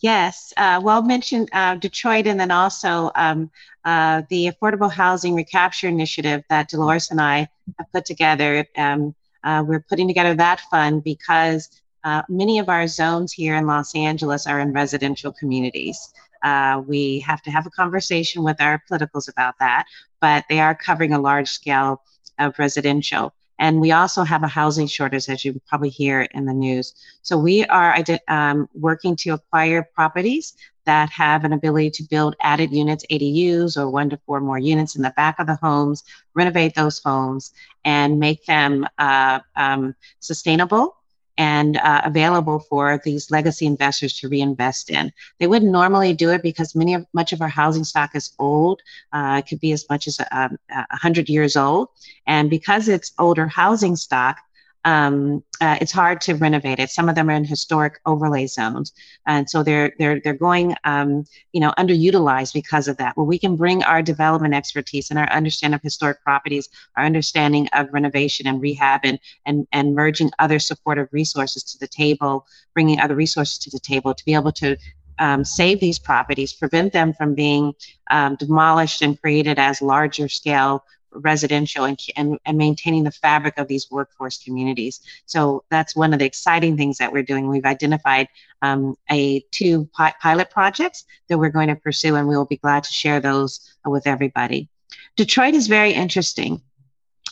Yes, 0.00 0.54
uh, 0.56 0.80
well 0.82 1.02
mentioned 1.02 1.50
uh, 1.52 1.74
Detroit, 1.74 2.26
and 2.26 2.40
then 2.40 2.50
also 2.50 3.10
um, 3.14 3.50
uh, 3.84 4.22
the 4.30 4.50
Affordable 4.50 4.90
Housing 4.90 5.34
Recapture 5.34 5.88
Initiative 5.88 6.42
that 6.48 6.70
Dolores 6.70 7.10
and 7.10 7.20
I 7.20 7.48
have 7.78 7.92
put 7.92 8.06
together. 8.06 8.66
Um, 8.76 9.14
uh, 9.44 9.62
we're 9.66 9.80
putting 9.80 10.08
together 10.08 10.34
that 10.34 10.60
fund 10.70 11.04
because 11.04 11.68
uh, 12.04 12.22
many 12.30 12.58
of 12.58 12.70
our 12.70 12.86
zones 12.86 13.32
here 13.32 13.56
in 13.56 13.66
Los 13.66 13.94
Angeles 13.94 14.46
are 14.46 14.60
in 14.60 14.72
residential 14.72 15.32
communities. 15.32 16.12
Uh, 16.42 16.82
we 16.86 17.20
have 17.20 17.42
to 17.42 17.50
have 17.50 17.66
a 17.66 17.70
conversation 17.70 18.42
with 18.42 18.58
our 18.60 18.82
politicals 18.88 19.28
about 19.28 19.54
that, 19.60 19.84
but 20.20 20.44
they 20.48 20.60
are 20.60 20.74
covering 20.74 21.12
a 21.12 21.20
large 21.20 21.48
scale 21.48 22.02
of 22.38 22.58
residential. 22.58 23.34
And 23.60 23.78
we 23.78 23.92
also 23.92 24.24
have 24.24 24.42
a 24.42 24.48
housing 24.48 24.86
shortage, 24.86 25.28
as 25.28 25.44
you 25.44 25.60
probably 25.68 25.90
hear 25.90 26.22
in 26.22 26.46
the 26.46 26.54
news. 26.54 26.94
So 27.20 27.36
we 27.36 27.66
are 27.66 27.94
um, 28.26 28.68
working 28.74 29.14
to 29.16 29.34
acquire 29.34 29.86
properties 29.94 30.54
that 30.86 31.10
have 31.10 31.44
an 31.44 31.52
ability 31.52 31.90
to 31.90 32.02
build 32.04 32.36
added 32.40 32.72
units, 32.72 33.04
ADUs, 33.10 33.76
or 33.76 33.90
one 33.90 34.08
to 34.10 34.16
four 34.24 34.40
more 34.40 34.58
units 34.58 34.96
in 34.96 35.02
the 35.02 35.12
back 35.14 35.38
of 35.38 35.46
the 35.46 35.56
homes, 35.56 36.02
renovate 36.34 36.74
those 36.74 37.00
homes, 37.04 37.52
and 37.84 38.18
make 38.18 38.46
them 38.46 38.86
uh, 38.98 39.40
um, 39.56 39.94
sustainable 40.20 40.96
and 41.40 41.78
uh, 41.78 42.02
available 42.04 42.58
for 42.58 43.00
these 43.02 43.30
legacy 43.30 43.64
investors 43.64 44.12
to 44.12 44.28
reinvest 44.28 44.90
in. 44.90 45.10
They 45.38 45.46
wouldn't 45.46 45.72
normally 45.72 46.12
do 46.12 46.28
it 46.28 46.42
because 46.42 46.74
many 46.74 46.92
of 46.92 47.06
much 47.14 47.32
of 47.32 47.40
our 47.40 47.48
housing 47.48 47.84
stock 47.84 48.14
is 48.14 48.34
old. 48.38 48.82
Uh, 49.10 49.36
it 49.38 49.48
could 49.48 49.58
be 49.58 49.72
as 49.72 49.88
much 49.88 50.06
as 50.06 50.20
um, 50.32 50.58
a, 50.70 50.86
a 50.90 50.96
hundred 50.98 51.30
years 51.30 51.56
old, 51.56 51.88
and 52.26 52.50
because 52.50 52.88
it's 52.88 53.12
older 53.18 53.46
housing 53.46 53.96
stock, 53.96 54.36
um, 54.84 55.44
uh, 55.60 55.76
it's 55.80 55.92
hard 55.92 56.20
to 56.22 56.34
renovate 56.34 56.78
it. 56.78 56.90
Some 56.90 57.08
of 57.08 57.14
them 57.14 57.28
are 57.28 57.34
in 57.34 57.44
historic 57.44 58.00
overlay 58.06 58.46
zones, 58.46 58.92
and 59.26 59.48
so 59.48 59.62
they're 59.62 59.92
they're 59.98 60.20
they're 60.20 60.32
going, 60.32 60.74
um, 60.84 61.24
you 61.52 61.60
know, 61.60 61.72
underutilized 61.76 62.54
because 62.54 62.88
of 62.88 62.96
that. 62.96 63.16
Well, 63.16 63.26
we 63.26 63.38
can 63.38 63.56
bring 63.56 63.82
our 63.84 64.00
development 64.00 64.54
expertise 64.54 65.10
and 65.10 65.18
our 65.18 65.30
understanding 65.30 65.74
of 65.74 65.82
historic 65.82 66.22
properties, 66.22 66.68
our 66.96 67.04
understanding 67.04 67.68
of 67.74 67.92
renovation 67.92 68.46
and 68.46 68.60
rehab, 68.60 69.00
and 69.04 69.18
and 69.44 69.66
and 69.72 69.94
merging 69.94 70.30
other 70.38 70.58
supportive 70.58 71.08
resources 71.12 71.62
to 71.64 71.78
the 71.78 71.88
table, 71.88 72.46
bringing 72.72 73.00
other 73.00 73.14
resources 73.14 73.58
to 73.58 73.70
the 73.70 73.80
table 73.80 74.14
to 74.14 74.24
be 74.24 74.34
able 74.34 74.52
to 74.52 74.76
um, 75.18 75.44
save 75.44 75.78
these 75.80 75.98
properties, 75.98 76.54
prevent 76.54 76.92
them 76.92 77.12
from 77.12 77.34
being 77.34 77.74
um, 78.10 78.36
demolished 78.36 79.02
and 79.02 79.20
created 79.20 79.58
as 79.58 79.82
larger 79.82 80.28
scale 80.28 80.84
residential 81.12 81.84
and, 81.84 81.98
and, 82.16 82.38
and 82.46 82.56
maintaining 82.56 83.04
the 83.04 83.10
fabric 83.10 83.58
of 83.58 83.68
these 83.68 83.90
workforce 83.90 84.42
communities. 84.42 85.00
So 85.26 85.64
that's 85.70 85.96
one 85.96 86.12
of 86.12 86.18
the 86.18 86.24
exciting 86.24 86.76
things 86.76 86.98
that 86.98 87.12
we're 87.12 87.22
doing. 87.22 87.48
We've 87.48 87.64
identified 87.64 88.28
um, 88.62 88.96
a 89.10 89.40
two 89.50 89.88
pi- 89.92 90.14
pilot 90.20 90.50
projects 90.50 91.04
that 91.28 91.38
we're 91.38 91.50
going 91.50 91.68
to 91.68 91.76
pursue, 91.76 92.16
and 92.16 92.28
we 92.28 92.36
will 92.36 92.46
be 92.46 92.56
glad 92.56 92.84
to 92.84 92.92
share 92.92 93.20
those 93.20 93.74
with 93.84 94.06
everybody. 94.06 94.68
Detroit 95.16 95.54
is 95.54 95.66
very 95.66 95.92
interesting. 95.92 96.62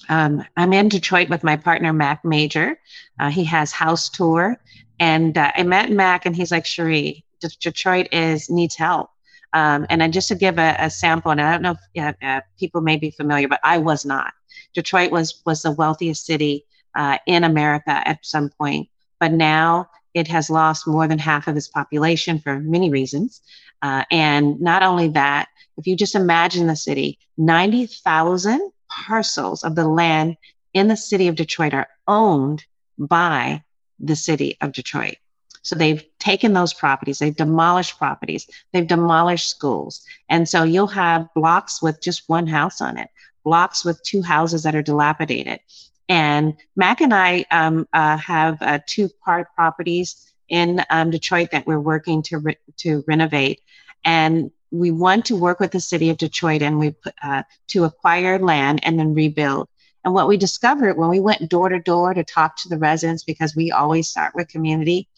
um, 0.08 0.44
I'm 0.56 0.72
in 0.72 0.88
Detroit 0.88 1.28
with 1.28 1.44
my 1.44 1.56
partner, 1.56 1.92
Mac 1.92 2.24
Major. 2.24 2.78
Uh, 3.18 3.30
he 3.30 3.44
has 3.44 3.72
House 3.72 4.08
Tour. 4.08 4.56
And 5.00 5.36
uh, 5.38 5.52
I 5.54 5.62
met 5.62 5.90
Mac, 5.90 6.26
and 6.26 6.34
he's 6.34 6.50
like, 6.50 6.66
Sherry, 6.66 7.24
Detroit 7.60 8.08
is 8.12 8.50
needs 8.50 8.74
help. 8.74 9.10
Um, 9.52 9.86
and 9.88 10.12
just 10.12 10.28
to 10.28 10.34
give 10.34 10.58
a, 10.58 10.76
a, 10.78 10.90
sample, 10.90 11.30
and 11.30 11.40
I 11.40 11.52
don't 11.52 11.62
know 11.62 11.76
if 11.94 12.16
uh, 12.22 12.40
people 12.58 12.82
may 12.82 12.96
be 12.96 13.10
familiar, 13.10 13.48
but 13.48 13.60
I 13.62 13.78
was 13.78 14.04
not. 14.04 14.32
Detroit 14.74 15.10
was 15.10 15.40
was 15.46 15.62
the 15.62 15.72
wealthiest 15.72 16.26
city 16.26 16.66
uh, 16.94 17.18
in 17.26 17.44
America 17.44 18.02
at 18.06 18.24
some 18.26 18.50
point, 18.50 18.88
but 19.18 19.32
now 19.32 19.88
it 20.14 20.28
has 20.28 20.50
lost 20.50 20.86
more 20.86 21.06
than 21.08 21.18
half 21.18 21.48
of 21.48 21.56
its 21.56 21.68
population 21.68 22.38
for 22.38 22.58
many 22.58 22.90
reasons. 22.90 23.40
Uh, 23.80 24.04
and 24.10 24.60
not 24.60 24.82
only 24.82 25.08
that, 25.08 25.48
if 25.76 25.86
you 25.86 25.96
just 25.96 26.14
imagine 26.14 26.66
the 26.66 26.76
city, 26.76 27.18
90,000 27.36 28.72
parcels 28.88 29.62
of 29.62 29.74
the 29.76 29.86
land 29.86 30.36
in 30.74 30.88
the 30.88 30.96
city 30.96 31.28
of 31.28 31.36
Detroit 31.36 31.74
are 31.74 31.88
owned 32.06 32.64
by 32.98 33.62
the 34.00 34.16
city 34.16 34.56
of 34.60 34.72
Detroit. 34.72 35.16
So 35.62 35.76
they've 35.76 36.04
taken 36.18 36.52
those 36.52 36.72
properties, 36.72 37.18
they've 37.18 37.34
demolished 37.34 37.98
properties, 37.98 38.48
they've 38.72 38.86
demolished 38.86 39.48
schools. 39.48 40.04
And 40.28 40.48
so 40.48 40.62
you'll 40.62 40.86
have 40.88 41.28
blocks 41.34 41.82
with 41.82 42.00
just 42.00 42.28
one 42.28 42.46
house 42.46 42.80
on 42.80 42.98
it, 42.98 43.08
blocks 43.44 43.84
with 43.84 44.02
two 44.02 44.22
houses 44.22 44.62
that 44.62 44.74
are 44.74 44.82
dilapidated. 44.82 45.60
And 46.08 46.56
Mac 46.74 47.00
and 47.00 47.12
I 47.12 47.44
um, 47.50 47.86
uh, 47.92 48.16
have 48.16 48.60
uh, 48.62 48.78
two 48.86 49.08
part 49.24 49.48
properties 49.54 50.32
in 50.48 50.82
um, 50.90 51.10
Detroit 51.10 51.50
that 51.52 51.66
we're 51.66 51.80
working 51.80 52.22
to 52.22 52.38
re- 52.38 52.56
to 52.78 53.04
renovate, 53.06 53.60
and 54.04 54.50
we 54.70 54.90
want 54.90 55.26
to 55.26 55.36
work 55.36 55.60
with 55.60 55.70
the 55.70 55.80
city 55.80 56.10
of 56.10 56.16
Detroit 56.16 56.62
and 56.62 56.78
we 56.78 56.94
uh, 57.22 57.42
to 57.68 57.84
acquire 57.84 58.38
land 58.38 58.80
and 58.82 58.98
then 58.98 59.14
rebuild. 59.14 59.68
And 60.04 60.14
what 60.14 60.28
we 60.28 60.36
discovered 60.36 60.96
when 60.96 61.10
we 61.10 61.20
went 61.20 61.50
door 61.50 61.68
to 61.68 61.78
door 61.78 62.14
to 62.14 62.24
talk 62.24 62.56
to 62.56 62.68
the 62.68 62.78
residents, 62.78 63.24
because 63.24 63.56
we 63.56 63.70
always 63.70 64.08
start 64.08 64.34
with 64.34 64.48
community, 64.48 65.08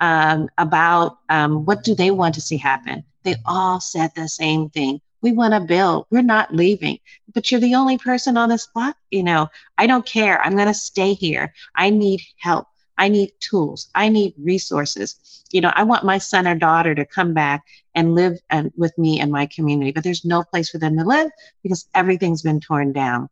um, 0.00 0.48
about 0.58 1.18
um, 1.28 1.64
what 1.64 1.84
do 1.84 1.94
they 1.94 2.10
want 2.10 2.34
to 2.34 2.40
see 2.40 2.56
happen. 2.56 3.04
They 3.22 3.36
all 3.44 3.80
said 3.80 4.12
the 4.14 4.28
same 4.28 4.70
thing. 4.70 5.00
We 5.22 5.32
want 5.32 5.52
to 5.52 5.60
build. 5.60 6.06
We're 6.10 6.22
not 6.22 6.54
leaving. 6.54 6.98
But 7.34 7.50
you're 7.50 7.60
the 7.60 7.74
only 7.74 7.98
person 7.98 8.36
on 8.36 8.48
this 8.48 8.66
block. 8.66 8.96
You 9.10 9.22
know, 9.22 9.48
I 9.76 9.86
don't 9.86 10.06
care. 10.06 10.40
I'm 10.40 10.56
going 10.56 10.68
to 10.68 10.74
stay 10.74 11.12
here. 11.12 11.52
I 11.74 11.90
need 11.90 12.22
help. 12.38 12.66
I 12.96 13.08
need 13.08 13.32
tools. 13.40 13.88
I 13.94 14.08
need 14.08 14.34
resources. 14.38 15.44
You 15.52 15.60
know, 15.60 15.72
I 15.74 15.82
want 15.84 16.04
my 16.04 16.18
son 16.18 16.46
or 16.46 16.54
daughter 16.54 16.94
to 16.94 17.04
come 17.04 17.34
back 17.34 17.64
and 17.94 18.14
live 18.14 18.38
and, 18.50 18.72
with 18.76 18.96
me 18.98 19.20
in 19.20 19.30
my 19.30 19.46
community, 19.46 19.90
but 19.90 20.04
there's 20.04 20.24
no 20.24 20.42
place 20.44 20.70
for 20.70 20.78
them 20.78 20.96
to 20.98 21.04
live 21.04 21.30
because 21.62 21.88
everything's 21.94 22.42
been 22.42 22.60
torn 22.60 22.92
down. 22.92 23.28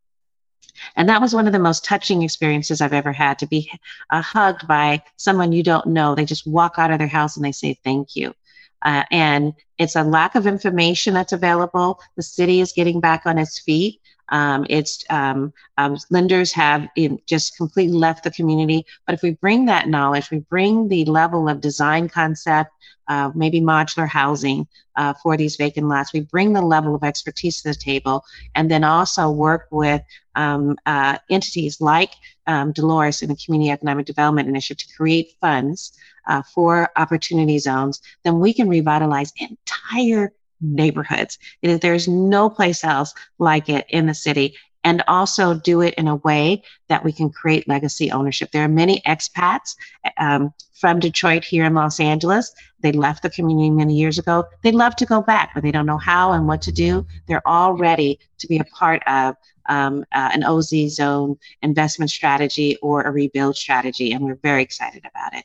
And 0.97 1.09
that 1.09 1.21
was 1.21 1.35
one 1.35 1.47
of 1.47 1.53
the 1.53 1.59
most 1.59 1.85
touching 1.85 2.23
experiences 2.23 2.81
I've 2.81 2.93
ever 2.93 3.13
had 3.13 3.39
to 3.41 3.47
be 3.47 3.71
uh, 4.11 4.23
hugged 4.23 4.67
by 4.67 5.03
someone 5.17 5.53
you 5.53 5.63
don't 5.63 5.87
know. 5.87 6.15
They 6.15 6.25
just 6.25 6.47
walk 6.47 6.75
out 6.79 6.91
of 6.91 6.99
their 6.99 7.09
house 7.09 7.37
and 7.37 7.45
they 7.45 7.53
say, 7.53 7.75
Thank 7.85 8.17
you. 8.17 8.35
Uh, 8.83 9.05
and 9.11 9.55
it's 9.79 9.97
a 9.97 10.05
lack 10.05 10.35
of 10.35 10.47
information 10.47 11.15
that's 11.15 11.33
available. 11.33 12.01
The 12.17 12.23
city 12.23 12.61
is 12.61 12.73
getting 12.73 13.01
back 13.01 13.27
on 13.27 13.39
its 13.39 13.59
feet. 13.59 14.01
Um, 14.31 14.67
it's 14.69 15.05
um, 15.11 15.53
um, 15.77 15.97
lenders 16.11 16.53
have 16.53 16.89
just 17.27 17.57
completely 17.57 17.97
left 17.97 18.25
the 18.25 18.31
community. 18.31 18.85
But 19.07 19.15
if 19.15 19.23
we 19.23 19.33
bring 19.33 19.67
that 19.67 19.89
knowledge, 19.89 20.31
we 20.31 20.41
bring 20.41 20.89
the 20.89 21.05
level 21.05 21.49
of 21.49 21.61
design 21.61 22.09
concept, 22.09 22.71
uh, 23.09 23.31
maybe 23.35 23.61
modular 23.61 24.07
housing 24.09 24.67
uh, 24.97 25.15
for 25.15 25.37
these 25.37 25.57
vacant 25.57 25.89
lots. 25.89 26.13
We 26.13 26.21
bring 26.21 26.53
the 26.53 26.63
level 26.63 26.95
of 26.95 27.03
expertise 27.05 27.63
to 27.63 27.69
the 27.69 27.75
table, 27.75 28.25
and 28.55 28.71
then 28.71 28.85
also 28.85 29.31
work 29.31 29.69
with 29.71 30.03
um, 30.35 30.77
uh, 30.87 31.19
entities 31.31 31.81
like 31.81 32.13
um, 32.47 32.73
Dolores 32.73 33.23
and 33.23 33.31
the 33.31 33.37
Community 33.37 33.71
Economic 33.71 34.07
Development 34.07 34.49
Initiative 34.49 34.89
to 34.89 34.97
create 34.97 35.35
funds 35.41 35.93
uh, 36.27 36.43
for 36.43 36.91
opportunity 36.97 37.59
zones. 37.59 38.01
Then 38.25 38.39
we 38.39 38.53
can 38.53 38.69
revitalize 38.69 39.33
entire 39.39 40.33
neighborhoods. 40.61 41.39
There's 41.63 42.09
no 42.09 42.51
place 42.51 42.85
else 42.85 43.15
like 43.39 43.69
it 43.69 43.87
in 43.89 44.07
the 44.07 44.15
city 44.15 44.55
and 44.85 45.03
also 45.09 45.55
do 45.55 45.81
it 45.81 45.95
in 45.95 46.09
a 46.09 46.17
way 46.17 46.63
that 46.89 47.05
we 47.05 47.13
can 47.13 47.31
create 47.31 47.69
legacy 47.69 48.11
ownership. 48.11 48.51
There 48.53 48.65
are 48.65 48.69
many 48.69 49.01
expats 49.07 49.75
um, 50.19 50.55
from 50.81 51.01
Detroit 51.01 51.45
here 51.45 51.65
in 51.65 51.75
Los 51.75 52.01
Angeles. 52.01 52.55
They 52.81 52.93
left 52.93 53.23
the 53.23 53.31
community 53.31 53.71
many 53.71 53.95
years 53.95 54.19
ago. 54.19 54.47
They'd 54.63 54.75
love 54.75 54.97
to 54.97 55.07
go 55.07 55.21
back, 55.21 55.51
but 55.55 55.63
they 55.63 55.73
don't 55.73 55.87
know 55.87 55.99
how 55.99 56.33
and 56.33 56.47
what 56.47 56.63
to 56.63 56.73
do. 56.73 57.07
They're 57.27 57.47
all 57.47 57.75
ready 57.75 58.21
to 58.39 58.47
be 58.47 58.59
a 58.59 58.65
part 58.65 59.03
of 59.07 59.35
um, 59.69 60.05
uh, 60.13 60.31
an 60.33 60.45
OZ 60.45 60.73
zone 60.95 61.37
investment 61.61 62.11
strategy 62.11 62.77
or 62.81 63.03
a 63.03 63.11
rebuild 63.11 63.57
strategy, 63.57 64.13
and 64.13 64.25
we're 64.25 64.37
very 64.37 64.63
excited 64.63 65.05
about 65.05 65.35
it. 65.35 65.45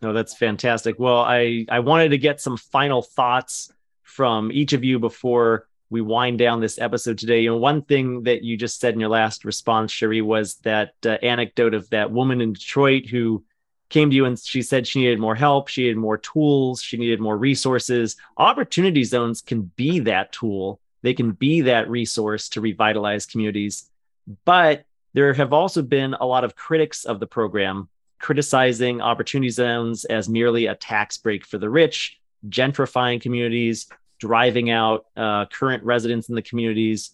No, 0.00 0.12
that's 0.12 0.36
fantastic. 0.36 0.96
Well, 0.98 1.22
I 1.22 1.66
I 1.68 1.80
wanted 1.80 2.10
to 2.10 2.18
get 2.18 2.40
some 2.40 2.56
final 2.56 3.02
thoughts 3.02 3.72
from 4.08 4.50
each 4.50 4.72
of 4.72 4.82
you 4.82 4.98
before 4.98 5.68
we 5.90 6.00
wind 6.00 6.38
down 6.38 6.60
this 6.60 6.78
episode 6.78 7.18
today. 7.18 7.40
You 7.40 7.50
know, 7.50 7.56
one 7.56 7.82
thing 7.82 8.24
that 8.24 8.42
you 8.42 8.56
just 8.56 8.80
said 8.80 8.94
in 8.94 9.00
your 9.00 9.08
last 9.08 9.44
response, 9.44 9.90
Sherry, 9.92 10.22
was 10.22 10.56
that 10.56 10.94
uh, 11.04 11.10
anecdote 11.22 11.74
of 11.74 11.88
that 11.90 12.10
woman 12.10 12.40
in 12.40 12.52
Detroit 12.52 13.06
who 13.06 13.44
came 13.88 14.10
to 14.10 14.16
you 14.16 14.26
and 14.26 14.38
she 14.38 14.60
said 14.60 14.86
she 14.86 15.00
needed 15.00 15.18
more 15.18 15.34
help, 15.34 15.68
she 15.68 15.82
needed 15.82 15.96
more 15.96 16.18
tools, 16.18 16.82
she 16.82 16.96
needed 16.96 17.20
more 17.20 17.36
resources. 17.36 18.16
Opportunity 18.36 19.04
zones 19.04 19.40
can 19.40 19.62
be 19.76 20.00
that 20.00 20.32
tool. 20.32 20.80
They 21.02 21.14
can 21.14 21.32
be 21.32 21.62
that 21.62 21.88
resource 21.88 22.50
to 22.50 22.60
revitalize 22.60 23.24
communities. 23.24 23.88
But 24.44 24.84
there 25.14 25.32
have 25.32 25.52
also 25.52 25.80
been 25.82 26.14
a 26.14 26.26
lot 26.26 26.44
of 26.44 26.54
critics 26.54 27.04
of 27.04 27.18
the 27.18 27.26
program 27.26 27.88
criticizing 28.18 29.00
opportunity 29.00 29.48
zones 29.48 30.04
as 30.04 30.28
merely 30.28 30.66
a 30.66 30.74
tax 30.74 31.16
break 31.16 31.46
for 31.46 31.58
the 31.58 31.70
rich, 31.70 32.18
gentrifying 32.48 33.20
communities, 33.20 33.88
driving 34.18 34.70
out 34.70 35.06
uh, 35.16 35.46
current 35.46 35.82
residents 35.84 36.28
in 36.28 36.34
the 36.34 36.42
communities. 36.42 37.10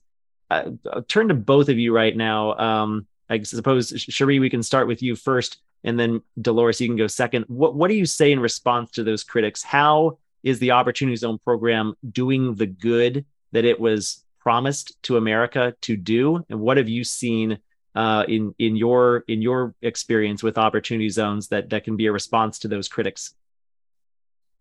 Uh, 0.50 0.70
I'll 0.92 1.02
turn 1.02 1.28
to 1.28 1.34
both 1.34 1.68
of 1.68 1.78
you 1.78 1.94
right 1.94 2.16
now. 2.16 2.56
Um, 2.56 3.06
I 3.28 3.42
suppose, 3.42 3.92
Sherry, 3.96 4.38
we 4.38 4.50
can 4.50 4.62
start 4.62 4.86
with 4.86 5.02
you 5.02 5.16
first, 5.16 5.58
and 5.82 5.98
then 5.98 6.22
Dolores, 6.40 6.80
you 6.80 6.88
can 6.88 6.96
go 6.96 7.06
second. 7.06 7.44
What 7.48 7.74
What 7.74 7.88
do 7.88 7.94
you 7.94 8.06
say 8.06 8.32
in 8.32 8.40
response 8.40 8.92
to 8.92 9.04
those 9.04 9.24
critics? 9.24 9.62
How 9.62 10.18
is 10.42 10.58
the 10.58 10.72
Opportunity 10.72 11.16
Zone 11.16 11.38
program 11.38 11.94
doing 12.10 12.54
the 12.54 12.66
good 12.66 13.24
that 13.52 13.64
it 13.64 13.80
was 13.80 14.22
promised 14.40 15.02
to 15.04 15.16
America 15.16 15.74
to 15.82 15.96
do? 15.96 16.44
And 16.50 16.60
what 16.60 16.76
have 16.76 16.88
you 16.88 17.02
seen 17.02 17.58
uh, 17.94 18.24
in 18.28 18.54
in 18.58 18.76
your 18.76 19.24
in 19.26 19.40
your 19.40 19.74
experience 19.80 20.42
with 20.42 20.58
Opportunity 20.58 21.08
Zones 21.08 21.48
that 21.48 21.70
that 21.70 21.84
can 21.84 21.96
be 21.96 22.06
a 22.06 22.12
response 22.12 22.58
to 22.60 22.68
those 22.68 22.88
critics? 22.88 23.34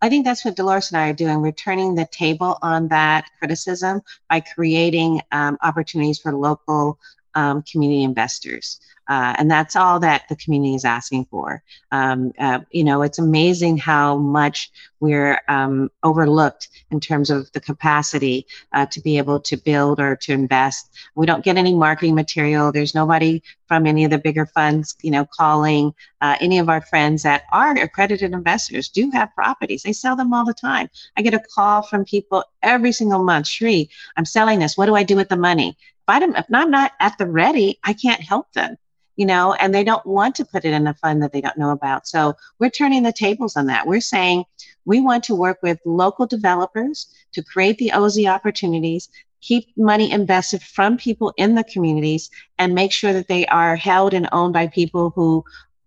I 0.04 0.10
think 0.10 0.26
that's 0.26 0.43
what 0.43 0.58
Dolores 0.58 0.91
and 0.91 0.99
I 0.99 1.08
are 1.08 1.14
doing. 1.14 1.41
We're 1.41 1.54
turning 1.54 1.95
the 1.95 2.06
table 2.06 2.58
on 2.62 2.89
that 2.89 3.24
criticism 3.39 4.01
by 4.30 4.41
creating 4.41 5.22
um, 5.32 5.58
opportunities 5.62 6.20
for 6.20 6.34
local 6.34 6.99
um, 7.36 7.64
community 7.64 8.04
investors. 8.04 8.80
Uh, 9.10 9.34
and 9.38 9.52
that's 9.52 9.76
all 9.76 10.00
that 10.00 10.24
the 10.30 10.36
community 10.36 10.76
is 10.76 10.86
asking 10.86 11.26
for. 11.26 11.62
Um, 11.92 12.32
uh, 12.40 12.60
you 12.72 12.84
know, 12.84 13.02
it's 13.02 13.20
amazing 13.20 13.78
how 13.78 14.18
much 14.18 14.72
we're 15.02 15.42
um, 15.50 15.92
overlooked 16.04 16.70
in 16.90 17.02
terms 17.02 17.30
of 17.30 17.52
the 17.52 17.60
capacity 17.60 18.48
uh, 18.72 18.86
to 18.86 19.02
be 19.02 19.18
able 19.18 19.42
to 19.42 19.58
build 19.58 20.00
or 20.00 20.16
to 20.16 20.32
invest. 20.32 20.90
We 21.16 21.26
don't 21.26 21.44
get 21.44 21.58
any 21.58 21.76
marketing 21.76 22.16
material. 22.16 22.72
There's 22.72 22.96
nobody 22.96 23.44
from 23.68 23.86
any 23.86 24.06
of 24.06 24.12
the 24.12 24.20
bigger 24.20 24.46
funds, 24.46 24.96
you 25.02 25.12
know, 25.12 25.26
calling. 25.26 25.94
Uh, 26.22 26.38
any 26.40 26.60
of 26.60 26.70
our 26.70 26.80
friends 26.80 27.24
that 27.24 27.44
are 27.52 27.76
accredited 27.78 28.32
investors 28.32 28.88
do 28.88 29.10
have 29.12 29.36
properties. 29.36 29.84
They 29.84 29.92
sell 29.92 30.16
them 30.16 30.34
all 30.34 30.46
the 30.46 30.54
time. 30.54 30.90
I 31.18 31.22
get 31.22 31.34
a 31.34 31.44
call 31.54 31.82
from 31.82 32.06
people 32.06 32.46
every 32.62 32.94
single 32.94 33.24
month. 33.24 33.48
Sherry, 33.48 33.90
I'm 34.16 34.24
selling 34.24 34.60
this. 34.60 34.78
What 34.78 34.86
do 34.86 34.96
I 34.96 35.04
do 35.04 35.18
with 35.18 35.28
the 35.28 35.36
money? 35.36 35.78
Don't, 36.08 36.38
if 36.38 36.45
I'm 36.54 36.72
not 36.72 36.91
at 36.99 37.18
the 37.18 37.28
ready, 37.28 37.80
I 37.84 37.93
can't 37.93 38.22
help 38.22 38.51
them 38.54 38.78
you 39.16 39.26
know, 39.26 39.54
and 39.54 39.74
they 39.74 39.84
don't 39.84 40.06
want 40.06 40.36
to 40.36 40.45
put 40.45 40.66
it 40.66 40.74
in 40.74 40.88
a 40.88 40.93
fund 40.95 41.22
that 41.22 41.32
they 41.32 41.41
don't 41.41 41.58
know 41.58 41.70
about. 41.70 42.08
So 42.08 42.36
we're 42.60 42.70
turning 42.70 43.04
the 43.04 43.14
tables 43.14 43.56
on 43.56 43.68
that. 43.68 43.86
We're 43.86 44.01
saying 44.01 44.45
we 44.86 45.01
want 45.01 45.24
to 45.26 45.36
work 45.36 45.60
with 45.62 45.80
local 45.86 46.26
developers 46.26 47.08
to 47.34 47.43
create 47.43 47.78
the 47.78 47.91
OZ 47.91 48.26
opportunities, 48.26 49.10
keep 49.41 49.68
money 49.78 50.12
invested 50.12 50.64
from 50.64 50.97
people 50.97 51.34
in 51.38 51.56
the 51.56 51.64
communities, 51.64 52.30
and 52.58 52.74
make 52.74 52.91
sure 52.91 53.14
that 53.14 53.28
they 53.28 53.45
are 53.47 53.76
held 53.76 54.14
and 54.14 54.28
owned 54.32 54.54
by 54.54 54.68
people 54.68 55.12
who 55.12 55.43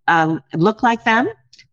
um, 0.08 0.42
look 0.54 0.82
like 0.82 1.02
them, 1.04 1.28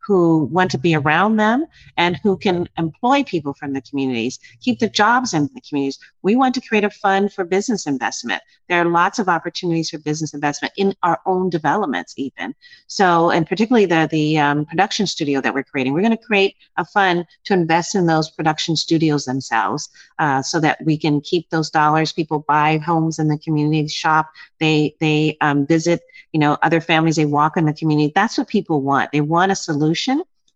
who 0.06 0.46
want 0.46 0.72
to 0.72 0.78
be 0.78 0.96
around 0.96 1.38
them 1.38 1.66
and 1.98 2.18
who 2.18 2.38
can 2.38 2.68
employ 2.78 3.24
people 3.24 3.54
from 3.54 3.74
the 3.74 3.82
communities, 3.82 4.40
keep 4.60 4.80
the 4.80 4.90
jobs 4.90 5.34
in 5.34 5.50
the 5.54 5.62
communities. 5.62 6.00
We 6.22 6.36
want 6.36 6.56
to 6.56 6.62
create 6.62 6.84
a 6.84 6.90
fund 6.90 7.32
for 7.34 7.44
business 7.46 7.88
investment. 7.88 8.42
There 8.70 8.82
are 8.82 8.86
lots 8.86 9.20
of 9.20 9.30
opportunities 9.30 9.90
for 9.90 9.98
business 10.00 10.34
investment 10.34 10.74
in 10.78 10.96
our 11.04 11.20
own 11.26 11.50
developments, 11.50 12.14
even. 12.18 12.56
So, 12.88 13.30
and 13.30 13.48
particularly 13.48 13.86
the 13.86 14.08
the 14.12 14.38
um, 14.40 14.66
production 14.66 15.08
studio 15.08 15.42
that 15.42 15.54
we're 15.54 15.64
creating, 15.64 15.94
we're 15.94 16.02
going 16.02 16.18
to 16.18 16.24
create 16.24 16.56
a 16.78 16.86
fund 16.86 17.26
to 17.46 17.54
invest 17.54 17.96
in 17.96 18.06
those 18.06 18.30
production 18.30 18.76
studios 18.76 19.26
themselves, 19.26 19.90
uh, 20.20 20.42
so 20.42 20.60
that 20.60 20.80
we 20.84 20.98
can 20.98 21.22
keep 21.22 21.50
those 21.50 21.70
dollars. 21.70 22.12
People 22.12 22.40
buy 22.48 22.78
homes 22.78 23.20
in 23.20 23.28
the 23.28 23.38
community, 23.38 23.88
shop, 23.88 24.30
they 24.60 24.96
they 25.00 25.38
um, 25.42 25.66
visit, 25.66 26.02
you 26.32 26.40
know, 26.40 26.58
other 26.62 26.82
families. 26.82 27.16
They 27.16 27.26
walk 27.26 27.58
in 27.58 27.66
the 27.66 27.74
community. 27.74 28.12
That's 28.14 28.38
what 28.38 28.48
people 28.48 28.82
want. 28.82 29.12
They 29.12 29.22
want 29.22 29.52
a 29.52 29.56
solution 29.56 29.93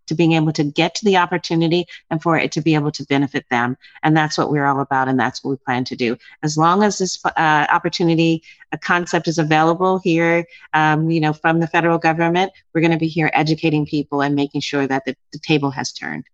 to 0.07 0.15
being 0.15 0.31
able 0.33 0.53
to 0.53 0.63
get 0.63 0.95
to 0.95 1.05
the 1.05 1.17
opportunity 1.17 1.85
and 2.09 2.21
for 2.21 2.38
it 2.38 2.51
to 2.53 2.61
be 2.61 2.75
able 2.75 2.91
to 2.91 3.03
benefit 3.05 3.45
them. 3.49 3.77
And 4.03 4.15
that's 4.15 4.38
what 4.38 4.49
we're 4.49 4.65
all 4.65 4.79
about, 4.79 5.07
and 5.07 5.19
that's 5.19 5.43
what 5.43 5.51
we 5.51 5.57
plan 5.57 5.83
to 5.85 5.95
do. 5.95 6.17
As 6.43 6.57
long 6.57 6.83
as 6.83 6.97
this 6.97 7.23
uh, 7.25 7.67
opportunity 7.69 8.43
a 8.71 8.77
concept 8.77 9.27
is 9.27 9.38
available 9.38 9.99
here, 9.99 10.45
um, 10.73 11.09
you 11.09 11.21
know, 11.21 11.33
from 11.33 11.59
the 11.59 11.67
federal 11.67 11.97
government, 11.97 12.51
we're 12.73 12.81
going 12.81 12.91
to 12.91 12.97
be 12.97 13.07
here 13.07 13.29
educating 13.33 13.85
people 13.85 14.21
and 14.21 14.35
making 14.35 14.61
sure 14.61 14.88
that 14.88 15.05
the, 15.05 15.15
the 15.31 15.39
table 15.39 15.71
has 15.71 15.93
turned. 15.93 16.25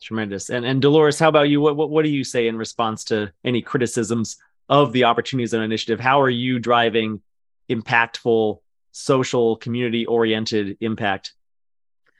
Tremendous. 0.00 0.48
And 0.48 0.64
and 0.64 0.80
Dolores, 0.80 1.18
how 1.18 1.28
about 1.28 1.48
you? 1.48 1.60
What, 1.60 1.76
what 1.76 1.90
what 1.90 2.04
do 2.04 2.10
you 2.10 2.22
say 2.22 2.46
in 2.46 2.56
response 2.56 3.04
to 3.04 3.32
any 3.44 3.62
criticisms 3.62 4.36
of 4.68 4.92
the 4.92 5.04
Opportunity 5.04 5.46
Zone 5.46 5.62
Initiative? 5.62 5.98
How 5.98 6.20
are 6.20 6.30
you 6.30 6.60
driving 6.60 7.20
impactful, 7.68 8.60
social, 8.92 9.56
community 9.56 10.06
oriented 10.06 10.76
impact? 10.80 11.34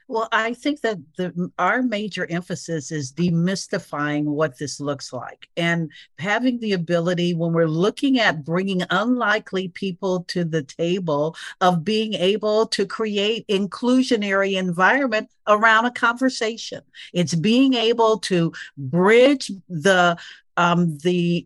Well, 0.09 0.27
I 0.31 0.55
think 0.55 0.81
that 0.81 0.97
the 1.17 1.51
our 1.59 1.83
major 1.83 2.25
emphasis 2.31 2.91
is 2.91 3.13
demystifying 3.13 4.23
what 4.23 4.57
this 4.57 4.79
looks 4.79 5.13
like 5.13 5.47
and 5.55 5.91
having 6.17 6.59
the 6.59 6.73
ability 6.73 7.35
when 7.35 7.53
we're 7.53 7.67
looking 7.67 8.19
at 8.19 8.43
bringing 8.43 8.81
unlikely 8.89 9.67
people 9.67 10.23
to 10.29 10.43
the 10.43 10.63
table 10.63 11.35
of 11.61 11.85
being 11.85 12.15
able 12.15 12.65
to 12.69 12.87
create 12.87 13.45
inclusionary 13.49 14.57
environment 14.57 15.29
around 15.45 15.85
a 15.85 15.91
conversation. 15.91 16.81
It's 17.13 17.35
being 17.35 17.75
able 17.75 18.17
to 18.21 18.51
bridge 18.77 19.51
the 19.69 20.17
um, 20.57 20.97
the 21.03 21.45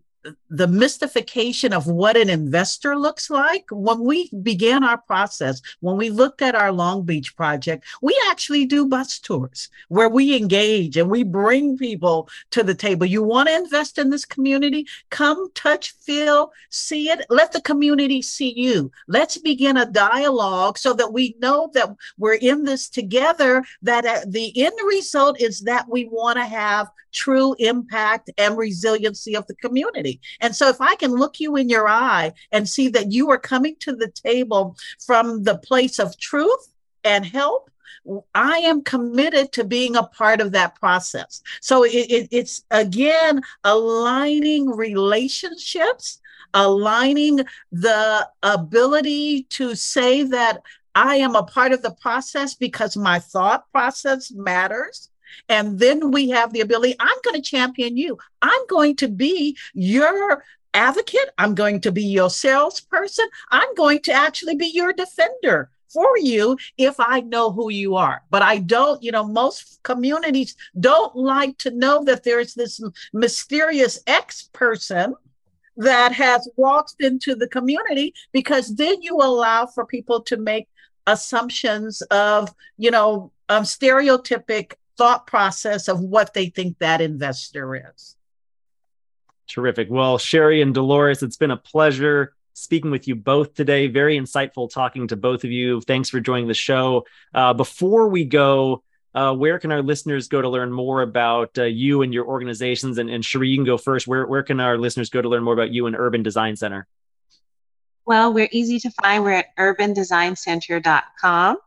the 0.53 0.67
mystification 0.67 1.73
of 1.73 1.87
what 1.87 2.15
an 2.15 2.29
investor 2.29 2.95
looks 2.95 3.31
like. 3.31 3.65
When 3.71 4.01
we 4.01 4.29
began 4.43 4.83
our 4.83 4.99
process, 4.99 5.63
when 5.79 5.97
we 5.97 6.11
looked 6.11 6.43
at 6.43 6.53
our 6.53 6.71
Long 6.71 7.01
Beach 7.01 7.35
project, 7.35 7.85
we 8.03 8.15
actually 8.29 8.65
do 8.65 8.87
bus 8.87 9.17
tours 9.17 9.69
where 9.87 10.09
we 10.09 10.37
engage 10.37 10.95
and 10.95 11.09
we 11.09 11.23
bring 11.23 11.75
people 11.75 12.29
to 12.51 12.61
the 12.61 12.75
table. 12.75 13.07
You 13.07 13.23
want 13.23 13.49
to 13.49 13.55
invest 13.55 13.97
in 13.97 14.11
this 14.11 14.25
community? 14.25 14.85
Come 15.09 15.49
touch, 15.55 15.95
feel, 15.95 16.51
see 16.69 17.09
it. 17.09 17.25
Let 17.31 17.51
the 17.51 17.61
community 17.61 18.21
see 18.21 18.53
you. 18.55 18.91
Let's 19.07 19.39
begin 19.39 19.77
a 19.77 19.87
dialogue 19.87 20.77
so 20.77 20.93
that 20.93 21.11
we 21.11 21.35
know 21.39 21.71
that 21.73 21.95
we're 22.19 22.35
in 22.35 22.63
this 22.63 22.89
together, 22.89 23.63
that 23.81 24.05
uh, 24.05 24.19
the 24.27 24.53
end 24.63 24.75
result 24.85 25.41
is 25.41 25.61
that 25.61 25.89
we 25.89 26.05
want 26.05 26.37
to 26.37 26.45
have 26.45 26.89
true 27.13 27.55
impact 27.59 28.29
and 28.37 28.57
resiliency 28.57 29.35
of 29.35 29.47
the 29.47 29.55
community. 29.55 30.19
And 30.43 30.53
so 30.53 30.67
if 30.67 30.81
I 30.81 30.95
can 30.95 31.11
look 31.11 31.39
you 31.39 31.55
in 31.55 31.69
your 31.69 31.87
eye 31.87 32.33
and 32.51 32.67
see 32.67 32.89
that 32.89 33.13
you 33.13 33.31
are 33.31 33.37
coming 33.37 33.77
to 33.79 33.95
the 33.95 34.09
table 34.09 34.75
from 34.99 35.43
the 35.43 35.57
place 35.57 35.99
of 35.99 36.19
truth 36.19 36.73
and 37.05 37.25
help, 37.25 37.71
I 38.35 38.57
am 38.57 38.83
committed 38.83 39.53
to 39.53 39.63
being 39.63 39.95
a 39.95 40.03
part 40.03 40.41
of 40.41 40.51
that 40.51 40.75
process. 40.75 41.41
So 41.61 41.85
it, 41.85 41.91
it, 41.91 42.27
it's 42.31 42.65
again 42.71 43.41
aligning 43.63 44.69
relationships, 44.69 46.19
aligning 46.53 47.39
the 47.71 48.27
ability 48.43 49.43
to 49.43 49.75
say 49.75 50.23
that 50.23 50.61
I 50.93 51.15
am 51.15 51.35
a 51.35 51.43
part 51.43 51.71
of 51.71 51.81
the 51.81 51.95
process 52.01 52.53
because 52.53 52.97
my 52.97 53.19
thought 53.19 53.71
process 53.71 54.29
matters. 54.29 55.09
And 55.49 55.79
then 55.79 56.11
we 56.11 56.29
have 56.29 56.53
the 56.53 56.61
ability, 56.61 56.95
I'm 56.99 57.17
going 57.23 57.41
to 57.41 57.49
champion 57.49 57.97
you. 57.97 58.17
I'm 58.41 58.67
going 58.67 58.95
to 58.97 59.07
be 59.07 59.57
your 59.73 60.43
advocate. 60.73 61.29
I'm 61.37 61.55
going 61.55 61.81
to 61.81 61.91
be 61.91 62.03
your 62.03 62.29
salesperson. 62.29 63.27
I'm 63.51 63.73
going 63.75 64.01
to 64.03 64.13
actually 64.13 64.55
be 64.55 64.67
your 64.67 64.93
defender 64.93 65.69
for 65.93 66.17
you 66.17 66.57
if 66.77 66.95
I 66.99 67.21
know 67.21 67.51
who 67.51 67.69
you 67.69 67.95
are. 67.95 68.23
But 68.31 68.41
I 68.41 68.57
don't, 68.57 69.01
you 69.03 69.11
know, 69.11 69.23
most 69.23 69.79
communities 69.83 70.55
don't 70.79 71.15
like 71.15 71.57
to 71.59 71.71
know 71.71 72.03
that 72.05 72.23
there's 72.23 72.55
this 72.55 72.81
mysterious 73.13 73.99
X 74.07 74.49
person 74.53 75.15
that 75.77 76.11
has 76.11 76.49
walked 76.55 76.95
into 76.99 77.35
the 77.35 77.47
community 77.47 78.13
because 78.31 78.75
then 78.75 79.01
you 79.01 79.17
allow 79.17 79.65
for 79.65 79.85
people 79.85 80.21
to 80.21 80.37
make 80.37 80.67
assumptions 81.07 82.01
of, 82.03 82.53
you 82.77 82.91
know, 82.91 83.31
um, 83.49 83.63
stereotypic 83.63 84.73
thought 84.97 85.27
process 85.27 85.87
of 85.87 85.99
what 85.99 86.33
they 86.33 86.47
think 86.47 86.79
that 86.79 87.01
investor 87.01 87.93
is. 87.93 88.15
Terrific. 89.47 89.87
Well, 89.89 90.17
Sherry 90.17 90.61
and 90.61 90.73
Dolores, 90.73 91.23
it's 91.23 91.37
been 91.37 91.51
a 91.51 91.57
pleasure 91.57 92.33
speaking 92.53 92.91
with 92.91 93.07
you 93.07 93.15
both 93.15 93.53
today. 93.53 93.87
Very 93.87 94.17
insightful 94.17 94.71
talking 94.71 95.07
to 95.07 95.15
both 95.15 95.43
of 95.43 95.51
you. 95.51 95.81
Thanks 95.81 96.09
for 96.09 96.19
joining 96.19 96.47
the 96.47 96.53
show. 96.53 97.05
Uh, 97.33 97.53
before 97.53 98.07
we 98.07 98.25
go, 98.25 98.83
uh, 99.15 99.33
where 99.33 99.59
can 99.59 99.71
our 99.71 99.83
listeners 99.83 100.27
go 100.27 100.41
to 100.41 100.49
learn 100.49 100.71
more 100.71 101.01
about 101.01 101.57
uh, 101.57 101.63
you 101.63 102.01
and 102.01 102.13
your 102.13 102.25
organizations? 102.25 102.97
And, 102.97 103.09
and 103.09 103.23
Sherry, 103.23 103.49
you 103.49 103.57
can 103.57 103.65
go 103.65 103.77
first. 103.77 104.07
Where, 104.07 104.25
where 104.25 104.43
can 104.43 104.59
our 104.59 104.77
listeners 104.77 105.09
go 105.09 105.21
to 105.21 105.29
learn 105.29 105.43
more 105.43 105.53
about 105.53 105.71
you 105.71 105.87
and 105.87 105.95
Urban 105.95 106.23
Design 106.23 106.55
Center? 106.55 106.87
Well, 108.05 108.33
we're 108.33 108.49
easy 108.51 108.79
to 108.79 108.91
find. 108.91 109.23
We're 109.23 109.31
at 109.31 109.55
urbandesigncenter.com. 109.57 111.57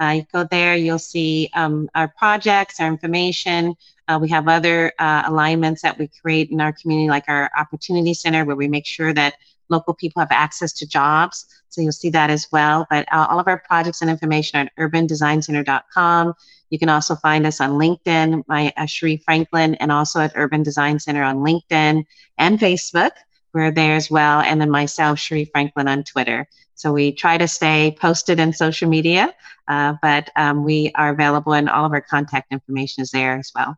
Uh, 0.00 0.16
you 0.16 0.26
go 0.32 0.44
there, 0.50 0.76
you'll 0.76 0.98
see 0.98 1.50
um, 1.54 1.88
our 1.94 2.08
projects, 2.08 2.80
our 2.80 2.88
information. 2.88 3.74
Uh, 4.08 4.18
we 4.20 4.28
have 4.28 4.48
other 4.48 4.92
uh, 4.98 5.22
alignments 5.26 5.82
that 5.82 5.98
we 5.98 6.08
create 6.20 6.50
in 6.50 6.60
our 6.60 6.72
community, 6.72 7.08
like 7.08 7.24
our 7.28 7.50
Opportunity 7.56 8.12
Center, 8.12 8.44
where 8.44 8.56
we 8.56 8.68
make 8.68 8.86
sure 8.86 9.12
that 9.12 9.34
local 9.70 9.94
people 9.94 10.20
have 10.20 10.30
access 10.30 10.72
to 10.74 10.86
jobs. 10.86 11.46
So 11.68 11.80
you'll 11.80 11.92
see 11.92 12.10
that 12.10 12.30
as 12.30 12.48
well. 12.52 12.86
But 12.90 13.06
uh, 13.12 13.26
all 13.30 13.40
of 13.40 13.48
our 13.48 13.58
projects 13.58 14.02
and 14.02 14.10
information 14.10 14.58
are 14.58 14.62
at 14.62 14.76
urbandesigncenter.com. 14.76 16.34
You 16.70 16.78
can 16.78 16.88
also 16.88 17.14
find 17.16 17.46
us 17.46 17.60
on 17.60 17.72
LinkedIn, 17.72 18.44
my 18.46 18.72
uh, 18.76 18.86
Sherry 18.86 19.16
Franklin, 19.16 19.74
and 19.76 19.90
also 19.90 20.20
at 20.20 20.32
Urban 20.34 20.62
Design 20.62 20.98
Center 20.98 21.22
on 21.22 21.38
LinkedIn 21.38 22.04
and 22.38 22.58
Facebook. 22.58 23.12
We're 23.52 23.70
there 23.70 23.94
as 23.94 24.10
well. 24.10 24.40
And 24.40 24.60
then 24.60 24.70
myself, 24.70 25.18
Sherry 25.18 25.44
Franklin 25.44 25.88
on 25.88 26.02
Twitter. 26.02 26.48
So 26.74 26.92
we 26.92 27.12
try 27.12 27.38
to 27.38 27.46
stay 27.48 27.96
posted 27.98 28.40
in 28.40 28.52
social 28.52 28.88
media, 28.88 29.34
uh, 29.68 29.94
but 30.02 30.30
um, 30.36 30.64
we 30.64 30.90
are 30.94 31.10
available 31.10 31.54
and 31.54 31.68
all 31.68 31.84
of 31.84 31.92
our 31.92 32.00
contact 32.00 32.52
information 32.52 33.02
is 33.02 33.10
there 33.10 33.36
as 33.38 33.52
well. 33.54 33.76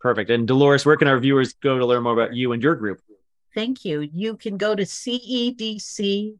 Perfect. 0.00 0.30
And 0.30 0.46
Dolores, 0.46 0.84
where 0.84 0.96
can 0.96 1.08
our 1.08 1.18
viewers 1.18 1.54
go 1.54 1.78
to 1.78 1.86
learn 1.86 2.02
more 2.02 2.12
about 2.12 2.34
you 2.34 2.52
and 2.52 2.62
your 2.62 2.74
group? 2.74 3.00
Thank 3.54 3.84
you. 3.84 4.00
You 4.00 4.36
can 4.36 4.56
go 4.56 4.74
to 4.74 4.82
cedc.usa.com. 4.82 6.36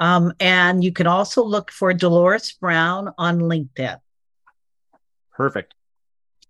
Um, 0.00 0.32
and 0.40 0.82
you 0.82 0.92
can 0.92 1.06
also 1.06 1.44
look 1.44 1.70
for 1.70 1.92
Dolores 1.92 2.52
Brown 2.52 3.12
on 3.18 3.40
LinkedIn. 3.40 3.98
Perfect. 5.32 5.74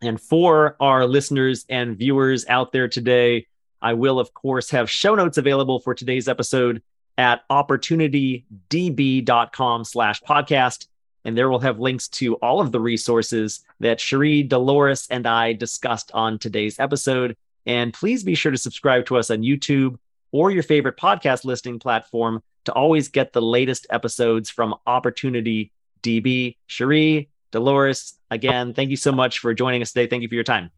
And 0.00 0.20
for 0.20 0.76
our 0.80 1.06
listeners 1.06 1.64
and 1.68 1.96
viewers 1.96 2.46
out 2.46 2.72
there 2.72 2.88
today, 2.88 3.46
I 3.82 3.94
will, 3.94 4.20
of 4.20 4.32
course, 4.32 4.70
have 4.70 4.88
show 4.88 5.14
notes 5.14 5.38
available 5.38 5.80
for 5.80 5.94
today's 5.94 6.28
episode 6.28 6.82
at 7.18 7.46
opportunitydb.com 7.48 9.84
slash 9.84 10.22
podcast. 10.22 10.86
And 11.24 11.36
there 11.36 11.50
will 11.50 11.60
have 11.60 11.78
links 11.78 12.08
to 12.08 12.34
all 12.36 12.60
of 12.60 12.72
the 12.72 12.80
resources 12.80 13.62
that 13.80 14.00
Sherry, 14.00 14.42
Dolores, 14.42 15.06
and 15.10 15.26
I 15.26 15.52
discussed 15.52 16.10
on 16.14 16.38
today's 16.38 16.80
episode. 16.80 17.36
And 17.66 17.92
please 17.92 18.24
be 18.24 18.34
sure 18.34 18.52
to 18.52 18.58
subscribe 18.58 19.04
to 19.06 19.18
us 19.18 19.30
on 19.30 19.42
YouTube 19.42 19.98
or 20.32 20.50
your 20.50 20.62
favorite 20.62 20.96
podcast 20.96 21.44
listening 21.44 21.78
platform 21.78 22.42
to 22.64 22.72
always 22.72 23.08
get 23.08 23.32
the 23.32 23.42
latest 23.42 23.86
episodes 23.90 24.50
from 24.50 24.74
Opportunity 24.86 25.72
DB. 26.02 26.56
Sherry, 26.66 27.28
Dolores, 27.50 28.14
again, 28.30 28.74
thank 28.74 28.90
you 28.90 28.96
so 28.96 29.12
much 29.12 29.40
for 29.40 29.54
joining 29.54 29.82
us 29.82 29.92
today. 29.92 30.08
Thank 30.08 30.22
you 30.22 30.28
for 30.28 30.34
your 30.34 30.44
time. 30.44 30.70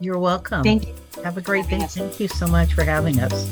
You're 0.00 0.18
welcome. 0.18 0.62
Thank 0.62 0.88
you. 0.88 0.94
Have 1.22 1.36
a 1.36 1.40
great 1.40 1.68
day. 1.68 1.80
Thank 1.80 2.20
you 2.20 2.28
so 2.28 2.46
much 2.46 2.74
for 2.74 2.84
having 2.84 3.20
us. 3.20 3.50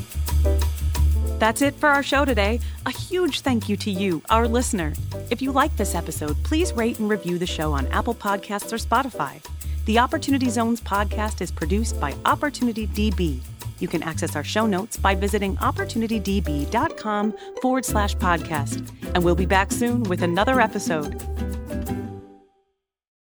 That's 1.39 1.63
it 1.63 1.75
for 1.75 1.89
our 1.89 2.03
show 2.03 2.25
today. 2.25 2.61
A 2.87 2.91
huge 2.91 3.41
thank 3.41 3.69
you 3.69 3.77
to 3.79 3.91
you, 3.91 4.23
our 4.31 4.47
listener. 4.47 4.93
If 5.31 5.43
you 5.43 5.51
like 5.51 5.77
this 5.77 5.95
episode, 5.95 6.37
please 6.45 6.73
rate 6.73 6.99
and 6.99 7.09
review 7.09 7.39
the 7.39 7.47
show 7.47 7.73
on 7.73 7.87
Apple 7.89 8.15
Podcasts 8.15 8.73
or 8.73 8.77
Spotify. 8.77 9.45
The 9.87 9.99
Opportunity 9.99 10.49
Zones 10.51 10.81
podcast 10.81 11.41
is 11.41 11.51
produced 11.51 11.99
by 11.99 12.15
Opportunity 12.25 12.87
DB. 12.87 13.41
You 13.81 13.89
can 13.89 14.05
access 14.05 14.37
our 14.37 14.45
show 14.45 14.67
notes 14.67 14.97
by 14.97 15.17
visiting 15.17 15.57
opportunitydb.com 15.57 17.35
forward 17.61 17.85
slash 17.85 18.15
podcast. 18.15 18.89
And 19.15 19.25
we'll 19.25 19.35
be 19.35 19.47
back 19.47 19.73
soon 19.73 20.05
with 20.05 20.23
another 20.23 20.61
episode. 20.61 21.21